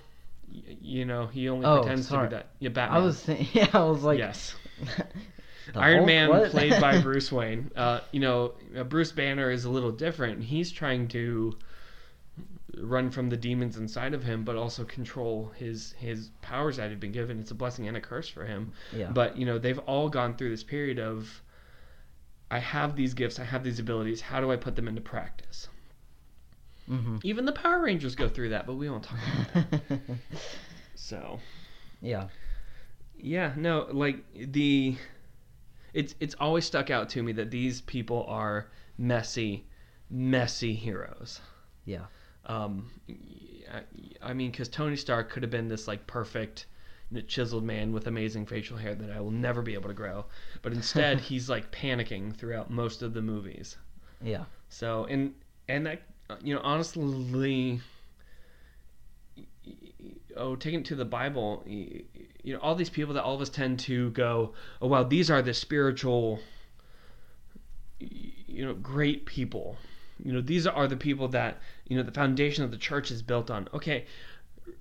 Y- 0.49 0.77
You 0.81 1.05
know, 1.05 1.27
he 1.27 1.49
only 1.49 1.67
Oh, 1.67 1.81
pretends 1.81 2.09
sorry. 2.09 2.29
to 2.29 2.31
be 2.31 2.37
that. 2.37 2.47
Yeah, 2.61 2.69
Batman. 2.71 3.01
I 3.01 3.05
was 3.05 3.29
yeah, 3.55 3.69
I 3.73 3.83
was 3.85 4.03
like, 4.05 4.19
yes. 4.19 4.55
Iron 5.75 5.97
Hulk? 5.99 6.07
Man, 6.07 6.29
What? 6.29 6.51
played 6.51 6.81
by 6.81 7.01
Bruce 7.03 7.33
Wayne. 7.33 7.71
Uh, 7.77 8.01
you 8.13 8.21
know, 8.21 8.55
uh, 8.77 8.85
Bruce 8.85 9.13
Banner 9.13 9.51
is 9.51 9.65
a 9.65 9.71
little 9.71 9.91
different. 9.93 10.45
He's 10.45 10.71
trying 10.71 11.09
to 11.09 11.57
run 12.79 13.11
from 13.11 13.31
the 13.31 13.37
demons 13.37 13.77
inside 13.77 14.15
of 14.15 14.23
him, 14.23 14.45
but 14.45 14.57
also 14.57 14.85
control 14.85 15.51
his 15.57 15.93
his 15.99 16.31
powers 16.43 16.77
that 16.77 16.91
have 16.91 17.01
been 17.01 17.13
given. 17.13 17.39
It's 17.41 17.51
a 17.51 17.55
blessing 17.55 17.89
and 17.89 17.97
a 17.97 18.01
curse 18.01 18.29
for 18.29 18.45
him. 18.45 18.73
yeah. 18.93 19.11
But 19.11 19.37
you 19.37 19.47
know, 19.47 19.59
they've 19.59 19.79
all 19.81 20.09
gone 20.09 20.37
through 20.37 20.51
this 20.51 20.63
period 20.65 20.99
of, 20.99 21.43
I 22.51 22.59
have 22.59 22.97
these 22.97 23.15
gifts, 23.15 23.39
I 23.39 23.45
have 23.45 23.65
these 23.65 23.79
abilities. 23.79 24.21
How 24.21 24.41
do 24.41 24.51
I 24.53 24.57
put 24.57 24.77
them 24.77 24.89
into 24.89 25.01
practice? 25.01 25.69
hmm 26.87 27.17
Even 27.25 27.45
the 27.47 27.53
Power 27.53 27.81
Rangers 27.83 28.15
go 28.15 28.29
through 28.29 28.51
that, 28.51 28.67
but 28.67 28.75
we 28.75 28.89
won't 28.89 29.05
talk 29.05 29.19
about 29.55 29.71
that. 29.89 30.01
So. 30.95 31.41
yeah. 32.01 32.29
Yeah, 33.19 33.53
no, 33.57 33.87
like 33.91 34.19
the 34.35 34.97
it's 35.95 36.15
it's 36.21 36.35
always 36.39 36.65
stuck 36.67 36.91
out 36.91 37.09
to 37.11 37.23
me 37.23 37.33
that 37.33 37.51
these 37.51 37.81
people 37.81 38.25
are 38.29 38.69
messy, 38.99 39.67
messy 40.11 40.75
heroes. 40.75 41.41
Yeah. 41.87 42.07
Um, 42.47 42.91
I, 43.73 43.83
I 44.23 44.33
mean, 44.33 44.51
because 44.51 44.69
Tony 44.69 44.97
Stark 44.97 45.31
could 45.31 45.43
have 45.43 45.51
been 45.51 45.69
this 45.69 45.89
like 45.89 46.07
perfect, 46.07 46.67
you 47.11 47.17
know, 47.17 47.27
chiseled 47.27 47.65
man 47.65 47.93
with 47.93 48.07
amazing 48.07 48.47
facial 48.47 48.77
hair 48.77 48.95
that 48.95 49.11
I 49.11 49.21
will 49.21 49.31
never 49.31 49.63
be 49.63 49.75
able 49.75 49.89
to 49.89 49.95
grow, 49.95 50.25
but 50.63 50.73
instead 50.73 51.21
he's 51.29 51.49
like 51.49 51.71
panicking 51.73 52.35
throughout 52.35 52.71
most 52.71 53.03
of 53.03 53.15
the 53.15 53.23
movies. 53.23 53.77
Yeah. 54.23 54.45
So 54.69 55.05
and 55.05 55.35
and 55.69 55.87
that 55.87 56.03
you 56.43 56.55
know 56.55 56.61
honestly, 56.63 57.81
oh, 60.37 60.57
taking 60.57 60.81
it 60.81 60.87
to 60.87 60.95
the 60.95 61.05
Bible, 61.05 61.65
you 61.67 62.55
know, 62.55 62.59
all 62.61 62.75
these 62.75 62.91
people 62.91 63.15
that 63.15 63.25
all 63.25 63.35
of 63.35 63.41
us 63.41 63.49
tend 63.49 63.79
to 63.81 64.11
go, 64.11 64.55
oh 64.81 64.89
wow, 64.89 65.03
these 65.03 65.31
are 65.31 65.43
the 65.43 65.55
spiritual, 65.55 66.41
you 67.99 68.65
know, 68.65 68.75
great 68.75 69.27
people. 69.27 69.77
You 70.23 70.33
know, 70.33 70.41
these 70.41 70.67
are 70.67 70.87
the 70.87 70.97
people 70.97 71.29
that 71.29 71.61
you 71.89 71.97
know 71.97 72.03
the 72.03 72.13
foundation 72.13 72.65
of 72.65 72.71
the 72.71 72.77
church 72.77 73.11
is 73.11 73.23
built 73.23 73.51
on. 73.51 73.69
Okay, 73.75 74.07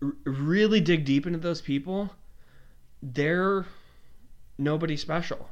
r- 0.02 0.14
really 0.26 0.80
dig 0.82 1.06
deep 1.06 1.26
into 1.28 1.40
those 1.40 1.62
people. 1.62 2.12
They're 3.02 3.66
nobody 4.58 4.96
special 4.98 5.50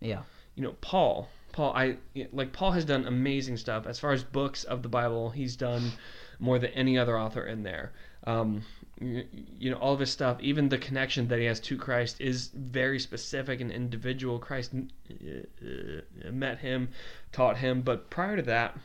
Yeah. 0.00 0.22
you 0.54 0.62
know 0.62 0.72
paul 0.82 1.28
paul 1.52 1.72
i 1.74 1.96
like 2.32 2.52
paul 2.52 2.72
has 2.72 2.84
done 2.84 3.06
amazing 3.06 3.56
stuff 3.56 3.86
as 3.86 3.98
far 3.98 4.12
as 4.12 4.22
books 4.22 4.64
of 4.64 4.82
the 4.82 4.88
bible 4.90 5.30
he's 5.30 5.56
done 5.56 5.90
more 6.38 6.58
than 6.58 6.70
any 6.72 6.98
other 6.98 7.18
author 7.18 7.46
in 7.46 7.62
there 7.62 7.92
um 8.26 8.62
you, 9.00 9.24
you 9.58 9.70
know 9.70 9.78
all 9.78 9.94
of 9.94 10.00
his 10.00 10.10
stuff 10.10 10.36
even 10.40 10.68
the 10.68 10.76
connection 10.76 11.28
that 11.28 11.38
he 11.38 11.46
has 11.46 11.60
to 11.60 11.78
christ 11.78 12.20
is 12.20 12.48
very 12.54 12.98
specific 12.98 13.60
and 13.62 13.72
individual 13.72 14.38
christ 14.38 14.72
uh, 14.74 15.24
uh, 15.66 16.30
met 16.30 16.58
him 16.58 16.90
taught 17.32 17.56
him 17.56 17.80
but 17.80 18.10
prior 18.10 18.36
to 18.36 18.42
that 18.42 18.76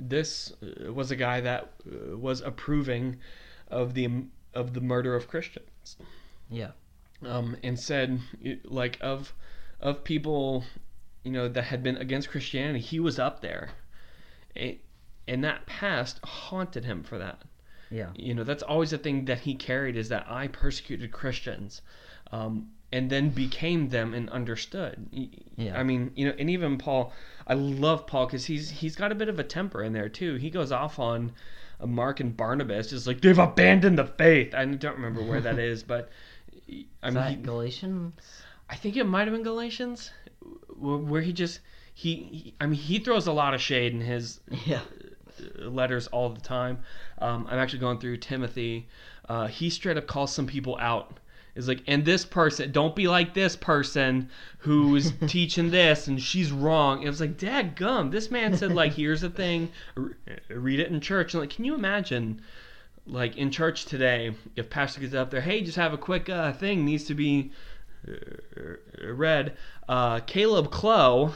this 0.00 0.52
uh, 0.62 0.92
was 0.92 1.10
a 1.10 1.16
guy 1.16 1.40
that 1.40 1.72
uh, 1.86 2.16
was 2.16 2.40
approving 2.40 3.18
of 3.68 3.94
the 3.94 4.24
of 4.54 4.74
the 4.74 4.80
murder 4.80 5.14
of 5.14 5.28
Christians. 5.28 5.96
Yeah. 6.50 6.72
Um, 7.24 7.56
and 7.62 7.78
said 7.78 8.20
like 8.64 8.98
of 9.00 9.32
of 9.80 10.04
people, 10.04 10.64
you 11.22 11.32
know, 11.32 11.48
that 11.48 11.64
had 11.64 11.82
been 11.82 11.96
against 11.96 12.30
Christianity, 12.30 12.80
he 12.80 13.00
was 13.00 13.18
up 13.18 13.40
there. 13.40 13.70
A- 14.56 14.80
and 15.28 15.44
that 15.44 15.66
past 15.66 16.18
haunted 16.24 16.84
him 16.84 17.02
for 17.04 17.18
that. 17.18 17.42
Yeah. 17.90 18.10
You 18.14 18.34
know, 18.34 18.44
that's 18.44 18.62
always 18.62 18.90
the 18.90 18.98
thing 18.98 19.26
that 19.26 19.40
he 19.40 19.54
carried 19.54 19.96
is 19.96 20.08
that 20.08 20.26
I 20.28 20.48
persecuted 20.48 21.12
Christians, 21.12 21.82
um, 22.32 22.70
and 22.92 23.08
then 23.10 23.30
became 23.30 23.88
them 23.90 24.14
and 24.14 24.28
understood. 24.30 25.06
Yeah. 25.56 25.78
I 25.78 25.82
mean, 25.82 26.10
you 26.16 26.26
know, 26.26 26.34
and 26.38 26.50
even 26.50 26.76
Paul, 26.78 27.12
I 27.46 27.54
love 27.54 28.06
Paul 28.06 28.26
because 28.26 28.46
he's 28.46 28.70
he's 28.70 28.96
got 28.96 29.12
a 29.12 29.14
bit 29.14 29.28
of 29.28 29.38
a 29.38 29.44
temper 29.44 29.82
in 29.82 29.92
there 29.92 30.08
too. 30.08 30.34
He 30.36 30.50
goes 30.50 30.72
off 30.72 30.98
on 30.98 31.32
uh, 31.80 31.86
Mark 31.86 32.20
and 32.20 32.36
Barnabas, 32.36 32.90
just 32.90 33.06
like 33.06 33.20
they've 33.20 33.38
abandoned 33.38 33.98
the 33.98 34.06
faith. 34.06 34.54
I 34.54 34.64
don't 34.64 34.96
remember 34.96 35.22
where 35.22 35.40
that 35.40 35.58
is, 35.58 35.82
but 35.82 36.10
I 36.68 37.08
Is 37.08 37.14
mean, 37.14 37.14
that 37.14 37.30
he- 37.30 37.36
Galatians? 37.36 38.14
I 38.68 38.76
think 38.76 38.96
it 38.96 39.04
might 39.04 39.26
have 39.26 39.32
been 39.34 39.42
Galatians, 39.42 40.10
where 40.78 41.22
he 41.22 41.32
just 41.32 41.60
he, 41.94 42.14
he 42.16 42.54
I 42.60 42.66
mean, 42.66 42.78
he 42.78 42.98
throws 42.98 43.26
a 43.26 43.32
lot 43.32 43.52
of 43.54 43.60
shade 43.60 43.92
in 43.92 44.00
his 44.00 44.40
Yeah. 44.66 44.80
letters 45.58 46.06
all 46.08 46.28
the 46.30 46.40
time. 46.40 46.78
Um, 47.18 47.46
I'm 47.50 47.58
actually 47.58 47.78
going 47.80 47.98
through 47.98 48.18
Timothy. 48.18 48.88
Uh, 49.28 49.46
he 49.46 49.70
straight 49.70 49.96
up 49.96 50.06
calls 50.06 50.32
some 50.32 50.46
people 50.46 50.76
out. 50.80 51.18
Is 51.54 51.68
like, 51.68 51.82
and 51.86 52.04
this 52.04 52.24
person, 52.24 52.70
don't 52.72 52.94
be 52.94 53.08
like 53.08 53.34
this 53.34 53.56
person 53.56 54.28
who's 54.58 55.12
teaching 55.26 55.70
this, 55.70 56.06
and 56.06 56.20
she's 56.20 56.52
wrong. 56.52 57.02
It 57.02 57.08
was 57.08 57.20
like, 57.20 57.36
Dad 57.36 57.76
gum. 57.76 58.10
This 58.10 58.30
man 58.30 58.56
said 58.56 58.72
like, 58.72 58.92
here's 58.94 59.20
the 59.20 59.30
thing, 59.30 59.70
read 60.48 60.80
it 60.80 60.88
in 60.88 61.00
church. 61.00 61.34
And 61.34 61.40
like, 61.40 61.50
can 61.50 61.64
you 61.64 61.74
imagine, 61.74 62.40
like 63.06 63.36
in 63.36 63.50
church 63.50 63.86
today, 63.86 64.34
if 64.56 64.70
pastor 64.70 65.00
gets 65.00 65.14
up 65.14 65.30
there, 65.30 65.40
hey, 65.40 65.62
just 65.62 65.76
have 65.76 65.92
a 65.92 65.98
quick 65.98 66.28
uh, 66.28 66.52
thing 66.52 66.84
needs 66.84 67.04
to 67.04 67.14
be 67.14 67.50
uh, 68.08 69.06
read. 69.06 69.56
Uh, 69.88 70.20
Caleb 70.20 70.70
Clow 70.70 71.34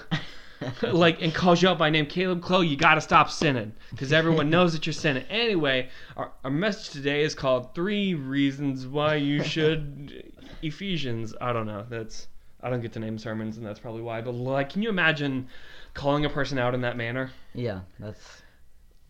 like 0.82 1.22
and 1.22 1.34
calls 1.34 1.62
you 1.62 1.68
out 1.68 1.78
by 1.78 1.90
name 1.90 2.06
caleb 2.06 2.42
Chloe, 2.42 2.66
you 2.66 2.76
got 2.76 2.94
to 2.94 3.00
stop 3.00 3.30
sinning 3.30 3.72
because 3.90 4.12
everyone 4.12 4.50
knows 4.50 4.72
that 4.72 4.86
you're 4.86 4.92
sinning 4.92 5.24
anyway 5.30 5.88
our, 6.16 6.32
our 6.44 6.50
message 6.50 6.90
today 6.90 7.22
is 7.22 7.34
called 7.34 7.74
three 7.74 8.14
reasons 8.14 8.86
why 8.86 9.14
you 9.14 9.42
should 9.42 10.32
ephesians 10.62 11.34
i 11.40 11.52
don't 11.52 11.66
know 11.66 11.84
that's 11.88 12.28
i 12.62 12.70
don't 12.70 12.80
get 12.80 12.92
to 12.92 12.98
name 12.98 13.18
sermons 13.18 13.56
and 13.56 13.66
that's 13.66 13.80
probably 13.80 14.02
why 14.02 14.20
but 14.20 14.32
like 14.32 14.70
can 14.70 14.82
you 14.82 14.88
imagine 14.88 15.46
calling 15.94 16.24
a 16.24 16.30
person 16.30 16.58
out 16.58 16.74
in 16.74 16.80
that 16.80 16.96
manner 16.96 17.30
Yeah. 17.54 17.80
That's 17.98 18.42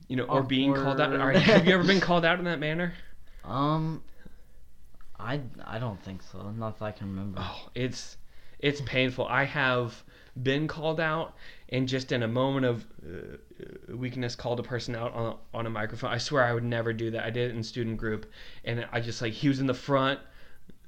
you 0.09 0.17
know 0.17 0.25
or 0.25 0.43
being 0.43 0.75
called 0.75 1.01
out 1.01 1.17
right, 1.19 1.37
have 1.37 1.67
you 1.67 1.75
ever 1.75 1.85
been 1.85 2.01
called 2.09 2.25
out 2.25 2.39
in 2.39 2.45
that 2.45 2.61
manner 2.61 2.93
um. 3.45 4.03
I 5.19 5.41
I 5.65 5.79
don't 5.79 6.03
think 6.03 6.23
so. 6.23 6.51
Not 6.51 6.79
that 6.79 6.85
I 6.85 6.93
can 6.93 7.09
remember. 7.09 7.39
Oh, 7.41 7.69
it's 7.75 8.17
it's 8.59 8.81
painful. 8.83 9.27
I 9.27 9.45
have 9.45 10.03
been 10.43 10.67
called 10.67 11.01
out, 11.01 11.35
and 11.69 11.89
just 11.89 12.13
in 12.13 12.23
a 12.23 12.29
moment 12.29 12.67
of 12.67 12.85
uh, 13.05 13.97
weakness, 13.97 14.35
called 14.35 14.61
a 14.61 14.63
person 14.63 14.95
out 14.97 15.13
on 15.15 15.37
on 15.53 15.67
a 15.67 15.71
microphone. 15.71 16.11
I 16.11 16.19
swear 16.19 16.45
I 16.45 16.53
would 16.53 16.65
never 16.65 16.93
do 16.93 17.11
that. 17.13 17.25
I 17.25 17.31
did 17.31 17.51
it 17.51 17.57
in 17.57 17.63
student 17.63 17.97
group, 17.97 18.27
and 18.65 18.87
I 18.93 19.01
just 19.01 19.23
like 19.23 19.33
he 19.33 19.49
was 19.49 19.61
in 19.61 19.67
the 19.67 19.75
front 19.75 20.21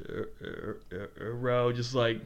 uh, 0.09 0.23
uh, 0.45 0.97
uh, 1.21 1.25
row, 1.31 1.73
just 1.73 1.95
like 1.95 2.21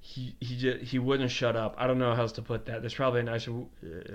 he 0.00 0.34
he 0.40 0.56
just 0.56 0.84
he 0.84 0.98
wouldn't 0.98 1.30
shut 1.30 1.56
up. 1.56 1.74
I 1.78 1.86
don't 1.86 1.98
know 1.98 2.14
how 2.14 2.22
else 2.22 2.32
to 2.32 2.42
put 2.42 2.66
that. 2.66 2.80
There's 2.80 2.94
probably 2.94 3.20
a 3.20 3.24
nicer 3.24 3.52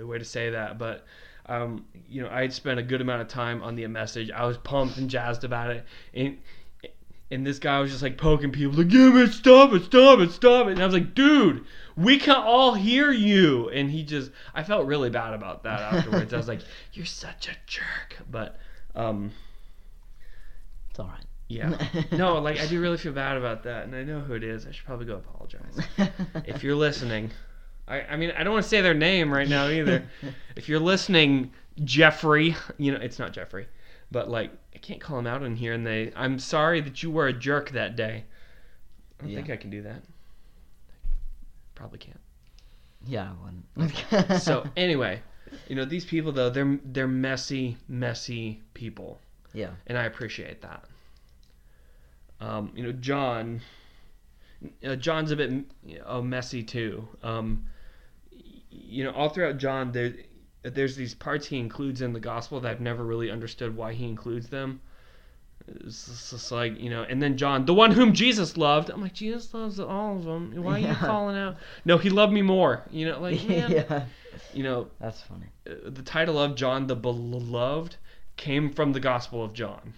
way 0.02 0.18
to 0.18 0.26
say 0.26 0.52
that, 0.52 0.78
but 0.78 1.06
um, 1.48 1.86
you 2.08 2.22
know, 2.22 2.30
I 2.30 2.42
had 2.42 2.54
spent 2.54 2.80
a 2.80 2.84
good 2.84 3.02
amount 3.02 3.22
of 3.22 3.28
time 3.28 3.62
on 3.64 3.76
the 3.76 3.86
message. 3.88 4.32
I 4.32 4.46
was 4.46 4.58
pumped 4.58 4.98
and 4.98 5.10
jazzed 5.10 5.44
about 5.44 5.72
it, 5.72 5.86
and 6.14 6.38
and 7.34 7.46
this 7.46 7.60
guy 7.60 7.80
was 7.80 7.92
just 7.92 8.04
like 8.04 8.18
poking 8.18 8.52
people, 8.52 8.78
like, 8.78 8.92
"Yeah, 8.92 9.10
man, 9.10 9.32
stop 9.32 9.74
it, 9.74 9.84
stop 9.84 10.20
it, 10.20 10.32
stop 10.32 10.68
it." 10.68 10.72
And 10.74 10.82
I 10.82 10.86
was 10.86 10.94
like, 10.94 11.14
"Dude, 11.16 11.66
we 11.96 12.18
can 12.18 12.36
all 12.36 12.74
hear 12.74 13.12
you." 13.12 13.70
And 13.70 13.90
he 13.92 14.04
just, 14.04 14.32
I 14.54 14.64
felt 14.64 14.86
really 14.86 15.10
bad 15.10 15.34
about 15.34 15.64
that 15.64 15.82
afterwards. 15.94 16.34
I 16.34 16.38
was 16.38 16.48
like, 16.48 16.62
"You're 16.94 17.06
such 17.06 17.48
a 17.48 17.56
jerk," 17.68 18.18
but 18.30 18.60
um, 18.96 19.32
It's 20.90 21.00
all 21.00 21.08
right. 21.08 21.26
yeah, 21.48 21.76
no, 22.12 22.40
like 22.40 22.60
I 22.60 22.68
do 22.68 22.80
really 22.82 22.98
feel 22.98 23.14
bad 23.14 23.38
about 23.38 23.64
that, 23.64 23.86
and 23.86 23.96
I 23.96 24.04
know 24.04 24.20
who 24.20 24.34
it 24.34 24.44
is. 24.44 24.66
I 24.68 24.72
should 24.72 24.86
probably 24.86 25.06
go 25.06 25.16
apologize 25.16 25.80
if 26.46 26.64
you're 26.64 26.76
listening. 26.76 27.32
I, 27.88 28.02
I 28.02 28.16
mean, 28.16 28.32
I 28.38 28.44
don't 28.44 28.54
want 28.54 28.64
to 28.64 28.70
say 28.70 28.82
their 28.82 28.94
name 28.94 29.32
right 29.34 29.48
now 29.50 29.68
either. 29.68 30.08
if 30.56 30.70
you're 30.70 30.80
listening, 30.80 31.52
Jeffrey, 31.84 32.56
you 32.78 32.92
know 32.92 33.00
it's 33.00 33.20
not 33.20 33.34
Jeffrey, 33.34 33.68
but 34.14 34.30
like 34.30 34.52
I 34.74 34.78
can't 34.78 35.02
call 35.02 35.20
him 35.20 35.28
out 35.28 35.44
in 35.44 35.58
here, 35.58 35.74
and 35.74 35.86
they, 35.86 36.14
I'm 36.16 36.40
sorry 36.40 36.80
that 36.80 37.04
you 37.04 37.12
were 37.12 37.28
a 37.28 37.34
jerk 37.34 37.72
that 37.72 37.98
day. 37.98 38.24
I 39.20 39.22
don't 39.24 39.30
Yeah. 39.32 39.36
think 39.36 39.50
I 39.50 39.58
can 39.58 39.70
do 39.70 39.82
that. 39.82 40.04
Probably 41.76 42.00
can't. 42.00 42.20
yeah, 43.06 43.32
I 43.32 43.80
wouldn't. 43.82 44.42
So 44.42 44.66
anyway, 44.78 45.22
you 45.68 45.76
know 45.76 45.84
these 45.86 46.06
people 46.06 46.32
though 46.32 46.50
they're 46.50 46.80
they're 46.86 47.08
messy, 47.08 47.78
messy 47.90 48.62
people. 48.74 49.20
yeah. 49.54 49.72
and 49.88 49.98
I 49.98 50.06
appreciate 50.06 50.62
that. 50.62 50.86
Um, 52.40 52.72
you 52.76 52.84
know, 52.84 52.92
John. 52.94 53.62
Uh, 54.86 54.96
John's 54.96 55.32
a 55.32 55.36
bit 55.36 55.52
know, 56.06 56.22
messy 56.22 56.64
too. 56.64 57.06
Um, 57.22 57.66
you 58.72 59.04
know, 59.04 59.12
all 59.12 59.28
throughout 59.30 59.58
John, 59.58 59.92
there, 59.92 60.14
there's 60.64 60.96
these 60.96 61.14
parts 61.14 61.48
he 61.48 61.60
includes 61.60 62.02
in 62.02 62.14
the 62.14 62.20
gospel 62.20 62.60
that 62.62 62.70
I've 62.70 62.82
never 62.82 63.04
really 63.04 63.30
understood 63.30 63.76
why 63.76 63.94
he 63.94 64.06
includes 64.06 64.48
them. 64.50 64.82
It's 65.68 66.30
just 66.32 66.52
like 66.52 66.80
you 66.80 66.90
know, 66.90 67.04
and 67.04 67.22
then 67.22 67.38
John, 67.38 67.66
the 67.66 67.74
one 67.74 67.92
whom 67.92 68.14
Jesus 68.14 68.58
loved. 68.58 68.90
I'm 68.90 69.02
like, 69.02 69.14
Jesus 69.14 69.54
loves 69.54 69.80
all 69.80 70.18
of 70.18 70.26
them. 70.26 70.52
Why 70.62 70.74
are 70.74 70.80
you 70.80 70.94
calling 70.96 71.38
out? 71.38 71.56
No, 71.86 71.98
he 71.98 72.10
loved 72.10 72.34
me 72.34 72.42
more. 72.42 72.84
You 72.92 73.08
know, 73.10 73.20
like 73.22 73.44
man, 73.48 73.72
yeah. 73.72 74.06
you 74.54 74.64
know, 74.64 74.88
That's 75.00 75.22
funny. 75.22 75.46
uh, 75.70 75.90
the 75.90 76.02
title 76.02 76.38
of 76.38 76.56
John 76.56 76.88
the 76.88 76.96
Beloved 76.96 77.96
came 78.36 78.72
from 78.74 78.92
the 78.92 79.00
Gospel 79.00 79.44
of 79.44 79.54
John. 79.54 79.94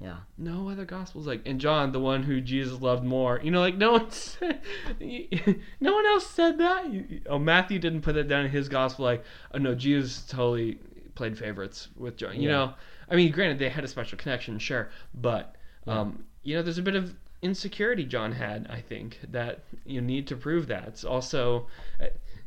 Yeah. 0.00 0.16
No 0.38 0.70
other 0.70 0.86
Gospels 0.86 1.26
like, 1.26 1.42
and 1.44 1.60
John, 1.60 1.92
the 1.92 2.00
one 2.00 2.22
who 2.22 2.40
Jesus 2.40 2.80
loved 2.80 3.04
more. 3.04 3.38
You 3.42 3.50
know, 3.50 3.60
like 3.60 3.76
no 3.76 3.92
one, 3.92 4.10
said, 4.10 4.60
no 4.98 5.94
one 5.94 6.06
else 6.06 6.26
said 6.26 6.58
that. 6.58 6.90
You- 6.90 7.20
Oh, 7.26 7.38
Matthew 7.38 7.78
didn't 7.78 8.00
put 8.02 8.14
that 8.14 8.26
down 8.28 8.46
in 8.46 8.50
his 8.50 8.68
Gospel. 8.68 9.04
Like, 9.04 9.24
oh 9.52 9.58
no, 9.58 9.74
Jesus 9.74 10.22
totally 10.26 10.78
played 11.14 11.36
favorites 11.38 11.88
with 11.96 12.16
John. 12.16 12.36
You 12.36 12.48
Yeah. 12.48 12.56
know, 12.56 12.74
I 13.10 13.16
mean, 13.16 13.30
granted 13.30 13.58
they 13.58 13.68
had 13.68 13.84
a 13.84 13.88
special 13.88 14.16
connection, 14.16 14.58
sure, 14.58 14.90
but 15.14 15.54
um, 15.86 16.24
you 16.42 16.54
know, 16.56 16.62
there's 16.62 16.78
a 16.78 16.82
bit 16.82 16.94
of 16.96 17.14
insecurity 17.42 18.04
John 18.04 18.32
had. 18.32 18.66
I 18.70 18.80
think 18.80 19.18
that 19.32 19.60
you 19.84 20.00
need 20.00 20.26
to 20.28 20.36
prove 20.36 20.66
that. 20.68 20.86
It's 20.88 21.04
also, 21.04 21.66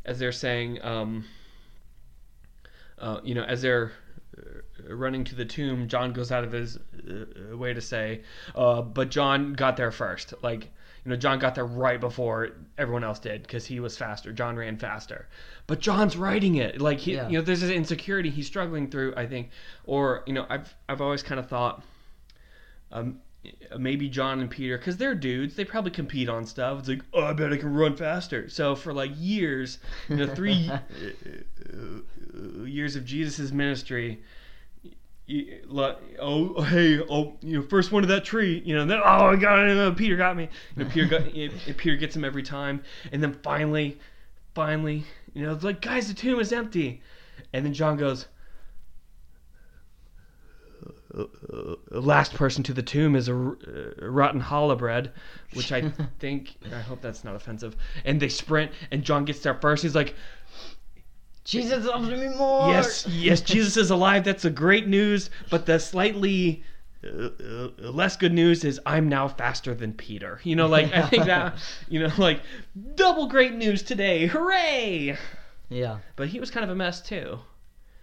as 0.06 0.18
they're 0.20 0.32
saying, 0.32 0.84
um, 0.84 1.26
uh, 2.99 3.20
you 3.24 3.36
know, 3.36 3.43
as 3.43 3.62
they're 3.62 3.91
running 4.88 5.23
to 5.25 5.36
the 5.36 5.45
tomb, 5.45 5.88
John 5.88 6.13
goes 6.13 6.31
out 6.31 6.43
of 6.43 6.51
his 6.51 6.77
uh, 6.77 7.57
way 7.57 7.73
to 7.73 7.81
say, 7.81 8.21
uh, 8.55 8.81
but 8.81 9.09
John 9.09 9.53
got 9.53 9.77
there 9.77 9.91
first. 9.91 10.34
Like, 10.41 10.65
you 11.05 11.09
know, 11.09 11.15
John 11.17 11.38
got 11.39 11.55
there 11.55 11.65
right 11.65 11.99
before 11.99 12.51
everyone 12.77 13.03
else 13.03 13.19
did 13.19 13.41
because 13.41 13.65
he 13.65 13.79
was 13.79 13.97
faster. 13.97 14.31
John 14.31 14.55
ran 14.55 14.77
faster. 14.77 15.27
But 15.67 15.79
John's 15.79 16.15
writing 16.15 16.55
it. 16.55 16.79
Like, 16.79 16.99
he, 16.99 17.15
Yeah. 17.15 17.27
you 17.27 17.38
know, 17.38 17.43
there's 17.43 17.61
this 17.61 17.69
insecurity 17.71 18.29
he's 18.29 18.47
struggling 18.47 18.89
through, 18.89 19.13
I 19.17 19.25
think. 19.27 19.49
Or, 19.86 20.23
you 20.25 20.34
know, 20.34 20.45
I've, 20.49 20.73
I've 20.88 21.01
always 21.01 21.21
kind 21.23 21.39
of 21.39 21.49
thought, 21.49 21.84
um, 22.91 23.19
maybe 23.77 24.07
John 24.07 24.39
and 24.39 24.49
Peter, 24.49 24.77
because 24.77 24.95
they're 24.95 25.15
dudes, 25.15 25.55
they 25.55 25.65
probably 25.65 25.91
compete 25.91 26.29
on 26.29 26.45
stuff. 26.45 26.79
It's 26.79 26.88
like, 26.88 27.01
oh, 27.13 27.23
I 27.23 27.34
bet 27.34 27.51
I 27.51 27.57
can 27.57 27.73
run 27.73 27.97
faster. 27.97 28.47
So 28.47 28.73
for 28.75 28.93
like 28.93 29.11
years, 29.17 29.79
you 30.07 30.15
know, 30.15 30.27
three 30.34 30.69
uh, 30.71 30.77
uh, 31.73 32.63
years 32.63 32.95
of 32.95 33.03
Jesus' 33.03 33.51
ministry, 33.51 34.21
you, 35.34 35.59
like, 35.67 35.97
oh, 36.19 36.61
hey, 36.61 36.99
oh, 37.09 37.36
you 37.41 37.59
know, 37.59 37.65
first 37.67 37.91
one 37.91 38.03
to 38.03 38.07
that 38.07 38.23
tree, 38.23 38.61
you 38.65 38.75
know, 38.75 38.86
then, 38.86 38.99
oh, 39.03 39.25
I 39.27 39.36
got 39.36 39.59
it, 39.59 39.77
uh, 39.77 39.91
Peter 39.91 40.15
got 40.15 40.36
me. 40.38 40.49
You 40.77 40.84
know, 40.84 40.89
Peter 40.89 41.07
got, 41.07 41.21
it, 41.36 41.51
it- 41.67 41.77
Peter 41.77 41.95
gets 41.95 42.15
him 42.15 42.23
every 42.23 42.43
time, 42.43 42.84
and 43.11 43.21
then 43.23 43.34
finally, 43.43 43.97
finally, 44.53 45.03
you 45.34 45.43
know, 45.45 45.53
it's 45.53 45.63
like, 45.63 45.81
guys, 45.81 46.07
the 46.07 46.13
tomb 46.13 46.39
is 46.39 46.53
empty, 46.53 47.01
and 47.53 47.65
then 47.65 47.73
John 47.73 47.97
goes, 47.97 48.27
uh, 51.17 51.23
uh, 51.51 51.75
last 51.91 52.34
person 52.34 52.63
to 52.63 52.73
the 52.73 52.81
tomb 52.81 53.15
is 53.15 53.27
a, 53.29 53.34
r- 53.34 53.57
rotten 54.01 54.41
challah 54.41 54.77
bread, 54.77 55.11
which 55.53 55.71
I 55.71 55.89
think 56.19 56.55
I 56.73 56.79
hope 56.81 57.01
that's 57.01 57.23
not 57.23 57.36
offensive. 57.36 57.75
And 58.05 58.19
they 58.19 58.29
sprint, 58.29 58.71
and 58.91 59.03
John 59.03 59.23
gets 59.25 59.39
there 59.39 59.53
first. 59.55 59.84
He's 59.84 59.95
like, 59.95 60.15
Jesus 61.43 61.85
loves 61.85 62.09
me 62.09 62.29
more. 62.29 62.69
"Yes, 62.69 63.05
yes, 63.07 63.41
Jesus 63.41 63.75
is 63.77 63.89
alive. 63.89 64.23
That's 64.23 64.45
a 64.45 64.49
great 64.49 64.87
news." 64.87 65.29
But 65.49 65.65
the 65.65 65.77
slightly 65.79 66.63
uh, 67.03 67.07
uh, 67.07 67.69
less 67.91 68.15
good 68.15 68.33
news 68.33 68.63
is 68.63 68.79
I'm 68.85 69.09
now 69.09 69.27
faster 69.27 69.73
than 69.75 69.93
Peter. 69.93 70.39
You 70.43 70.55
know, 70.55 70.67
like 70.67 70.93
I 70.93 71.01
think 71.09 71.25
that 71.25 71.55
you 71.89 71.99
know, 71.99 72.11
like 72.17 72.41
double 72.95 73.27
great 73.27 73.53
news 73.53 73.83
today. 73.83 74.27
Hooray! 74.27 75.17
Yeah. 75.69 75.97
but 76.15 76.27
he 76.27 76.39
was 76.39 76.51
kind 76.51 76.63
of 76.63 76.69
a 76.69 76.75
mess 76.75 77.01
too. 77.01 77.39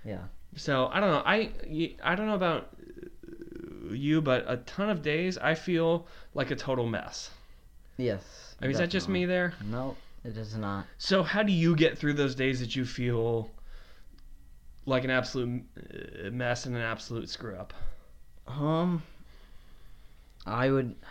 Yeah. 0.05 0.25
So 0.57 0.91
I 0.93 1.01
don't 1.01 1.11
know. 1.11 1.23
I 1.25 1.51
I 2.03 2.15
don't 2.15 2.27
know 2.27 2.35
about 2.35 2.69
you, 3.91 4.21
but 4.21 4.45
a 4.49 4.59
ton 4.59 4.91
of 4.91 5.03
days 5.03 5.39
I 5.39 5.55
feel 5.55 6.07
like 6.35 6.51
a 6.51 6.57
total 6.57 6.87
mess. 6.87 7.31
Yes. 7.97 8.23
I 8.61 8.65
mean, 8.65 8.73
is 8.73 8.79
that 8.79 8.91
just 8.91 9.09
me 9.09 9.25
there? 9.25 9.55
No, 9.65 9.97
it 10.25 10.37
is 10.37 10.57
not. 10.57 10.87
So 10.99 11.23
how 11.23 11.43
do 11.43 11.53
you 11.53 11.75
get 11.75 11.99
through 11.99 12.15
those 12.15 12.35
days 12.35 12.61
that 12.61 12.77
you 12.77 12.85
feel 12.85 13.51
like 14.87 15.05
an 15.05 15.11
absolute 15.11 15.63
uh, 15.79 16.31
mess 16.31 16.67
and 16.67 16.77
an 16.77 16.83
absolute 16.83 17.29
screw 17.29 17.57
up? 17.57 17.73
Um, 18.47 19.03
I 20.47 20.71
would. 20.71 20.95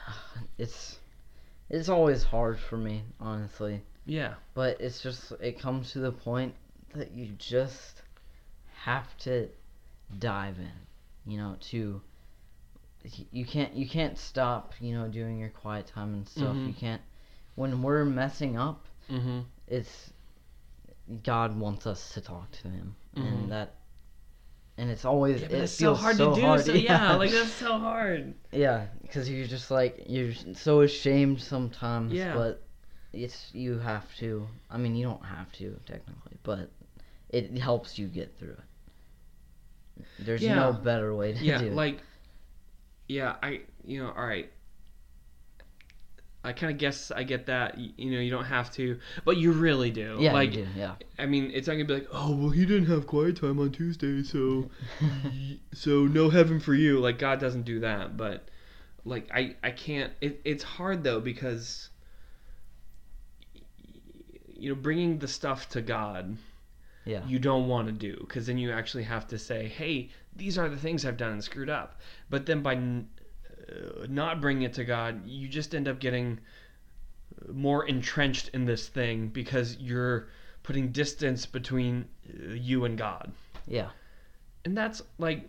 It's 0.58 1.00
it's 1.70 1.88
always 1.88 2.24
hard 2.24 2.60
for 2.60 2.76
me, 2.76 3.04
honestly. 3.20 3.82
Yeah. 4.06 4.34
But 4.54 4.82
it's 4.82 5.02
just 5.02 5.32
it 5.40 5.60
comes 5.60 5.92
to 5.94 6.00
the 6.00 6.12
point 6.12 6.54
that 6.94 7.12
you 7.12 7.28
just 7.38 8.02
have 8.74 9.18
to 9.20 9.48
dive 10.18 10.58
in. 10.60 11.32
You 11.32 11.38
know, 11.38 11.56
to 11.72 12.02
you 13.32 13.46
can't 13.46 13.74
you 13.74 13.88
can't 13.88 14.18
stop. 14.18 14.74
You 14.82 14.96
know, 14.96 15.08
doing 15.08 15.40
your 15.40 15.50
quiet 15.50 15.88
time 15.88 16.14
and 16.14 16.28
stuff. 16.28 16.56
Mhm. 16.56 16.68
You 16.68 16.74
can't. 16.74 17.02
When 17.56 17.82
we're 17.82 18.04
messing 18.06 18.58
up, 18.58 18.86
Mm-hmm. 19.10 19.40
it's 19.68 20.12
God 21.24 21.58
wants 21.60 21.88
us 21.88 22.14
to 22.14 22.22
talk 22.22 22.52
to 22.52 22.68
Him, 22.70 22.96
Mhm. 23.16 23.28
and 23.28 23.52
that. 23.52 23.76
And 24.78 24.90
it's 24.90 25.04
always 25.04 25.42
Yeah, 25.42 25.48
it 25.48 25.54
it's 25.64 25.74
so 25.74 25.94
hard 25.94 26.16
so 26.16 26.30
to 26.30 26.36
do. 26.40 26.42
hard. 26.48 26.62
So 26.66 26.72
yeah, 26.90 27.16
like 27.16 27.32
that's 27.32 27.52
so 27.52 27.78
hard. 27.78 28.34
Yeah, 28.52 28.86
because 29.02 29.30
you're 29.30 29.48
just 29.48 29.72
like 29.72 30.04
you're 30.08 30.34
so 30.54 30.82
ashamed 30.82 31.42
sometimes. 31.42 32.14
Yeah. 32.14 32.34
But 32.34 32.64
it's 33.12 33.50
you 33.54 33.78
have 33.80 34.06
to. 34.18 34.48
I 34.70 34.78
mean, 34.78 34.96
you 34.96 35.06
don't 35.06 35.26
have 35.26 35.52
to 35.54 35.78
technically, 35.86 36.38
but 36.44 36.70
it 37.30 37.58
helps 37.58 38.00
you 38.00 38.08
get 38.08 38.38
through 38.38 38.56
it. 39.98 40.06
There's 40.20 40.42
Yeah. 40.42 40.56
no 40.56 40.72
better 40.74 41.14
way 41.14 41.34
to 41.34 41.44
yeah 41.44 41.58
do 41.60 41.68
it. 41.68 41.74
like 41.74 42.00
yeah 43.10 43.36
i 43.44 43.62
you 43.84 44.02
know 44.02 44.12
all 44.16 44.26
right 44.26 44.50
i 46.44 46.54
kind 46.54 46.72
of 46.72 46.78
guess 46.78 47.12
i 47.12 47.24
get 47.24 47.46
that 47.46 47.78
y- 47.78 47.92
you 47.98 48.12
know 48.12 48.20
you 48.20 48.32
don't 48.32 48.46
have 48.46 48.72
to 48.72 48.98
but 49.26 49.38
you 49.38 49.52
really 49.52 49.92
do 49.92 50.18
yeah, 50.20 50.34
like 50.34 50.56
you 50.56 50.66
do. 50.66 50.70
Yeah. 50.76 50.96
i 51.18 51.26
mean 51.26 51.52
it's 51.54 51.68
not 51.68 51.74
gonna 51.74 51.86
be 51.86 51.96
like 51.96 52.08
oh 52.12 52.36
well 52.36 52.50
he 52.50 52.66
didn't 52.66 52.88
have 52.88 53.08
quiet 53.08 53.38
time 53.40 53.60
on 53.60 53.72
tuesday 53.72 54.24
so 54.24 54.70
so 55.74 56.06
no 56.06 56.30
heaven 56.30 56.60
for 56.60 56.74
you 56.74 57.00
like 57.00 57.20
god 57.20 57.40
doesn't 57.40 57.64
do 57.64 57.82
that 57.82 58.16
but 58.16 58.48
like 59.06 59.30
i 59.34 59.56
i 59.64 59.72
can't 59.72 60.14
it, 60.22 60.40
it's 60.46 60.64
hard 60.64 61.04
though 61.04 61.20
because 61.20 61.90
you 64.56 64.70
know 64.70 64.76
bringing 64.76 65.20
the 65.20 65.28
stuff 65.28 65.70
to 65.70 65.82
god 65.82 66.38
yeah. 67.06 67.26
you 67.26 67.40
don't 67.40 67.68
want 67.68 67.88
to 67.88 67.94
do 67.94 68.16
because 68.20 68.46
then 68.46 68.58
you 68.58 68.72
actually 68.72 69.04
have 69.04 69.28
to 69.28 69.38
say 69.40 69.68
hey 69.68 70.10
these 70.36 70.58
are 70.58 70.70
the 70.70 70.78
things 70.78 71.06
i've 71.06 71.18
done 71.18 71.34
and 71.34 71.44
screwed 71.44 71.70
up 71.70 72.00
but 72.30 72.46
then 72.46 72.62
by 72.62 72.76
not 74.08 74.42
bringing 74.42 74.64
it 74.64 74.74
to 74.74 74.84
god 74.84 75.26
you 75.26 75.48
just 75.48 75.76
end 75.76 75.88
up 75.88 76.00
getting 76.00 76.40
more 77.52 77.86
entrenched 77.88 78.50
in 78.54 78.66
this 78.66 78.88
thing 78.88 79.28
because 79.28 79.78
you're 79.78 80.28
putting 80.64 80.92
distance 80.92 81.46
between 81.46 82.06
uh, 82.30 82.54
you 82.54 82.86
and 82.86 82.98
god 82.98 83.32
Yeah. 83.68 83.90
and 84.66 84.78
that's 84.78 85.02
like 85.18 85.48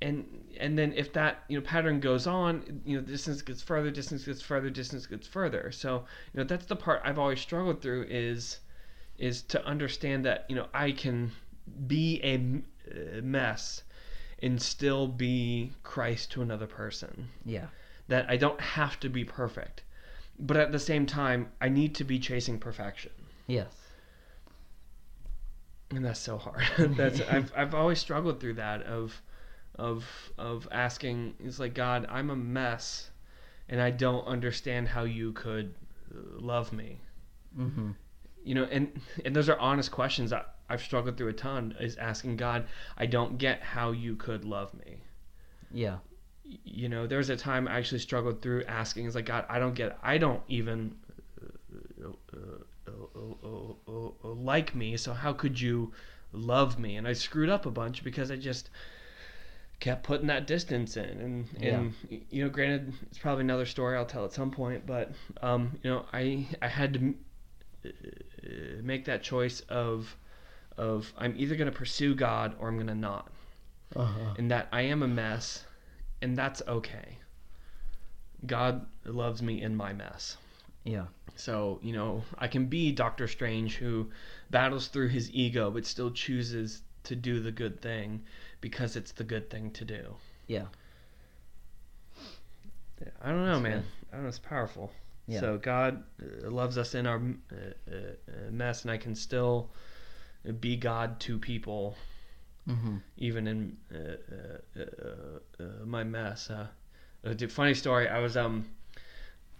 and 0.00 0.24
and 0.60 0.78
then 0.78 0.92
if 0.92 1.12
that 1.14 1.42
you 1.48 1.58
know 1.58 1.64
pattern 1.64 1.98
goes 2.00 2.26
on 2.26 2.80
you 2.84 2.96
know 2.96 3.02
distance 3.02 3.42
gets 3.42 3.62
further 3.62 3.90
distance 3.90 4.24
gets 4.24 4.40
further 4.40 4.70
distance 4.70 5.06
gets 5.06 5.26
further 5.26 5.70
so 5.72 6.04
you 6.32 6.38
know 6.38 6.44
that's 6.44 6.66
the 6.66 6.76
part 6.76 7.00
i've 7.04 7.18
always 7.18 7.40
struggled 7.40 7.82
through 7.82 8.06
is 8.08 8.60
is 9.18 9.42
to 9.42 9.64
understand 9.66 10.24
that 10.24 10.46
you 10.48 10.54
know 10.54 10.66
i 10.72 10.92
can 10.92 11.30
be 11.88 12.20
a 12.22 12.34
uh, 12.90 13.20
mess 13.22 13.82
and 14.42 14.60
still 14.62 15.06
be 15.08 15.72
christ 15.82 16.30
to 16.32 16.42
another 16.42 16.66
person 16.66 17.28
Yeah. 17.44 17.66
that 18.08 18.28
i 18.30 18.36
don't 18.36 18.60
have 18.60 18.98
to 19.00 19.08
be 19.08 19.24
perfect 19.24 19.82
but 20.38 20.56
at 20.56 20.70
the 20.72 20.78
same 20.78 21.06
time 21.06 21.50
i 21.60 21.68
need 21.68 21.94
to 21.96 22.04
be 22.04 22.18
chasing 22.18 22.58
perfection 22.58 23.12
Yes. 23.46 23.72
and 25.90 26.04
that's 26.04 26.20
so 26.20 26.36
hard 26.38 26.62
that's 26.96 27.20
I've, 27.28 27.52
I've 27.56 27.74
always 27.74 27.98
struggled 27.98 28.40
through 28.40 28.54
that 28.54 28.82
of 28.82 29.20
of 29.76 30.04
of 30.38 30.68
asking 30.72 31.34
it's 31.40 31.58
like 31.58 31.74
god 31.74 32.06
i'm 32.10 32.30
a 32.30 32.36
mess 32.36 33.10
and 33.68 33.80
i 33.80 33.90
don't 33.90 34.26
understand 34.26 34.88
how 34.88 35.04
you 35.04 35.32
could 35.32 35.74
uh, 36.14 36.18
love 36.40 36.72
me 36.72 37.00
Mhm. 37.58 37.94
you 38.44 38.54
know 38.54 38.64
and 38.64 39.00
and 39.24 39.34
those 39.34 39.48
are 39.48 39.58
honest 39.58 39.90
questions 39.90 40.32
I, 40.32 40.44
i've 40.68 40.82
struggled 40.82 41.16
through 41.16 41.28
a 41.28 41.32
ton 41.32 41.74
is 41.80 41.96
asking 41.96 42.36
god 42.36 42.66
i 42.96 43.06
don't 43.06 43.38
get 43.38 43.62
how 43.62 43.90
you 43.90 44.14
could 44.16 44.44
love 44.44 44.72
me. 44.74 44.98
Yeah. 45.72 45.98
You 46.64 46.88
know 46.88 47.06
there 47.06 47.18
was 47.18 47.30
a 47.30 47.36
time 47.36 47.68
i 47.68 47.76
actually 47.76 47.98
struggled 48.00 48.40
through 48.42 48.64
asking 48.64 49.06
it's 49.06 49.14
like 49.14 49.26
god 49.26 49.44
i 49.48 49.58
don't 49.58 49.74
get 49.74 49.98
i 50.02 50.16
don't 50.18 50.42
even 50.48 50.94
uh, 52.04 52.08
uh, 52.86 52.90
uh, 54.24 54.28
like 54.28 54.74
me 54.74 54.96
so 54.96 55.12
how 55.12 55.32
could 55.32 55.60
you 55.60 55.92
love 56.32 56.78
me? 56.78 56.96
And 56.96 57.06
i 57.08 57.12
screwed 57.12 57.48
up 57.48 57.66
a 57.66 57.70
bunch 57.70 58.02
because 58.04 58.30
i 58.30 58.36
just 58.36 58.70
kept 59.80 60.02
putting 60.02 60.26
that 60.26 60.46
distance 60.46 60.96
in 60.96 61.04
and 61.04 61.48
and 61.62 61.94
y- 62.10 62.20
you 62.30 62.42
know 62.42 62.50
granted 62.50 62.92
it's 63.02 63.18
probably 63.18 63.42
another 63.44 63.66
story 63.66 63.96
i'll 63.96 64.04
tell 64.06 64.24
at 64.24 64.32
some 64.32 64.50
point 64.50 64.84
but 64.86 65.12
um 65.42 65.78
you 65.82 65.90
know 65.90 66.04
i 66.12 66.46
i 66.60 66.66
had 66.68 66.92
to 66.94 67.14
uh, 67.86 68.82
make 68.82 69.04
that 69.04 69.22
choice 69.22 69.60
of 69.68 70.16
of 70.78 71.12
i'm 71.18 71.34
either 71.36 71.56
going 71.56 71.70
to 71.70 71.76
pursue 71.76 72.14
god 72.14 72.54
or 72.58 72.68
i'm 72.68 72.76
going 72.76 72.86
to 72.86 72.94
not 72.94 73.30
Uh-huh. 73.96 74.34
and 74.38 74.50
that 74.50 74.68
I 74.70 74.82
am 74.82 75.02
a 75.02 75.08
mess, 75.08 75.64
and 76.20 76.36
that's 76.36 76.60
okay. 76.68 77.16
God 78.46 78.84
loves 79.04 79.40
me 79.40 79.62
in 79.62 79.74
my 79.74 79.94
mess. 79.94 80.36
Yeah. 80.84 81.06
So, 81.36 81.80
you 81.82 81.94
know, 81.94 82.22
I 82.38 82.48
can 82.48 82.66
be 82.66 82.92
Doctor 82.92 83.26
Strange 83.26 83.76
who 83.76 84.10
battles 84.50 84.88
through 84.88 85.08
his 85.08 85.30
ego 85.32 85.70
but 85.70 85.86
still 85.86 86.10
chooses 86.10 86.82
to 87.04 87.16
do 87.16 87.40
the 87.40 87.50
good 87.50 87.80
thing 87.80 88.22
because 88.60 88.94
it's 88.94 89.12
the 89.12 89.24
good 89.24 89.48
thing 89.48 89.70
to 89.70 89.84
do. 89.86 90.14
Yeah. 90.48 90.66
I 93.22 93.28
don't 93.30 93.44
know, 93.46 93.52
That's 93.52 93.62
man. 93.62 93.72
good. 93.80 93.84
I 94.12 94.14
don't 94.16 94.22
know, 94.24 94.28
it's 94.28 94.38
powerful. 94.38 94.92
Yeah. 95.26 95.40
So, 95.40 95.58
God 95.58 96.02
uh, 96.22 96.50
loves 96.50 96.76
us 96.78 96.94
in 96.94 97.06
our 97.06 97.16
uh, 97.20 97.56
uh, 97.90 97.94
uh, 97.96 98.50
mess, 98.50 98.82
and 98.82 98.90
I 98.90 98.96
can 98.96 99.14
still 99.14 99.70
be 100.52 100.76
God 100.76 101.20
to 101.20 101.38
people 101.38 101.96
Mhm. 102.68 103.00
even 103.16 103.46
in 103.46 103.76
uh, 103.92 103.98
uh, 103.98 104.82
uh, 104.82 105.62
uh, 105.64 105.84
my 105.86 106.04
mess. 106.04 106.50
Uh, 106.50 106.66
funny 107.48 107.74
story. 107.74 108.08
I 108.08 108.18
was 108.18 108.36
um 108.36 108.66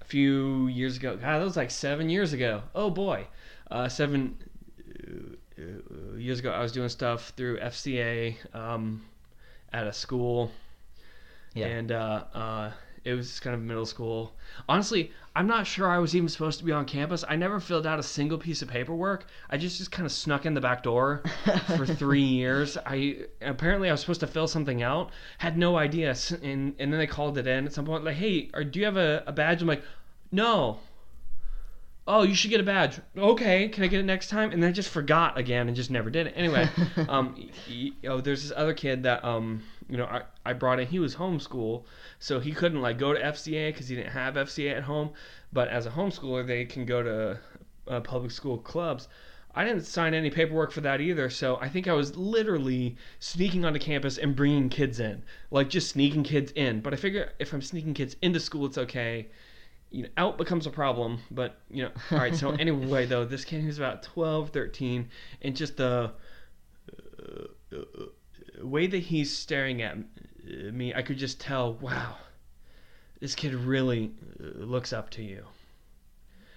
a 0.01 0.05
few 0.05 0.67
years 0.69 0.97
ago. 0.99 1.17
God, 1.17 1.23
that 1.41 1.45
was 1.45 1.57
like 1.57 1.71
seven 1.71 2.11
years 2.11 2.33
ago. 2.35 2.63
Oh 2.75 2.91
boy, 2.91 3.27
uh, 3.71 3.89
seven 3.89 4.37
years 6.17 6.39
ago. 6.39 6.51
I 6.51 6.61
was 6.61 6.73
doing 6.73 6.89
stuff 6.89 7.33
through 7.37 7.59
FCA 7.61 8.37
um, 8.55 9.05
at 9.73 9.87
a 9.87 9.93
school, 9.93 10.51
Yeah. 11.55 11.67
and 11.67 11.93
uh, 11.93 12.25
uh, 12.35 12.73
it 13.09 13.15
was 13.15 13.41
kind 13.41 13.55
of 13.55 13.63
middle 13.63 13.87
school. 13.87 14.35
Honestly, 14.69 15.13
I'm 15.35 15.47
not 15.47 15.67
sure 15.67 15.89
I 15.89 15.99
was 15.99 16.15
even 16.15 16.29
supposed 16.29 16.59
to 16.59 16.65
be 16.65 16.73
on 16.73 16.85
campus. 16.85 17.25
I 17.27 17.37
never 17.37 17.59
filled 17.59 17.87
out 17.87 17.99
a 17.99 18.03
single 18.03 18.37
piece 18.37 18.61
of 18.61 18.69
paperwork. 18.69 19.27
I 19.49 19.57
just 19.57 19.79
just 19.79 19.91
kind 19.91 20.05
of 20.05 20.13
snuck 20.13 20.45
in 20.45 20.53
the 20.53 20.61
back 20.61 20.83
door 20.83 21.23
for 21.77 21.87
three 21.87 22.23
years. 22.23 22.77
I 22.85 23.21
apparently 23.41 23.89
I 23.89 23.93
was 23.93 24.01
supposed 24.01 24.21
to 24.21 24.27
fill 24.27 24.47
something 24.47 24.83
out. 24.83 25.11
Had 25.39 25.57
no 25.57 25.79
idea, 25.79 26.15
and 26.43 26.75
and 26.79 26.93
then 26.93 26.99
they 26.99 27.07
called 27.07 27.39
it 27.39 27.47
in 27.47 27.67
at 27.67 27.73
some 27.73 27.87
point. 27.87 28.05
Like, 28.05 28.17
hey, 28.17 28.51
or, 28.53 28.63
do 28.63 28.79
you 28.79 28.85
have 28.85 28.99
a, 28.99 29.25
a 29.27 29.33
badge? 29.33 29.63
I'm 29.63 29.69
like, 29.69 29.85
no. 30.31 30.79
Oh, 32.11 32.23
you 32.23 32.35
should 32.35 32.51
get 32.51 32.59
a 32.59 32.65
badge. 32.65 32.99
Okay, 33.17 33.69
can 33.69 33.85
I 33.85 33.87
get 33.87 34.01
it 34.01 34.05
next 34.07 34.29
time? 34.31 34.51
And 34.51 34.63
then 34.63 34.71
I 34.71 34.73
just 34.73 34.89
forgot 34.89 35.37
again 35.37 35.69
and 35.69 35.77
just 35.77 35.91
never 35.91 36.09
did 36.09 36.27
it. 36.29 36.33
Anyway, 36.35 36.67
um, 37.09 37.35
y- 37.37 37.91
y- 38.03 38.09
oh, 38.09 38.23
there's 38.23 38.43
this 38.43 38.53
other 38.57 38.73
kid 38.73 39.03
that 39.03 39.23
um, 39.23 39.63
you 39.91 39.99
know, 39.99 40.07
I, 40.07 40.23
I 40.45 40.55
brought 40.55 40.81
in. 40.81 40.87
He 40.87 40.99
was 40.99 41.15
homeschool, 41.17 41.85
so 42.19 42.41
he 42.41 42.53
couldn't 42.53 42.81
like 42.81 42.99
go 42.99 43.13
to 43.13 43.21
FCA 43.21 43.69
because 43.73 43.89
he 43.89 43.97
didn't 43.97 44.13
have 44.13 44.35
FCA 44.35 44.75
at 44.77 44.85
home. 44.85 45.11
But 45.53 45.69
as 45.69 45.85
a 45.85 45.91
homeschooler, 45.91 46.47
they 46.47 46.65
can 46.65 46.87
go 46.87 47.03
to 47.03 47.39
uh, 47.87 48.01
public 48.01 48.31
school 48.31 48.57
clubs. 48.57 49.09
I 49.55 49.65
didn't 49.65 49.85
sign 49.85 50.15
any 50.15 50.31
paperwork 50.31 50.73
for 50.73 50.83
that 50.83 51.01
either, 51.01 51.29
so 51.29 51.57
I 51.61 51.69
think 51.69 51.89
I 51.89 51.93
was 51.93 52.17
literally 52.17 52.97
sneaking 53.19 53.65
onto 53.65 53.79
campus 53.81 54.17
and 54.17 54.37
bringing 54.37 54.69
kids 54.69 55.01
in, 55.01 55.23
like 55.51 55.69
just 55.69 55.91
sneaking 55.91 56.23
kids 56.23 56.53
in. 56.53 56.81
But 56.81 56.93
I 56.93 56.97
figure 56.97 57.33
if 57.39 57.53
I'm 57.53 57.63
sneaking 57.63 57.95
kids 57.95 58.17
into 58.23 58.41
school, 58.41 58.67
it's 58.67 58.79
okay. 58.79 59.29
You 59.91 60.03
know, 60.05 60.09
out 60.17 60.39
becomes 60.39 60.67
a 60.67 60.71
problem, 60.71 61.19
but 61.31 61.57
you 61.71 61.85
know. 61.85 61.91
All 62.11 62.19
right. 62.19 62.35
So 62.35 62.51
anyway, 62.59 63.07
though, 63.07 63.25
this 63.25 63.45
kid 63.45 63.63
who's 63.63 63.79
about 63.79 64.03
12, 64.03 64.51
13, 64.51 65.09
and 65.43 65.57
just 65.57 65.77
the 65.77 66.13
uh, 67.73 67.77
way 68.63 68.87
that 68.87 68.99
he's 68.99 69.37
staring 69.37 69.83
at 69.83 69.97
me, 70.45 70.95
I 70.95 71.03
could 71.03 71.19
just 71.19 71.41
tell, 71.41 71.75
wow, 71.75 72.17
this 73.21 73.35
kid 73.35 73.55
really 73.55 74.13
uh, 74.41 74.65
looks 74.65 74.93
up 74.93 75.11
to 75.11 75.23
you. 75.23 75.45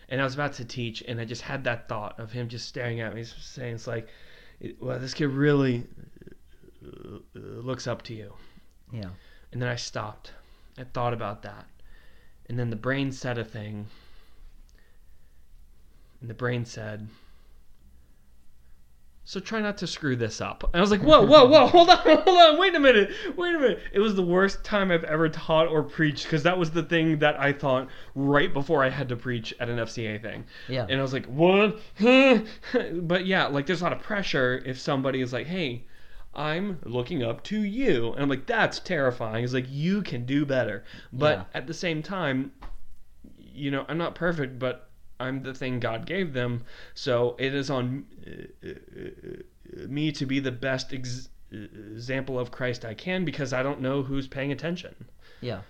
and 0.09 0.19
I 0.21 0.23
was 0.23 0.33
about 0.33 0.53
to 0.53 0.65
teach, 0.65 1.01
and 1.07 1.19
I 1.19 1.25
just 1.25 1.41
had 1.41 1.63
that 1.63 1.87
thought 1.87 2.19
of 2.19 2.31
him 2.31 2.49
just 2.49 2.67
staring 2.67 2.99
at 2.99 3.15
me, 3.15 3.23
saying, 3.23 3.75
"It's 3.75 3.87
like, 3.87 4.07
well, 4.79 4.99
this 4.99 5.13
kid 5.13 5.27
really 5.27 5.87
uh, 6.85 7.15
uh, 7.15 7.39
looks 7.39 7.87
up 7.87 8.01
to 8.03 8.13
you." 8.13 8.33
Yeah. 8.91 9.09
And 9.51 9.61
then 9.61 9.69
I 9.69 9.75
stopped. 9.75 10.33
I 10.77 10.83
thought 10.83 11.13
about 11.13 11.43
that, 11.43 11.65
and 12.51 12.59
then 12.59 12.69
the 12.69 12.75
brain 12.75 13.13
said 13.13 13.37
a 13.37 13.45
thing, 13.45 13.87
and 16.19 16.29
the 16.29 16.33
brain 16.33 16.65
said. 16.65 17.07
So 19.23 19.39
try 19.39 19.61
not 19.61 19.77
to 19.77 19.87
screw 19.87 20.17
this 20.17 20.41
up. 20.41 20.65
And 20.65 20.75
I 20.75 20.81
was 20.81 20.91
like, 20.91 21.01
whoa, 21.01 21.25
whoa, 21.25 21.45
whoa, 21.45 21.67
hold 21.67 21.89
on, 21.89 21.97
hold 22.03 22.27
on, 22.27 22.59
wait 22.59 22.75
a 22.75 22.79
minute, 22.79 23.11
wait 23.37 23.55
a 23.55 23.59
minute. 23.59 23.79
It 23.93 23.99
was 23.99 24.15
the 24.15 24.21
worst 24.21 24.65
time 24.65 24.91
I've 24.91 25.05
ever 25.05 25.29
taught 25.29 25.69
or 25.69 25.81
preached 25.81 26.25
because 26.25 26.43
that 26.43 26.57
was 26.57 26.71
the 26.71 26.83
thing 26.83 27.19
that 27.19 27.39
I 27.39 27.53
thought 27.53 27.87
right 28.15 28.53
before 28.53 28.83
I 28.83 28.89
had 28.89 29.07
to 29.09 29.15
preach 29.15 29.53
at 29.61 29.69
an 29.69 29.77
FCA 29.77 30.21
thing. 30.21 30.43
Yeah. 30.67 30.87
And 30.89 30.99
I 30.99 31.01
was 31.01 31.13
like, 31.13 31.27
what? 31.27 31.79
But 32.93 33.25
yeah, 33.25 33.47
like 33.47 33.65
there's 33.65 33.79
a 33.79 33.85
lot 33.85 33.93
of 33.93 33.99
pressure 33.99 34.61
if 34.65 34.77
somebody 34.77 35.21
is 35.21 35.31
like, 35.31 35.47
hey, 35.47 35.85
I'm 36.33 36.79
looking 36.85 37.23
up 37.23 37.43
to 37.45 37.59
you. 37.61 38.13
And 38.13 38.23
I'm 38.23 38.29
like, 38.29 38.45
that's 38.45 38.79
terrifying. 38.79 39.43
It's 39.43 39.53
like, 39.53 39.67
you 39.69 40.01
can 40.01 40.25
do 40.25 40.45
better. 40.45 40.83
But 41.11 41.37
Yeah. 41.39 41.43
at 41.53 41.67
the 41.67 41.73
same 41.73 42.01
time, 42.01 42.51
you 43.37 43.69
know, 43.71 43.85
I'm 43.89 43.97
not 43.97 44.15
perfect, 44.15 44.57
but 44.57 44.89
I'm 45.19 45.43
the 45.43 45.53
thing 45.53 45.79
God 45.79 46.05
gave 46.05 46.33
them. 46.33 46.63
So 46.93 47.35
it 47.37 47.53
is 47.53 47.69
on 47.69 48.05
uh, 48.25 48.69
uh, 48.69 48.71
uh, 49.83 49.87
me 49.87 50.11
to 50.13 50.25
be 50.25 50.39
the 50.39 50.51
best 50.53 50.93
ex- 50.93 51.29
example 51.51 52.39
of 52.39 52.49
Christ 52.49 52.85
I 52.85 52.93
can 52.93 53.25
because 53.25 53.51
I 53.51 53.61
don't 53.61 53.81
know 53.81 54.01
who's 54.03 54.25
paying 54.27 54.51
attention, 54.53 54.95
Yeah. 55.41 55.61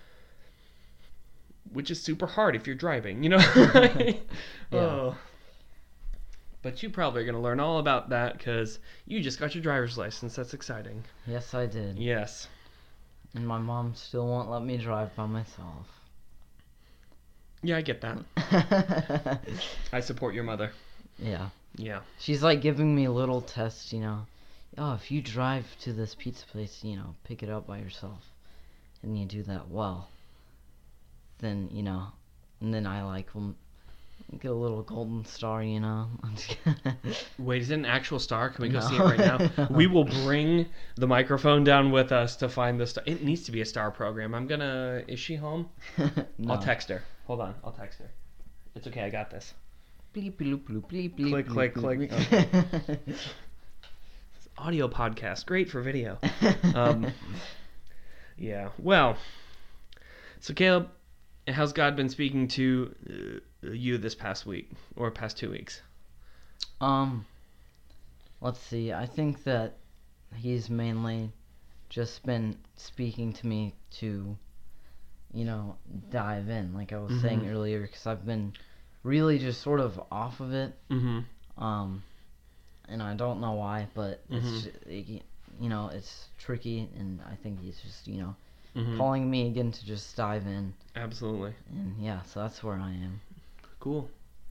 which 1.72 1.90
is 1.90 2.00
super 2.00 2.26
hard 2.26 2.54
if 2.54 2.66
you're 2.66 2.76
driving, 2.76 3.22
you 3.24 3.30
know? 3.30 3.38
Oh. 4.72 5.16
But 6.62 6.82
you 6.82 6.90
probably 6.90 7.22
are 7.22 7.24
going 7.24 7.34
to 7.34 7.40
learn 7.40 7.58
all 7.60 7.78
about 7.78 8.10
that 8.10 8.38
because 8.38 8.78
you 9.04 9.20
just 9.20 9.40
got 9.40 9.54
your 9.54 9.62
driver's 9.62 9.98
license. 9.98 10.36
That's 10.36 10.54
exciting. 10.54 11.02
Yes, 11.26 11.54
I 11.54 11.66
did. 11.66 11.98
Yes. 11.98 12.46
And 13.34 13.46
my 13.46 13.58
mom 13.58 13.94
still 13.96 14.26
won't 14.28 14.50
let 14.50 14.62
me 14.62 14.76
drive 14.76 15.14
by 15.16 15.26
myself. 15.26 15.88
Yeah, 17.62 17.76
I 17.76 17.82
get 17.82 18.00
that. 18.00 19.40
I 19.92 20.00
support 20.00 20.34
your 20.34 20.44
mother. 20.44 20.72
Yeah. 21.18 21.48
Yeah. 21.76 22.00
She's 22.18 22.42
like 22.42 22.60
giving 22.60 22.94
me 22.94 23.08
little 23.08 23.40
tests, 23.40 23.92
you 23.92 24.00
know. 24.00 24.26
Oh, 24.78 24.94
if 24.94 25.10
you 25.10 25.20
drive 25.20 25.66
to 25.80 25.92
this 25.92 26.14
pizza 26.14 26.46
place, 26.46 26.82
you 26.82 26.96
know, 26.96 27.14
pick 27.24 27.42
it 27.42 27.50
up 27.50 27.66
by 27.66 27.78
yourself, 27.78 28.22
and 29.02 29.18
you 29.18 29.26
do 29.26 29.42
that 29.42 29.68
well, 29.68 30.08
then 31.40 31.68
you 31.72 31.82
know, 31.82 32.06
and 32.60 32.72
then 32.72 32.86
I 32.86 33.02
like 33.02 33.34
will 33.34 33.54
get 34.40 34.50
a 34.50 34.54
little 34.54 34.82
golden 34.82 35.24
star, 35.24 35.62
you 35.62 35.80
know. 35.80 36.08
I'm 36.22 36.34
just 36.34 36.48
kidding. 36.48 36.96
Wait, 37.38 37.62
is 37.62 37.70
it 37.70 37.74
an 37.74 37.84
actual 37.86 38.18
star? 38.18 38.50
Can 38.50 38.62
we 38.62 38.68
go 38.68 38.80
No. 38.80 38.88
see 38.88 38.96
it 38.96 39.00
right 39.00 39.18
now? 39.18 39.68
We 39.70 39.86
will 39.86 40.04
bring 40.04 40.66
the 40.96 41.06
microphone 41.06 41.64
down 41.64 41.90
with 41.92 42.12
us 42.12 42.36
to 42.36 42.48
find 42.48 42.80
the 42.80 42.86
star. 42.86 43.04
It 43.06 43.22
needs 43.22 43.44
to 43.44 43.52
be 43.52 43.60
a 43.60 43.64
star 43.66 43.90
program. 43.90 44.34
I'm 44.34 44.46
gonna. 44.46 45.02
Is 45.08 45.20
she 45.20 45.36
home? 45.36 45.68
no. 46.38 46.52
I'll 46.54 46.58
text 46.62 46.88
her. 46.88 47.02
Hold 47.26 47.40
on. 47.40 47.54
I'll 47.64 47.72
text 47.72 47.98
her. 48.00 48.10
It's 48.74 48.86
okay. 48.86 49.02
I 49.02 49.10
got 49.10 49.30
this. 49.30 49.54
Bleep, 50.14 50.32
bloop, 50.36 50.60
bloop, 50.64 50.90
bleep, 50.90 51.16
bleep, 51.18 51.46
Click, 51.46 51.46
bleep, 51.46 51.74
click, 51.74 51.98
bleep, 52.10 52.28
click. 52.28 52.86
bleep. 53.06 53.16
Audio 54.58 54.88
podcast. 54.88 55.46
Great 55.46 55.70
for 55.70 55.80
video. 55.82 56.18
Um, 56.74 57.06
Yeah. 58.36 58.70
Well. 58.78 59.16
So 60.40 60.52
Caleb, 60.54 60.88
how's 61.48 61.72
God 61.72 61.96
been 61.96 62.08
speaking 62.08 62.48
to 62.48 62.94
uh, 63.64 63.70
you 63.70 63.98
this 63.98 64.14
past 64.14 64.46
week 64.46 64.70
or 64.96 65.10
past 65.10 65.36
two 65.38 65.50
weeks? 65.50 65.82
Um, 66.80 67.26
let's 68.40 68.60
see. 68.60 68.92
I 68.92 69.06
think 69.06 69.44
that 69.44 69.76
he's 70.34 70.70
mainly 70.70 71.32
just 71.88 72.24
been 72.24 72.56
speaking 72.76 73.32
to 73.34 73.46
me 73.46 73.74
to, 73.98 74.36
you 75.32 75.44
know, 75.44 75.76
dive 76.10 76.48
in, 76.48 76.74
like 76.74 76.92
I 76.92 76.98
was 76.98 77.20
saying 77.20 77.42
Mhm. 77.42 77.50
earlier, 77.52 77.82
because 77.82 78.06
I've 78.06 78.24
been 78.24 78.52
really 79.02 79.38
just 79.38 79.60
sort 79.60 79.80
of 79.80 80.00
off 80.10 80.40
of 80.40 80.52
it. 80.52 80.72
Mm-hmm. 80.90 81.62
Um, 81.62 82.02
and 82.88 83.02
I 83.02 83.14
don't 83.14 83.40
know 83.40 83.52
why, 83.52 83.88
but 83.94 84.28
Mhm. 84.28 84.66
it's 84.88 85.20
you 85.60 85.68
know 85.68 85.88
it's 85.88 86.28
tricky, 86.38 86.88
and 86.98 87.20
I 87.22 87.34
think 87.36 87.60
he's 87.60 87.80
just 87.80 88.08
you 88.08 88.18
know 88.20 88.34
mm-hmm. 88.76 88.96
calling 88.96 89.30
me 89.30 89.48
again 89.48 89.72
to 89.72 89.86
just 89.86 90.16
dive 90.16 90.46
in, 90.46 90.74
Absolutely. 90.96 91.54
and 91.70 91.94
yeah, 91.98 92.22
so 92.22 92.40
that's 92.40 92.62
where 92.62 92.76
I 92.76 92.90
am. 92.90 93.20
Cool. 93.80 94.08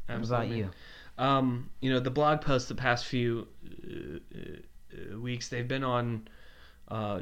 What 0.07 0.23
about 0.23 0.47
you? 0.49 0.69
Um, 1.17 1.69
you 1.81 1.91
know, 1.91 1.99
the 1.99 2.09
blog 2.09 2.41
posts 2.41 2.67
the 2.67 2.75
past 2.75 3.05
few 3.05 3.47
uh, 3.65 4.17
uh, 4.35 5.19
weeks, 5.19 5.49
they've 5.49 5.67
been 5.67 5.83
on, 5.83 6.27
uh, 6.87 7.21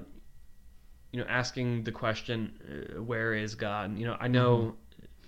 you 1.12 1.20
know, 1.20 1.28
asking 1.28 1.84
the 1.84 1.92
question, 1.92 2.54
uh, 2.98 3.04
where 3.04 3.34
is 3.34 3.56
God? 3.56 3.98
You 3.98 4.06
know, 4.06 4.18
I 4.20 4.28
know 4.28 4.76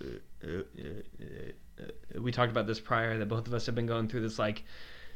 uh, 0.02 0.06
uh, 0.44 0.48
uh, 0.48 1.82
uh, 1.82 2.20
we 2.20 2.32
talked 2.32 2.50
about 2.50 2.66
this 2.66 2.80
prior 2.80 3.18
that 3.18 3.26
both 3.26 3.46
of 3.46 3.54
us 3.54 3.66
have 3.66 3.74
been 3.74 3.86
going 3.86 4.08
through 4.08 4.22
this 4.22 4.38
like 4.38 4.64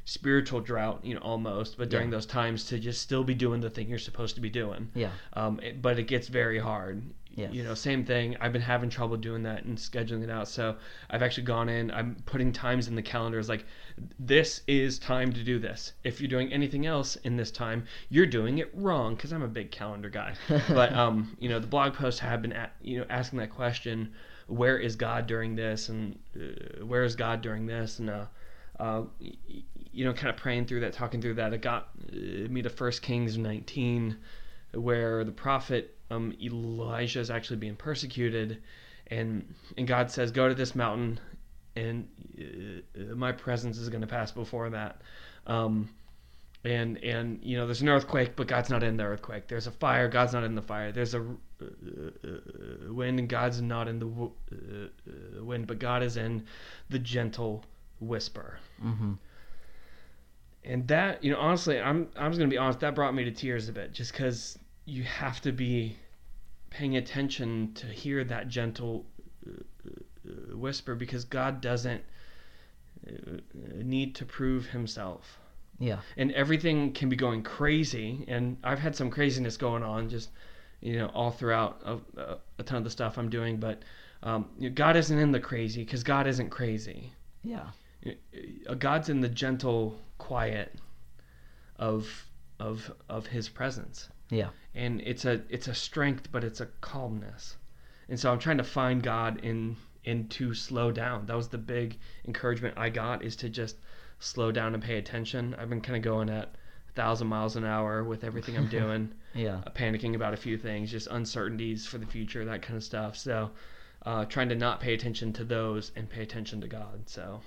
spiritual 0.07 0.61
drought, 0.61 1.01
you 1.05 1.15
know, 1.15 1.21
almost, 1.21 1.77
but 1.77 1.91
during 1.91 2.07
Yeah. 2.09 2.13
those 2.17 2.27
times 2.27 2.65
to 2.69 2.79
just 2.79 3.03
still 3.03 3.25
be 3.25 3.35
doing 3.35 3.61
the 3.61 3.69
thing 3.69 3.89
you're 3.89 3.99
supposed 3.99 4.37
to 4.37 4.41
be 4.41 4.49
doing. 4.49 4.89
Yeah. 4.95 5.11
Um, 5.35 5.59
it, 5.61 5.83
but 5.83 5.99
it 5.99 6.05
gets 6.05 6.29
very 6.29 6.59
hard. 6.61 7.03
Yes. 7.35 7.53
You 7.53 7.65
know, 7.65 7.75
same 7.75 8.05
thing. 8.07 8.35
I've 8.41 8.53
been 8.53 8.63
having 8.63 8.89
trouble 8.89 9.17
doing 9.19 9.43
that 9.43 9.65
and 9.65 9.77
scheduling 9.77 10.23
it 10.23 10.31
out. 10.31 10.49
So 10.49 10.77
I've 11.11 11.23
actually 11.23 11.43
gone 11.43 11.69
in. 11.69 11.91
I'm 11.91 12.17
putting 12.25 12.51
times 12.51 12.89
in 12.89 12.95
the 12.95 13.03
calendar. 13.03 13.39
It's 13.39 13.49
like, 13.49 13.67
this 14.19 14.63
is 14.67 14.99
time 14.99 15.33
to 15.35 15.43
do 15.45 15.59
this. 15.59 15.93
If 16.03 16.19
you're 16.21 16.31
doing 16.31 16.51
anything 16.51 16.87
else 16.87 17.17
in 17.17 17.37
this 17.37 17.51
time, 17.51 17.85
you're 18.09 18.25
doing 18.27 18.57
it 18.59 18.71
wrong. 18.73 19.17
Because 19.17 19.33
I'm 19.33 19.43
a 19.43 19.49
big 19.49 19.71
calendar 19.71 20.09
guy. 20.09 20.35
but 20.69 20.95
um, 20.95 21.37
you 21.39 21.51
know, 21.51 21.59
the 21.59 21.67
blog 21.67 21.93
posts 21.93 22.21
have 22.21 22.41
been, 22.41 22.55
at, 22.55 22.75
you 22.81 23.01
know, 23.01 23.07
asking 23.11 23.39
that 23.41 23.51
question: 23.51 24.15
Where 24.47 24.79
is 24.79 24.97
God 24.97 25.27
during 25.27 25.57
this? 25.57 25.91
And 25.91 26.19
uh, 26.41 26.87
where 26.87 27.03
is 27.05 27.17
God 27.17 27.43
during 27.43 27.67
this? 27.67 27.99
And 27.99 28.09
uh, 28.09 28.25
uh, 28.79 29.03
you 29.93 30.05
know, 30.05 30.13
kind 30.13 30.29
of 30.29 30.37
praying 30.37 30.67
through 30.67 30.81
that, 30.81 30.93
talking 30.93 31.21
through 31.21 31.35
that. 31.35 31.53
It 31.53 31.63
got 31.63 31.89
uh, 32.13 32.49
me 32.49 32.63
to 32.63 32.71
First 32.71 33.03
Kings 33.03 33.39
19 33.39 34.17
where 34.73 35.25
the 35.25 35.33
prophet 35.33 35.97
um, 36.11 36.35
Elijah 36.41 37.21
is 37.21 37.31
actually 37.31 37.57
being 37.57 37.77
persecuted, 37.77 38.63
and 39.09 39.55
and 39.77 39.87
God 39.87 40.11
says, 40.11 40.31
"Go 40.31 40.49
to 40.49 40.55
this 40.55 40.75
mountain, 40.75 41.19
and 41.75 42.09
uh, 42.39 43.15
my 43.15 43.33
presence 43.33 43.79
is 43.79 43.89
going 43.89 44.03
to 44.03 44.07
pass 44.07 44.31
before 44.33 44.71
that." 44.71 45.01
Um, 45.47 45.91
and 46.65 46.99
and 47.03 47.41
you 47.43 47.57
know, 47.57 47.67
there's 47.67 47.83
an 47.83 47.89
earthquake, 47.89 48.37
but 48.37 48.47
God's 48.47 48.71
not 48.71 48.83
in 48.83 48.97
the 48.97 49.05
earthquake. 49.05 49.49
There's 49.49 49.67
a 49.67 49.73
fire, 49.73 50.09
God's 50.09 50.33
not 50.33 50.45
in 50.45 50.55
the 50.55 50.63
fire. 50.63 50.93
There's 50.93 51.15
a 51.15 51.21
uh, 51.21 51.65
uh, 51.65 52.93
wind, 52.93 53.19
and 53.19 53.29
God's 53.29 53.63
not 53.63 53.89
in 53.89 53.99
the 53.99 54.09
uh, 54.09 54.57
uh, 54.57 55.45
wind, 55.45 55.67
but 55.67 55.79
God 55.79 56.03
is 56.03 56.17
in 56.17 56.45
the 56.91 56.99
gentle 56.99 57.65
whisper. 58.01 58.59
mm-hmm. 58.85 59.13
And 60.65 60.89
that, 60.89 61.23
you 61.23 61.31
know, 61.33 61.39
honestly, 61.39 61.81
I'm 61.81 62.09
I'm 62.17 62.33
just 62.33 62.39
gonna 62.41 62.51
be 62.51 62.59
honest. 62.59 62.81
That 62.81 62.95
brought 62.95 63.15
me 63.15 63.25
to 63.25 63.31
tears 63.31 63.69
a 63.69 63.73
bit, 63.73 63.93
just 63.93 64.11
because 64.13 64.59
you 64.85 65.05
have 65.05 65.41
to 65.43 65.53
be 65.53 65.97
paying 66.71 66.97
attention 66.97 67.73
to 67.75 67.87
hear 67.87 68.25
that 68.25 68.49
gentle 68.49 69.07
uh, 69.49 69.53
uh, 70.29 70.57
whisper, 70.57 70.97
because 70.97 71.25
God 71.25 71.61
doesn't 71.61 72.03
uh, 73.07 73.37
need 73.77 74.17
to 74.17 74.25
prove 74.25 74.67
Himself, 74.67 75.39
Yeah. 75.79 76.01
and 76.17 76.33
everything 76.33 76.93
can 76.93 77.09
be 77.09 77.17
going 77.17 77.45
crazy. 77.45 78.25
And 78.27 78.57
I've 78.65 78.81
had 78.81 78.97
some 78.97 79.09
craziness 79.09 79.57
going 79.57 79.85
on, 79.85 80.09
just 80.09 80.31
you 80.81 80.99
know, 80.99 81.07
all 81.15 81.31
throughout 81.31 81.81
a, 81.85 82.21
a, 82.21 82.39
a 82.59 82.63
ton 82.65 82.79
of 82.79 82.85
the 82.85 82.91
stuff 82.91 83.19
I'm 83.19 83.31
doing. 83.31 83.59
But 83.59 83.83
um, 84.25 84.49
God 84.75 84.97
isn't 84.97 85.17
in 85.17 85.31
the 85.31 85.41
crazy, 85.41 85.85
because 85.85 86.03
God 86.03 86.27
isn't 86.27 86.51
crazy 86.51 87.13
Yeah. 87.45 87.69
Uh, 88.69 88.75
God's 88.75 89.09
in 89.09 89.21
the 89.21 89.29
gentle 89.29 89.99
quiet 90.19 90.75
of 91.77 92.27
of 92.59 92.91
of 93.09 93.27
His 93.27 93.49
presence, 93.49 94.09
Yeah. 94.31 94.49
and 94.75 95.01
it's 95.03 95.25
a 95.25 95.43
it's 95.49 95.69
a 95.69 95.75
strength, 95.75 96.31
but 96.33 96.45
it's 96.45 96.61
a 96.61 96.67
calmness, 96.81 97.57
and 98.09 98.19
so 98.19 98.33
I'm 98.33 98.39
trying 98.39 98.59
to 98.59 98.65
find 98.65 99.03
God 99.03 99.41
in 99.45 99.77
in 100.05 100.29
to 100.29 100.55
slow 100.55 100.93
down. 100.93 101.27
That 101.27 101.37
was 101.37 101.49
the 101.49 101.59
big 101.59 101.99
encouragement 102.27 102.75
I 102.79 102.91
got 102.91 103.25
is 103.25 103.37
to 103.37 103.49
just 103.49 103.77
slow 104.21 104.53
down 104.53 104.73
and 104.75 104.83
pay 104.83 104.97
attention. 104.99 105.55
I've 105.59 105.69
been 105.69 105.81
kind 105.81 105.97
of 105.97 106.03
going 106.03 106.31
at 106.31 106.55
a 106.89 106.93
thousand 106.95 107.27
miles 107.27 107.57
an 107.57 107.65
hour 107.65 108.05
with 108.05 108.23
everything 108.25 108.57
I'm 108.57 108.69
doing, 108.81 109.13
Yeah. 109.35 109.61
uh, 109.67 109.71
panicking 109.71 110.15
about 110.15 110.33
a 110.33 110.37
few 110.39 110.57
things, 110.57 110.91
just 110.93 111.09
uncertainties 111.09 111.87
for 111.87 111.99
the 111.99 112.07
future, 112.07 112.45
that 112.45 112.63
kind 112.63 112.77
of 112.77 112.85
stuff. 112.85 113.17
So. 113.17 113.51
Uh, 114.05 114.25
trying 114.25 114.49
to 114.49 114.55
not 114.55 114.79
pay 114.79 114.95
attention 114.95 115.33
to 115.33 115.43
those 115.43 115.91
and 115.97 116.09
pay 116.09 116.23
attention 116.23 116.61
to 116.61 116.69
God. 116.69 117.09
So 117.09 117.41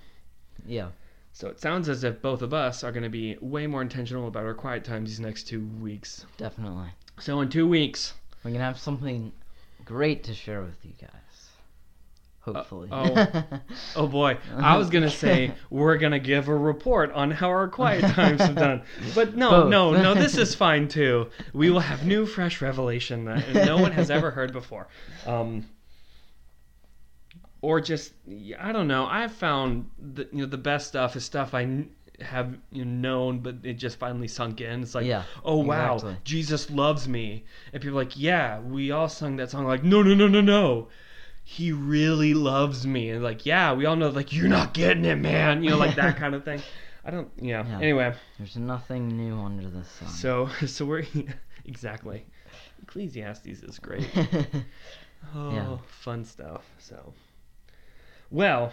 Yeah. 0.65 0.89
so 1.33 1.47
it 1.49 1.59
sounds 1.59 1.89
as 1.89 2.03
if 2.03 2.21
both 2.21 2.41
of 2.41 2.53
us 2.53 2.83
are 2.83 2.91
going 2.91 3.03
to 3.03 3.09
be 3.09 3.37
way 3.41 3.67
more 3.67 3.81
intentional 3.81 4.27
about 4.27 4.43
our 4.45 4.53
quiet 4.53 4.83
times 4.83 5.09
these 5.09 5.19
next 5.19 5.43
two 5.47 5.65
weeks. 5.81 6.25
Definitely. 6.37 6.89
So 7.19 7.41
in 7.41 7.49
two 7.49 7.67
weeks, 7.67 8.13
We're 8.43 8.51
gonna 8.51 8.63
have 8.63 8.79
something 8.79 9.31
great 9.85 10.23
to 10.25 10.33
share 10.33 10.61
with 10.61 10.77
you 10.83 10.93
guys. 10.99 11.11
Hopefully. 12.41 12.87
oh. 12.91 13.43
Oh 13.95 14.07
boy, 14.07 14.37
I 14.55 14.77
was 14.77 14.89
gonna 14.89 15.09
say 15.09 15.51
we're 15.69 15.97
gonna 15.97 16.19
give 16.19 16.47
a 16.47 16.55
report 16.55 17.11
on 17.11 17.31
how 17.31 17.49
our 17.49 17.67
quiet 17.67 18.01
times 18.13 18.39
have 18.41 18.55
done, 18.55 18.83
but 19.13 19.35
no, 19.35 19.49
Both. 19.49 19.69
no, 19.69 19.91
no. 19.91 20.13
This 20.13 20.37
is 20.37 20.55
fine 20.55 20.87
too. 20.87 21.29
We 21.53 21.69
will 21.69 21.81
have 21.81 22.05
new, 22.05 22.25
fresh 22.25 22.61
revelation 22.61 23.25
that 23.25 23.53
no 23.53 23.77
one 23.77 23.91
has 23.91 24.09
ever 24.09 24.31
heard 24.31 24.53
before, 24.53 24.87
um, 25.27 25.65
or 27.61 27.81
just 27.81 28.13
I 28.59 28.71
don't 28.71 28.87
know. 28.87 29.05
I've 29.05 29.33
found 29.33 29.89
that 30.15 30.33
you 30.33 30.41
know 30.41 30.45
the 30.47 30.57
best 30.57 30.87
stuff 30.87 31.15
is 31.15 31.25
stuff 31.25 31.53
I 31.53 31.85
have 32.21 32.57
you 32.71 32.83
know, 32.83 33.09
known, 33.09 33.39
but 33.39 33.55
it 33.63 33.73
just 33.75 33.97
finally 33.97 34.27
sunk 34.27 34.59
in. 34.61 34.81
It's 34.81 34.93
like, 34.95 35.05
Yeah, 35.05 35.23
oh 35.45 35.57
wow, 35.57 35.95
exactly. 35.95 36.17
Jesus 36.23 36.69
loves 36.69 37.07
me, 37.07 37.45
and 37.73 37.81
people 37.81 37.97
are 37.97 38.03
like, 38.03 38.17
yeah, 38.19 38.59
we 38.59 38.91
all 38.91 39.07
sung 39.09 39.37
that 39.37 39.49
song. 39.51 39.65
Like, 39.65 39.83
no, 39.83 40.03
no, 40.03 40.13
no, 40.13 40.27
no, 40.27 40.41
no 40.41 40.87
he 41.45 41.71
really 41.71 42.35
loves 42.35 42.85
me 42.85 43.09
and 43.09 43.23
like 43.23 43.43
yeah 43.43 43.73
we 43.73 43.83
all 43.87 43.95
know 43.95 44.09
like 44.09 44.31
you're 44.31 44.47
not 44.47 44.71
getting 44.71 45.03
it 45.03 45.15
man 45.15 45.63
you 45.63 45.71
know 45.71 45.77
like 45.77 45.95
that 45.95 46.15
kind 46.15 46.35
of 46.35 46.45
thing 46.45 46.61
i 47.05 47.09
don't 47.09 47.27
yeah, 47.41 47.65
Yeah. 47.65 47.79
anyway 47.79 48.13
There's 48.37 48.55
nothing 48.55 49.07
new 49.17 49.35
under 49.39 49.67
the 49.67 49.83
sun. 49.83 50.09
so 50.09 50.47
so 50.67 50.85
we're 50.85 51.05
exactly 51.65 52.23
ecclesiastes 52.83 53.47
is 53.63 53.79
great 53.79 54.07
oh 55.33 55.51
Yeah. 55.51 55.77
fun 55.87 56.23
stuff 56.23 56.69
so 56.77 57.13
well 58.31 58.71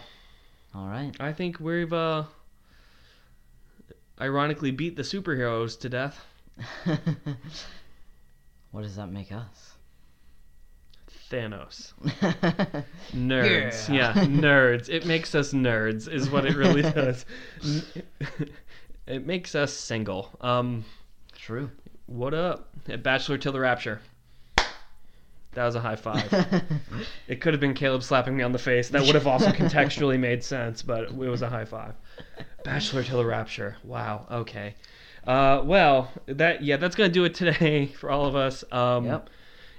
All 0.75 0.87
right. 0.87 1.11
i 1.19 1.31
think 1.33 1.59
we've 1.59 1.91
uh 1.93 2.23
ironically 4.19 4.71
beat 4.71 4.95
the 4.95 5.03
superheroes 5.03 5.79
to 5.79 5.89
death 5.89 6.25
what 8.71 8.81
does 8.81 8.95
that 8.95 9.07
make 9.07 9.31
us? 9.31 9.73
thanos 11.31 11.93
nerds 13.13 13.89
Yeah. 13.89 14.13
yeah 14.17 14.25
nerds 14.25 14.89
it 14.89 15.05
makes 15.05 15.35
us 15.35 15.53
nerds 15.53 16.11
is 16.11 16.29
what 16.29 16.45
it 16.45 16.55
really 16.55 16.81
does 16.93 17.25
it 19.05 19.25
makes 19.25 19.53
us 19.55 19.73
single 19.73 20.31
um 20.41 20.85
True. 21.35 21.69
What 22.07 22.33
up? 22.33 22.69
At 22.89 23.03
Bachelor 23.03 23.37
Till 23.37 23.53
the 23.53 23.59
Rapture. 23.61 24.01
That 25.57 25.65
was 25.65 25.73
a 25.73 25.79
high 25.79 25.95
five. 25.95 26.31
it 27.27 27.41
could 27.41 27.51
have 27.51 27.59
been 27.59 27.73
Caleb 27.73 28.03
slapping 28.03 28.37
me 28.37 28.43
on 28.43 28.51
the 28.51 28.59
face. 28.59 28.89
That 28.89 29.01
would 29.01 29.15
have 29.15 29.25
also 29.25 29.47
contextually 29.63 30.19
made 30.19 30.43
sense, 30.43 30.83
but 30.83 31.05
it 31.05 31.15
was 31.15 31.41
a 31.41 31.49
high 31.49 31.65
five. 31.65 31.95
Bachelor 32.63 33.01
Till 33.01 33.17
the 33.17 33.25
Rapture. 33.25 33.75
Wow. 33.83 34.27
Okay. 34.29 34.75
Uh, 35.25 35.63
well, 35.65 36.11
that 36.27 36.63
yeah, 36.63 36.77
that's 36.77 36.95
gonna 36.95 37.09
do 37.09 37.23
it 37.23 37.33
today 37.33 37.87
for 37.99 38.11
all 38.11 38.27
of 38.27 38.35
us. 38.35 38.63
Um, 38.71 39.05
Yep. 39.05 39.29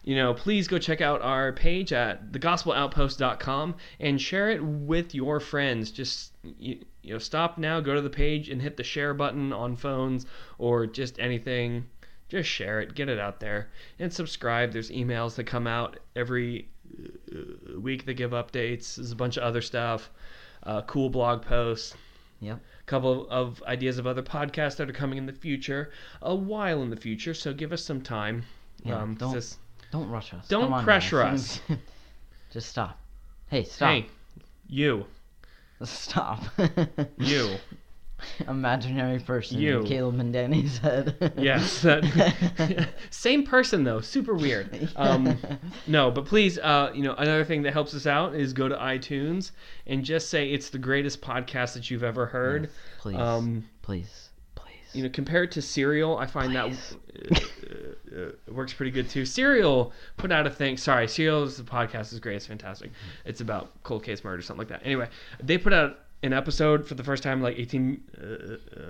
You 0.02 0.16
know, 0.16 0.34
please 0.34 0.66
go 0.66 0.78
check 0.78 1.00
out 1.00 1.22
our 1.22 1.52
page 1.52 1.92
at 1.92 2.32
thegospeloutpost.com 2.32 3.76
and 4.00 4.20
share 4.20 4.50
it 4.50 4.64
with 4.64 5.14
your 5.14 5.38
friends. 5.38 5.92
Just 5.92 6.32
you, 6.42 6.84
you 7.02 7.12
know, 7.12 7.18
stop 7.20 7.56
now, 7.56 7.78
go 7.78 7.94
to 7.94 8.00
the 8.00 8.10
page 8.10 8.48
and 8.48 8.60
hit 8.60 8.76
the 8.76 8.82
share 8.84 9.14
button 9.14 9.52
on 9.52 9.76
phones 9.76 10.26
or 10.58 10.86
just 10.86 11.20
anything. 11.20 11.84
Just 12.28 12.48
share 12.48 12.80
it, 12.80 12.94
get 12.94 13.08
it 13.08 13.18
out 13.18 13.40
there, 13.40 13.68
and 13.98 14.12
subscribe. 14.12 14.72
There's 14.72 14.90
emails 14.90 15.34
that 15.36 15.44
come 15.44 15.66
out 15.66 15.98
every 16.14 16.68
uh, 17.34 17.78
week 17.80 18.04
that 18.06 18.14
give 18.14 18.32
updates. 18.32 18.96
There's 18.96 19.12
a 19.12 19.16
bunch 19.16 19.36
of 19.38 19.42
other 19.44 19.62
stuff, 19.62 20.10
uh, 20.64 20.82
cool 20.82 21.08
blog 21.10 21.42
posts 21.42 21.94
Yep. 22.40 22.60
couple 22.86 23.26
of 23.30 23.60
ideas 23.64 23.98
of 23.98 24.06
other 24.06 24.22
podcasts 24.22 24.76
that 24.76 24.88
are 24.88 24.92
coming 24.92 25.18
in 25.18 25.26
the 25.26 25.32
future, 25.32 25.90
a 26.22 26.34
while 26.34 26.82
in 26.82 26.90
the 26.90 26.96
future. 26.96 27.34
So 27.34 27.52
give 27.52 27.72
us 27.72 27.84
some 27.84 28.00
time. 28.00 28.44
Yeah, 28.84 28.98
'cause 29.04 29.16
don't- 29.18 29.34
this- 29.34 29.58
Don't 29.90 30.08
rush 30.08 30.32
us. 30.34 30.46
Don't 30.48 30.72
on, 30.72 30.84
pressure 30.84 31.20
guys. 31.22 31.60
Just 32.52 32.68
stop. 32.68 33.00
Hey, 33.48 33.64
stop. 33.64 33.88
hey, 33.90 34.06
you, 34.68 35.06
Stop. 35.84 36.44
you, 37.18 37.56
Imaginary 38.48 39.18
person. 39.20 39.58
You. 39.58 39.80
in 39.80 39.86
Caleb 39.86 40.20
and 40.20 40.32
Danny's 40.32 40.78
head. 40.78 41.34
yes, 41.38 41.82
that 41.82 42.88
same 43.10 43.44
person 43.44 43.84
though, 43.84 44.00
super 44.00 44.34
weird. 44.34 44.88
Um, 44.96 45.38
no, 45.86 46.10
but 46.10 46.24
please, 46.24 46.58
uh, 46.58 46.90
you 46.94 47.02
know, 47.02 47.14
another 47.14 47.44
thing 47.44 47.62
that 47.62 47.72
helps 47.72 47.94
us 47.94 48.06
out 48.06 48.34
is 48.34 48.52
go 48.52 48.68
to 48.68 48.76
iTunes 48.76 49.52
and 49.86 50.04
just 50.04 50.30
say 50.30 50.50
it's 50.50 50.70
the 50.70 50.78
greatest 50.78 51.20
podcast 51.20 51.74
that 51.74 51.90
you've 51.90 52.04
ever 52.04 52.26
heard. 52.26 52.64
Yes, 52.64 52.72
please. 52.98 53.18
Um, 53.18 53.64
please. 53.82 54.28
Please. 54.54 54.94
you 54.94 55.02
know, 55.02 55.10
compared 55.10 55.52
to 55.52 55.62
Serial, 55.62 56.18
I 56.18 56.26
find 56.26 56.54
that 56.54 56.66
uh, 56.66 57.34
uh, 57.34 58.20
uh, 58.20 58.52
works 58.52 58.72
pretty 58.72 58.90
good 58.90 59.08
too. 59.08 59.24
Serial 59.24 59.92
put 60.16 60.32
out 60.32 60.46
a 60.46 60.50
thing. 60.50 60.76
Sorry, 60.76 61.06
Serial's 61.06 61.56
the 61.56 61.62
podcast 61.62 62.12
is 62.12 62.20
great. 62.20 62.36
It's 62.36 62.46
fantastic. 62.46 62.90
It's 63.24 63.40
about 63.40 63.82
cold 63.82 64.02
case 64.02 64.24
murder, 64.24 64.42
something 64.42 64.58
like 64.58 64.68
that. 64.68 64.84
Anyway, 64.84 65.08
they 65.42 65.58
put 65.58 65.72
out 65.72 65.98
an 66.22 66.32
episode 66.32 66.86
for 66.86 66.94
the 66.94 67.04
first 67.04 67.22
time 67.22 67.38
in 67.38 67.42
like 67.44 67.58
18 67.58 68.02
uh, 68.20 68.26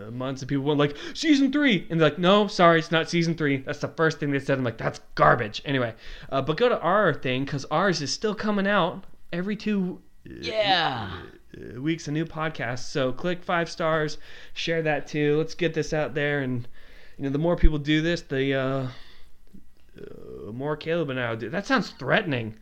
uh, 0.06 0.10
months, 0.10 0.40
and 0.40 0.48
people 0.48 0.64
went 0.64 0.78
like 0.78 0.96
season 1.14 1.52
three, 1.52 1.86
and 1.90 2.00
they're 2.00 2.10
like, 2.10 2.18
no, 2.18 2.46
sorry, 2.46 2.78
it's 2.78 2.90
not 2.90 3.10
season 3.10 3.34
three. 3.34 3.58
That's 3.58 3.80
the 3.80 3.88
first 3.88 4.18
thing 4.18 4.30
they 4.30 4.38
said. 4.38 4.58
I'm 4.58 4.64
like, 4.64 4.78
that's 4.78 5.00
garbage. 5.14 5.60
Anyway, 5.64 5.94
uh, 6.30 6.40
but 6.42 6.56
go 6.56 6.68
to 6.68 6.80
our 6.80 7.12
thing 7.12 7.44
because 7.44 7.64
ours 7.66 8.00
is 8.00 8.12
still 8.12 8.34
coming 8.34 8.66
out 8.66 9.04
every 9.32 9.56
two. 9.56 10.00
uh, 10.28 10.34
yeah. 10.40 11.10
uh, 11.56 11.80
weeks 11.80 12.08
a 12.08 12.12
new 12.12 12.24
podcast. 12.24 12.80
So 12.90 13.12
click 13.12 13.44
five 13.44 13.70
stars, 13.70 14.18
share 14.54 14.82
that 14.82 15.06
too. 15.06 15.36
Let's 15.36 15.54
get 15.54 15.74
this 15.74 15.92
out 15.92 16.14
there, 16.14 16.40
and 16.40 16.66
you 17.18 17.24
know 17.24 17.30
the 17.30 17.38
more 17.38 17.56
people 17.56 17.78
do 17.78 18.00
this, 18.00 18.22
the 18.22 18.88
more 20.52 20.76
Caleb 20.76 21.10
and 21.10 21.20
I 21.20 21.30
will 21.30 21.36
do. 21.36 21.50
That 21.50 21.66
sounds 21.66 21.90
threatening. 21.90 22.54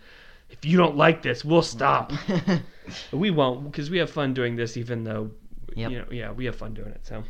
If 0.50 0.64
you 0.64 0.76
don't 0.76 0.96
like 0.96 1.22
this, 1.22 1.44
we'll 1.44 1.62
stop. 1.62 2.12
we 3.12 3.30
won't 3.30 3.70
because 3.70 3.90
we 3.90 3.98
have 3.98 4.10
fun 4.10 4.34
doing 4.34 4.56
this, 4.56 4.76
even 4.76 5.04
though 5.04 5.30
Yep. 5.74 5.90
you 5.90 5.98
know, 5.98 6.04
yeah, 6.10 6.30
we 6.32 6.46
have 6.46 6.56
fun 6.56 6.74
doing 6.74 6.88
it. 6.88 7.06
So. 7.06 7.22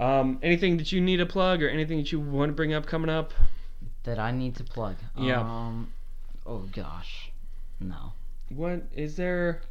Um, 0.00 0.40
anything 0.42 0.78
that 0.78 0.90
you 0.90 1.00
need 1.00 1.18
to 1.18 1.26
plug 1.26 1.62
or 1.62 1.68
anything 1.68 1.98
that 1.98 2.10
you 2.10 2.18
want 2.18 2.48
to 2.50 2.54
bring 2.54 2.72
up 2.72 2.86
coming 2.86 3.10
up? 3.10 3.32
that 4.04 4.18
I 4.18 4.30
need 4.30 4.56
to 4.56 4.64
plug. 4.64 4.96
Yeah. 5.18 5.40
Um. 5.40 5.92
Oh 6.46 6.68
gosh. 6.72 7.30
No. 7.80 8.12
What 8.50 8.82
is 8.94 9.16
there? 9.16 9.62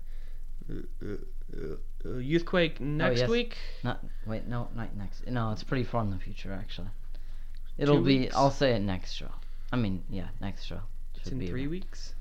Uh, 0.69 0.76
uh, 1.01 1.13
uh, 1.55 1.76
Youthquake 2.05 2.80
next 2.80 3.21
yes. 3.21 3.30
week? 3.30 3.57
Not. 3.84 4.03
Wait. 4.26 4.47
No. 4.47 4.67
Not 4.76 4.95
next. 4.95 5.28
No. 5.28 5.51
It's 5.51 5.63
pretty 5.63 5.84
far 5.84 6.03
in 6.03 6.09
the 6.09 6.17
future 6.17 6.51
actually. 6.51 6.89
It'll 7.78 7.97
Two 7.97 8.03
be. 8.03 8.19
weeks? 8.19 8.36
I'll 8.36 8.51
say 8.51 8.74
it 8.74 8.80
next 8.80 9.13
show. 9.13 9.32
I 9.71 9.76
mean, 9.78 10.03
yeah, 10.09 10.28
next 10.41 10.65
show. 10.65 10.82
It's 11.15 11.30
in 11.30 11.47
three 11.47 11.67
weeks. 11.67 12.13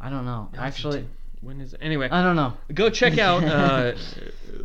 I 0.00 0.10
don't 0.10 0.24
know. 0.24 0.48
No, 0.52 0.60
Actually. 0.60 1.06
When 1.44 1.60
is 1.60 1.74
it? 1.74 1.80
Anyway, 1.82 2.08
I 2.10 2.22
don't 2.22 2.36
know. 2.36 2.54
go 2.72 2.88
check 2.90 3.18
out 3.18 3.44
uh, 3.48 3.92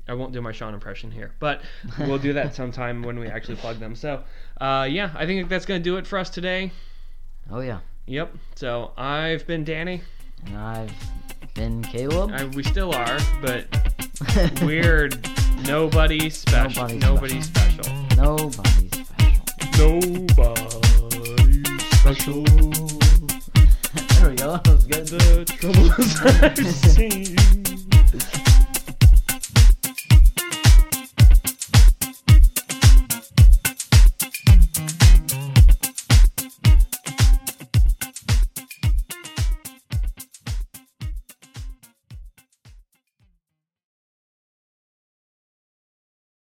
I 0.08 0.14
won't 0.14 0.34
do 0.34 0.42
my 0.42 0.52
Sean 0.52 0.74
impression 0.74 1.12
here, 1.12 1.32
but 1.39 1.62
we'll 2.00 2.18
do 2.18 2.34
that 2.34 2.56
sometime 2.62 3.04
when 3.04 3.20
we 3.20 3.28
actually 3.28 3.56
plug 3.56 3.80
them. 3.80 3.96
So, 3.96 4.24
uh, 4.60 4.88
yeah, 4.89 5.12
I 5.16 5.26
think 5.26 5.48
that's 5.48 5.66
going 5.66 5.80
to 5.80 5.84
do 5.84 5.98
it 5.98 6.08
for 6.08 6.18
us 6.18 6.30
today. 6.30 6.72
Oh 7.50 7.62
yeah. 7.62 7.80
Yep. 8.08 8.36
So, 8.56 8.92
I've 8.98 9.48
been 9.48 9.64
Danny. 9.64 10.02
And 10.46 10.58
I've 10.58 10.92
been 11.54 11.84
Caleb. 11.84 12.32
I, 12.34 12.46
we 12.46 12.64
still 12.64 12.94
are, 12.94 13.20
but 13.42 13.68
we're 14.64 15.10
nobody 15.66 16.30
special. 16.30 16.88
Nobody 16.89 17.41
special. 17.41 17.93
Nobody 18.18 18.89
special. 18.89 19.99
Nobody 20.32 20.74
special. 21.91 22.43
there 24.20 24.30
we 24.30 24.36
go. 24.36 24.57
That 24.57 24.68
was 24.68 24.86
good. 24.86 25.07
The 25.07 25.45
troubles 25.47 26.22
I've 26.22 26.57
seen. 26.68 27.36